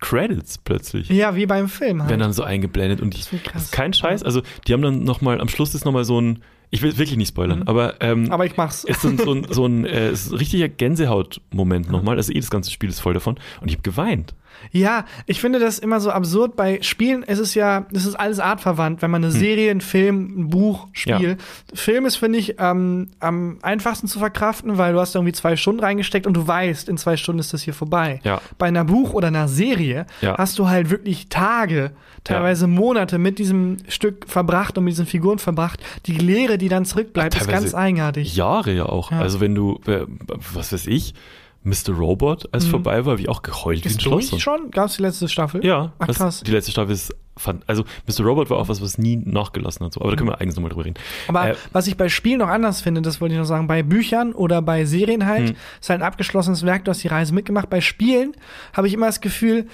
Credits 0.00 0.58
plötzlich. 0.58 1.08
Ja, 1.08 1.34
wie 1.34 1.46
beim 1.46 1.68
Film 1.68 2.00
halt. 2.00 2.10
werden 2.10 2.20
dann 2.20 2.32
so 2.32 2.42
eingeblendet 2.44 3.00
und 3.00 3.14
ich, 3.14 3.22
Das 3.24 3.32
wird 3.32 3.44
krass. 3.44 3.62
ist 3.64 3.72
kein 3.72 3.92
Scheiß. 3.92 4.22
Also 4.22 4.42
die 4.66 4.72
haben 4.72 4.82
dann 4.82 5.04
noch 5.04 5.20
mal 5.20 5.40
am 5.40 5.48
Schluss 5.48 5.74
ist 5.74 5.84
noch 5.84 5.92
mal 5.92 6.04
so 6.04 6.20
ein, 6.20 6.40
ich 6.70 6.82
will 6.82 6.96
wirklich 6.98 7.16
nicht 7.16 7.28
spoilern, 7.28 7.62
aber 7.66 7.94
ähm, 8.00 8.24
Mhm. 8.24 8.32
Aber 8.32 8.44
ich 8.46 8.56
mach's. 8.56 8.84
ist 8.84 9.02
so 9.02 9.08
ein, 9.08 9.18
so 9.50 9.66
ein, 9.66 9.82
ein, 9.82 9.84
äh, 9.86 10.10
ist 10.12 10.30
ein 10.32 10.36
richtiger 10.38 10.68
Gänsehaut-Moment 10.68 11.90
nochmal. 11.90 12.16
Also 12.16 12.32
eh 12.32 12.40
das 12.40 12.50
ganze 12.50 12.70
Spiel 12.70 12.88
ist 12.88 13.00
voll 13.00 13.14
davon 13.14 13.36
und 13.60 13.68
ich 13.68 13.74
habe 13.74 13.82
geweint. 13.82 14.34
Ja, 14.72 15.04
ich 15.26 15.40
finde 15.40 15.60
das 15.60 15.78
immer 15.78 16.00
so 16.00 16.10
absurd. 16.10 16.56
Bei 16.56 16.80
Spielen 16.82 17.22
ist 17.22 17.38
es 17.38 17.54
ja, 17.54 17.86
das 17.92 18.04
ist 18.06 18.16
alles 18.16 18.40
artverwandt, 18.40 19.02
wenn 19.02 19.10
man 19.10 19.22
eine 19.22 19.30
Serie, 19.32 19.70
einen 19.70 19.80
Film, 19.80 20.34
ein 20.36 20.48
Buch, 20.48 20.88
Spiel. 20.92 21.36
Film 21.72 22.06
ist, 22.06 22.16
finde 22.16 22.40
ich, 22.40 22.56
ähm, 22.58 23.08
am 23.20 23.58
einfachsten 23.62 24.08
zu 24.08 24.18
verkraften, 24.18 24.76
weil 24.76 24.94
du 24.94 25.00
hast 25.00 25.14
irgendwie 25.14 25.32
zwei 25.32 25.54
Stunden 25.56 25.80
reingesteckt 25.80 26.26
und 26.26 26.34
du 26.34 26.44
weißt, 26.48 26.88
in 26.88 26.98
zwei 26.98 27.16
Stunden 27.16 27.38
ist 27.38 27.52
das 27.52 27.62
hier 27.62 27.74
vorbei. 27.74 28.20
Ja. 28.24 28.40
Bei 28.58 28.66
einer 28.66 28.84
Buch 28.84 29.12
oder 29.12 29.28
einer 29.28 29.46
Serie 29.46 30.06
Ja. 30.22 30.36
hast 30.36 30.58
du 30.58 30.68
halt 30.68 30.90
wirklich 30.90 31.28
Tage, 31.28 31.92
teilweise 32.24 32.66
Monate 32.66 33.18
mit 33.18 33.38
diesem 33.38 33.76
Stück 33.86 34.24
verbracht 34.28 34.76
und 34.76 34.84
mit 34.84 34.92
diesen 34.94 35.06
Figuren 35.06 35.38
verbracht. 35.38 35.80
Die 36.06 36.18
Die 36.58 36.68
dann 36.68 36.84
zurückbleibt, 36.84 37.34
ist 37.34 37.40
Teilweise 37.46 37.62
ganz 37.64 37.74
eigenartig. 37.74 38.36
Jahre 38.36 38.72
ja 38.72 38.86
auch. 38.86 39.10
Ja. 39.10 39.20
Also 39.20 39.40
wenn 39.40 39.54
du, 39.54 39.80
äh, 39.86 40.04
was 40.54 40.72
weiß 40.72 40.86
ich, 40.86 41.14
Mr. 41.64 41.90
Robot, 41.92 42.48
als 42.52 42.66
vorbei 42.66 43.04
war, 43.04 43.18
ich 43.18 43.28
auch 43.28 43.42
geheult 43.42 43.84
wie 43.84 43.88
ein 43.88 43.92
Mhm. 43.92 43.96
Ist 43.96 44.02
Schloss. 44.02 44.30
durch 44.30 44.42
schon? 44.42 44.70
Gab's 44.70 44.96
die 44.96 45.02
letzte 45.02 45.28
Staffel? 45.28 45.64
Ja, 45.64 45.92
Ach, 45.98 46.06
krass. 46.06 46.42
die 46.46 46.50
letzte 46.52 46.70
Staffel 46.70 46.92
ist, 46.92 47.14
fand, 47.36 47.62
also 47.68 47.84
Mr. 48.06 48.24
Robot 48.24 48.48
war 48.48 48.58
auch 48.58 48.68
was, 48.68 48.80
was 48.80 48.96
nie 48.96 49.16
nachgelassen 49.16 49.84
hat. 49.84 49.92
So. 49.92 50.00
Aber 50.00 50.10
da 50.10 50.16
können 50.16 50.30
wir 50.30 50.40
eigentlich 50.40 50.54
nochmal 50.56 50.70
drüber 50.70 50.84
reden. 50.84 50.94
Aber 51.26 51.50
Äh, 51.50 51.54
was 51.72 51.86
ich 51.88 51.96
bei 51.96 52.08
Spielen 52.08 52.38
noch 52.38 52.48
anders 52.48 52.80
finde, 52.80 53.02
das 53.02 53.20
wollte 53.20 53.34
ich 53.34 53.38
noch 53.40 53.44
sagen, 53.46 53.66
bei 53.66 53.82
Büchern 53.82 54.32
oder 54.32 54.62
bei 54.62 54.84
Serien 54.84 55.26
halt, 55.26 55.50
Hm. 55.50 55.56
ist 55.80 55.90
halt 55.90 56.00
ein 56.00 56.06
abgeschlossenes 56.06 56.64
Werk, 56.64 56.84
du 56.84 56.90
hast 56.92 57.02
die 57.02 57.08
Reise 57.08 57.34
mitgemacht. 57.34 57.68
Bei 57.68 57.80
Spielen 57.80 58.32
habe 58.72 58.86
ich 58.86 58.94
immer 58.94 59.06
das 59.06 59.20
Gefühl, 59.20 59.66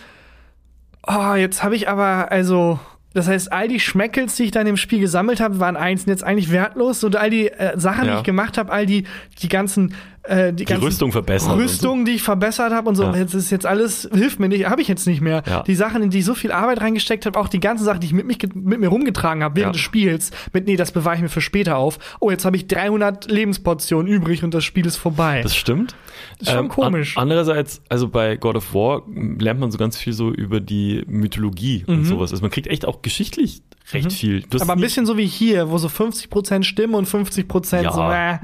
oh, 1.07 1.35
jetzt 1.35 1.63
habe 1.63 1.77
ich 1.77 1.89
aber, 1.89 2.33
also, 2.33 2.81
das 3.15 3.29
heißt, 3.29 3.53
all 3.53 3.69
die 3.69 3.81
Schmeckels, 3.81 4.37
die 4.37 4.45
ich 4.45 4.51
dann 4.51 4.67
im 4.67 4.77
Spiel 4.77 5.01
gesammelt 5.01 5.41
habe, 5.41 5.61
waren 5.61 5.77
einzeln 5.77 6.11
jetzt 6.11 6.25
eigentlich 6.25 6.51
wertlos. 6.51 7.03
Und 7.05 7.17
all 7.17 7.31
die 7.31 7.49
äh, 7.49 7.79
Sachen, 7.79 8.03
die 8.05 8.09
Ja. 8.11 8.19
ich 8.19 8.25
gemacht 8.25 8.59
habe, 8.59 8.71
all 8.73 8.85
die, 8.87 9.05
die 9.41 9.49
ganzen, 9.49 9.95
äh, 10.25 10.53
die, 10.53 10.65
die 10.65 10.73
Rüstung 10.75 11.13
verbessern. 11.13 11.53
und 11.53 11.59
so. 11.59 11.63
Rüstung, 11.65 12.05
die 12.05 12.13
ich 12.13 12.23
verbessert 12.23 12.73
habe 12.73 12.89
und 12.89 12.95
so. 12.97 13.05
Ja. 13.05 13.15
Jetzt 13.17 13.35
ist 13.35 13.51
jetzt 13.51 13.67
alles, 13.67 14.09
hilft 14.13 14.41
mir 14.41 14.49
nicht, 14.49 14.67
habe 14.69 14.81
ich 14.81 14.89
jetzt 14.89 15.07
nicht 15.07 15.21
mehr. 15.21 15.43
Ja. 15.47 15.63
Die 15.63 15.75
Sachen, 15.75 16.03
in 16.03 16.11
die 16.11 16.21
ich 16.21 16.25
so 16.25 16.35
viel 16.35 16.51
Arbeit 16.53 16.81
reingesteckt 16.81 17.27
habe, 17.27 17.39
auch 17.39 17.49
die 17.49 17.61
ganzen 17.61 17.85
Sachen, 17.85 18.01
die 18.01 18.07
ich 18.07 18.13
mit, 18.13 18.27
mich, 18.27 18.39
mit 18.55 18.81
mir 18.81 18.89
rumgetragen 18.89 19.43
habe 19.43 19.57
während 19.57 19.75
Ja. 19.75 19.79
des 19.79 19.83
Spiels, 19.83 20.31
mit, 20.53 20.67
nee, 20.67 20.77
das 20.77 20.93
bewahre 20.93 21.17
ich 21.17 21.23
mir 21.23 21.29
für 21.29 21.41
später 21.41 21.77
auf. 21.77 21.99
Oh, 22.21 22.31
jetzt 22.31 22.45
habe 22.45 22.57
ich 22.57 22.67
300 22.69 23.31
Lebensportionen 23.31 24.11
übrig 24.11 24.43
und 24.45 24.55
das 24.55 24.65
Spiel 24.65 24.87
ist 24.87 24.97
vorbei. 24.97 25.41
Das 25.43 25.55
stimmt. 25.57 25.95
ist 26.41 26.51
schon 26.51 26.69
komisch. 26.69 27.17
An, 27.17 27.23
andererseits, 27.23 27.83
also 27.89 28.09
bei 28.09 28.37
God 28.37 28.57
of 28.57 28.73
War 28.75 29.03
lernt 29.39 29.61
man 29.61 29.71
so 29.71 29.79
ganz 29.79 29.97
viel 29.99 30.13
so 30.13 30.31
über 30.33 30.61
die 30.61 31.05
Mythologie 31.07 31.85
und 31.87 32.05
sowas. 32.05 32.31
Also 32.33 32.43
man 32.43 32.51
kriegt 32.51 32.67
echt 32.67 32.87
auch 32.87 33.03
geschichtlich 33.03 33.63
recht 33.93 34.13
viel. 34.13 34.41
Du 34.43 34.47
hast 34.55 34.65
Mhm. 34.65 34.71
Aber 34.71 34.79
ein 34.79 34.83
bisschen 34.83 35.05
so 35.07 35.17
wie 35.19 35.27
hier, 35.27 35.71
wo 35.71 35.77
so 35.79 35.89
50% 35.89 36.63
stimmen 36.65 36.95
und 36.95 37.07
50% 37.07 37.83
Ja. 37.83 37.93
so, 37.93 38.01
äh, 38.11 38.39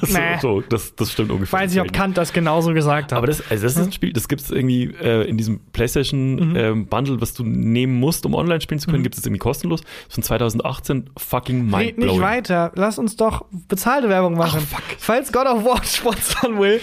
so, 0.06 0.18
nee. 0.18 0.38
so, 0.40 0.60
das, 0.60 0.94
das 0.96 1.12
stimmt 1.12 1.30
ungefähr. 1.30 1.60
weiß 1.60 1.70
nicht, 1.72 1.80
ob 1.80 1.92
Kant 1.92 2.16
das 2.18 2.32
genauso 2.32 2.72
gesagt 2.74 3.12
hat. 3.12 3.18
Aber 3.18 3.26
das, 3.28 3.42
also 3.50 3.62
das 3.62 3.76
ist 3.76 3.86
ein 3.86 3.92
Spiel, 3.92 4.12
das 4.12 4.26
gibt 4.28 4.42
es 4.42 4.50
irgendwie 4.50 4.84
äh, 5.00 5.28
in 5.28 5.36
diesem 5.38 5.60
PlayStation 5.72 6.34
Mhm. 6.50 6.56
ähm, 6.56 6.86
Bundle, 6.86 7.20
was 7.20 7.32
du 7.34 7.44
nehmen 7.44 8.00
musst, 8.00 8.26
um 8.26 8.34
online 8.34 8.60
spielen 8.60 8.80
zu 8.80 8.90
können, 8.90 9.02
gibt 9.02 9.16
es 9.16 9.24
irgendwie 9.24 9.38
kostenlos. 9.38 9.82
Das 9.82 9.90
ist 10.08 10.14
von 10.14 10.22
2018 10.24 11.10
fucking 11.16 11.72
Red 11.74 11.86
nicht 11.86 11.98
mindblowing. 11.98 12.20
weiter. 12.20 12.72
Lass 12.74 12.98
uns 12.98 13.16
doch 13.16 13.44
bezahlte 13.68 14.08
Werbung 14.08 14.34
machen. 14.34 14.66
Falls 14.98 15.32
God 15.32 15.46
of 15.46 15.64
War 15.64 15.82
sponsern 15.84 16.58
will, 16.60 16.80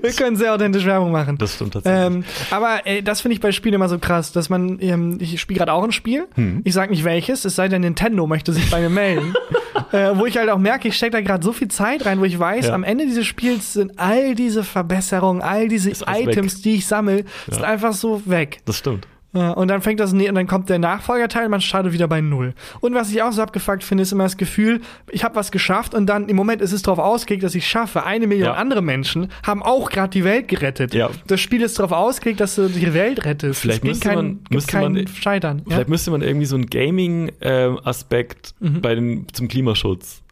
wir 0.00 0.10
können 0.12 0.36
sehr 0.36 0.54
authentisch 0.54 0.84
Werbung 0.86 1.12
machen. 1.12 1.36
Das 1.38 1.54
stimmt 1.56 1.74
tatsächlich. 1.74 2.06
Ähm, 2.06 2.24
aber 2.50 2.80
ey, 2.86 3.02
das 3.02 3.20
finde 3.20 3.34
ich 3.34 3.40
bei 3.40 3.52
Spielen 3.52 3.74
immer 3.74 3.88
so 3.88 3.98
krass, 3.98 4.32
dass 4.32 4.48
man, 4.48 4.78
ähm, 4.80 5.18
ich 5.20 5.40
spiele 5.40 5.58
gerade 5.58 5.72
auch 5.72 5.84
ein 5.84 5.92
Spiel, 5.92 6.26
Hm. 6.34 6.62
ich 6.64 6.72
sag 6.72 6.90
nicht 6.90 7.04
welches, 7.04 7.41
es 7.44 7.56
sei 7.56 7.68
denn 7.68 7.82
Nintendo 7.82 8.26
möchte 8.26 8.52
sich 8.52 8.70
bei 8.70 8.80
mir 8.80 8.88
melden, 8.90 9.34
äh, 9.92 10.10
wo 10.14 10.26
ich 10.26 10.36
halt 10.36 10.48
auch 10.50 10.58
merke, 10.58 10.88
ich 10.88 10.96
stecke 10.96 11.12
da 11.12 11.20
gerade 11.20 11.44
so 11.44 11.52
viel 11.52 11.68
Zeit 11.68 12.04
rein, 12.06 12.20
wo 12.20 12.24
ich 12.24 12.38
weiß, 12.38 12.66
Ja. 12.68 12.74
am 12.74 12.84
Ende 12.84 13.06
dieses 13.06 13.26
Spiels 13.26 13.72
sind 13.72 13.98
all 13.98 14.34
diese 14.34 14.64
Verbesserungen, 14.64 15.42
all 15.42 15.68
diese 15.68 15.90
Items, 16.06 16.62
die 16.62 16.76
ich 16.76 16.86
sammle, 16.86 17.24
sind 17.50 17.62
einfach 17.64 17.92
so 17.92 18.22
weg. 18.26 18.60
das 18.64 18.76
stimmt. 18.78 19.06
Ja, 19.34 19.52
und 19.52 19.68
dann 19.68 19.80
fängt 19.80 19.98
das, 19.98 20.12
und 20.12 20.22
dann 20.22 20.46
kommt 20.46 20.68
der 20.68 20.78
Nachfolgerteil, 20.78 21.48
man 21.48 21.62
startet 21.62 21.94
wieder 21.94 22.06
bei 22.06 22.20
Null. 22.20 22.52
Und 22.80 22.94
was 22.94 23.10
ich 23.10 23.22
auch 23.22 23.32
so 23.32 23.40
abgefuckt 23.40 23.82
finde, 23.82 24.02
ist 24.02 24.12
immer 24.12 24.24
das 24.24 24.36
Gefühl, 24.36 24.82
ich 25.10 25.24
habe 25.24 25.36
was 25.36 25.50
geschafft 25.50 25.94
und 25.94 26.04
dann 26.06 26.28
im 26.28 26.36
Moment 26.36 26.60
ist 26.60 26.72
es 26.72 26.82
darauf 26.82 26.98
ausgelegt, 26.98 27.42
dass 27.42 27.54
ich 27.54 27.66
schaffe. 27.66 28.04
Eine 28.04 28.26
Million 28.26 28.48
Ja. 28.48 28.54
andere 28.54 28.82
Menschen 28.82 29.28
haben 29.46 29.62
auch 29.62 29.88
gerade 29.90 30.10
die 30.10 30.24
Welt 30.24 30.48
gerettet. 30.48 30.92
Ja. 30.92 31.08
Das 31.28 31.40
Spiel 31.40 31.62
ist 31.62 31.78
darauf 31.78 31.92
ausgelegt, 31.92 32.40
dass 32.40 32.56
du 32.56 32.68
die 32.68 32.92
Welt 32.92 33.24
rettest. 33.24 33.60
Vielleicht 33.62 33.84
müsste 33.84 34.06
kein, 34.08 34.16
man- 34.16 34.40
müsste 34.50 34.78
man- 34.78 35.06
Scheitern. 35.06 35.58
Ja? 35.60 35.76
Vielleicht 35.76 35.88
müsste 35.88 36.10
man 36.10 36.20
irgendwie 36.20 36.46
so 36.46 36.56
einen 36.56 36.66
Gaming-Aspekt 36.66 38.54
Mhm. 38.60 38.80
bei 38.80 38.94
den, 38.94 39.26
zum 39.32 39.48
Klimaschutz 39.48 40.22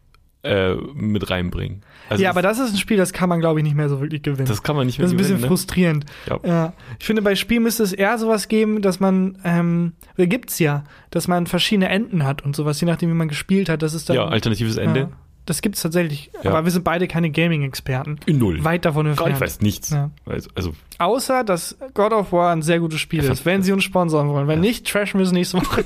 äh, 0.43 0.73
mit 0.95 1.29
reinbringen. 1.29 1.81
Also 2.11 2.23
ja, 2.23 2.29
aber 2.29 2.41
das 2.41 2.59
ist 2.59 2.73
ein 2.73 2.77
Spiel, 2.77 2.97
das 2.97 3.13
kann 3.13 3.29
man, 3.29 3.39
glaube 3.39 3.59
ich, 3.59 3.63
nicht 3.63 3.75
mehr 3.75 3.87
so 3.87 4.01
wirklich 4.01 4.21
gewinnen. 4.21 4.47
das 4.47 4.61
kann 4.63 4.75
man 4.75 4.85
nicht 4.85 4.99
mehr 4.99 5.05
Das 5.05 5.11
ist 5.11 5.13
ein 5.13 5.17
bisschen 5.17 5.35
gewinnen, 5.37 5.41
ne? 5.43 5.47
frustrierend. 5.47 6.05
Ja. 6.29 6.39
Ja. 6.43 6.73
Ich 6.99 7.05
finde, 7.05 7.21
bei 7.21 7.35
Spielen 7.35 7.63
müsste 7.63 7.83
es 7.83 7.93
eher 7.93 8.17
sowas 8.17 8.47
geben, 8.49 8.81
dass 8.81 8.99
man, 8.99 9.37
ähm, 9.45 9.93
oder 10.17 10.27
gibt's 10.27 10.59
ja, 10.59 10.83
dass 11.09 11.27
man 11.27 11.47
verschiedene 11.47 11.89
Enden 11.89 12.25
hat 12.25 12.43
und 12.43 12.55
sowas, 12.55 12.81
je 12.81 12.87
nachdem, 12.87 13.09
wie 13.09 13.13
man 13.13 13.29
gespielt 13.29 13.69
hat. 13.69 13.81
Das 13.81 13.93
ist 13.93 14.09
dann. 14.09 14.17
Ja, 14.17 14.25
alternatives 14.27 14.77
Ende. 14.77 14.99
Ja, 14.99 15.09
das 15.51 15.61
gibt's 15.61 15.81
tatsächlich. 15.81 16.31
Ja. 16.43 16.51
Aber 16.51 16.63
wir 16.63 16.71
sind 16.71 16.83
beide 16.83 17.07
keine 17.07 17.29
Gaming-Experten. 17.29 18.19
In 18.25 18.37
Null. 18.37 18.63
Weit 18.63 18.85
davon 18.85 19.05
entfernt. 19.05 19.33
ich 19.35 19.41
weiß 19.41 19.59
nichts. 19.59 19.89
Ja. 19.89 20.11
Also, 20.25 20.49
also 20.55 20.73
Außer, 20.97 21.43
dass 21.43 21.77
God 21.93 22.13
of 22.13 22.31
War 22.31 22.53
ein 22.53 22.61
sehr 22.61 22.79
gutes 22.79 22.99
Spiel 23.01 23.23
ist, 23.23 23.45
wenn 23.45 23.63
sie 23.63 23.71
uns 23.73 23.83
sponsern 23.83 24.29
wollen. 24.29 24.47
Wenn 24.47 24.61
nicht, 24.61 24.87
trashen 24.87 25.19
wir 25.19 25.25
es 25.25 25.31
nächste 25.33 25.57
Woche. 25.57 25.83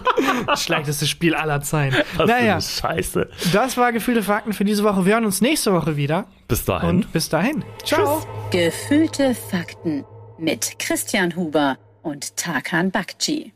Schlechtestes 0.56 1.10
Spiel 1.10 1.34
aller 1.34 1.60
Zeiten. 1.60 1.96
das 2.16 2.26
naja, 2.26 2.60
Scheiße. 2.60 3.28
das 3.52 3.76
war 3.76 3.92
Gefühlte 3.92 4.22
Fakten 4.22 4.52
für 4.52 4.64
diese 4.64 4.82
Woche. 4.84 5.04
Wir 5.04 5.14
hören 5.14 5.26
uns 5.26 5.40
nächste 5.40 5.72
Woche 5.72 5.96
wieder. 5.96 6.26
Bis 6.48 6.64
dahin. 6.64 6.88
Und 6.88 7.12
bis 7.12 7.28
dahin. 7.28 7.64
Ciao. 7.84 8.22
Gefühlte 8.50 9.34
Fakten 9.34 10.04
mit 10.38 10.78
Christian 10.78 11.36
Huber 11.36 11.76
und 12.02 12.36
Tarkan 12.36 12.90
Bakci. 12.90 13.52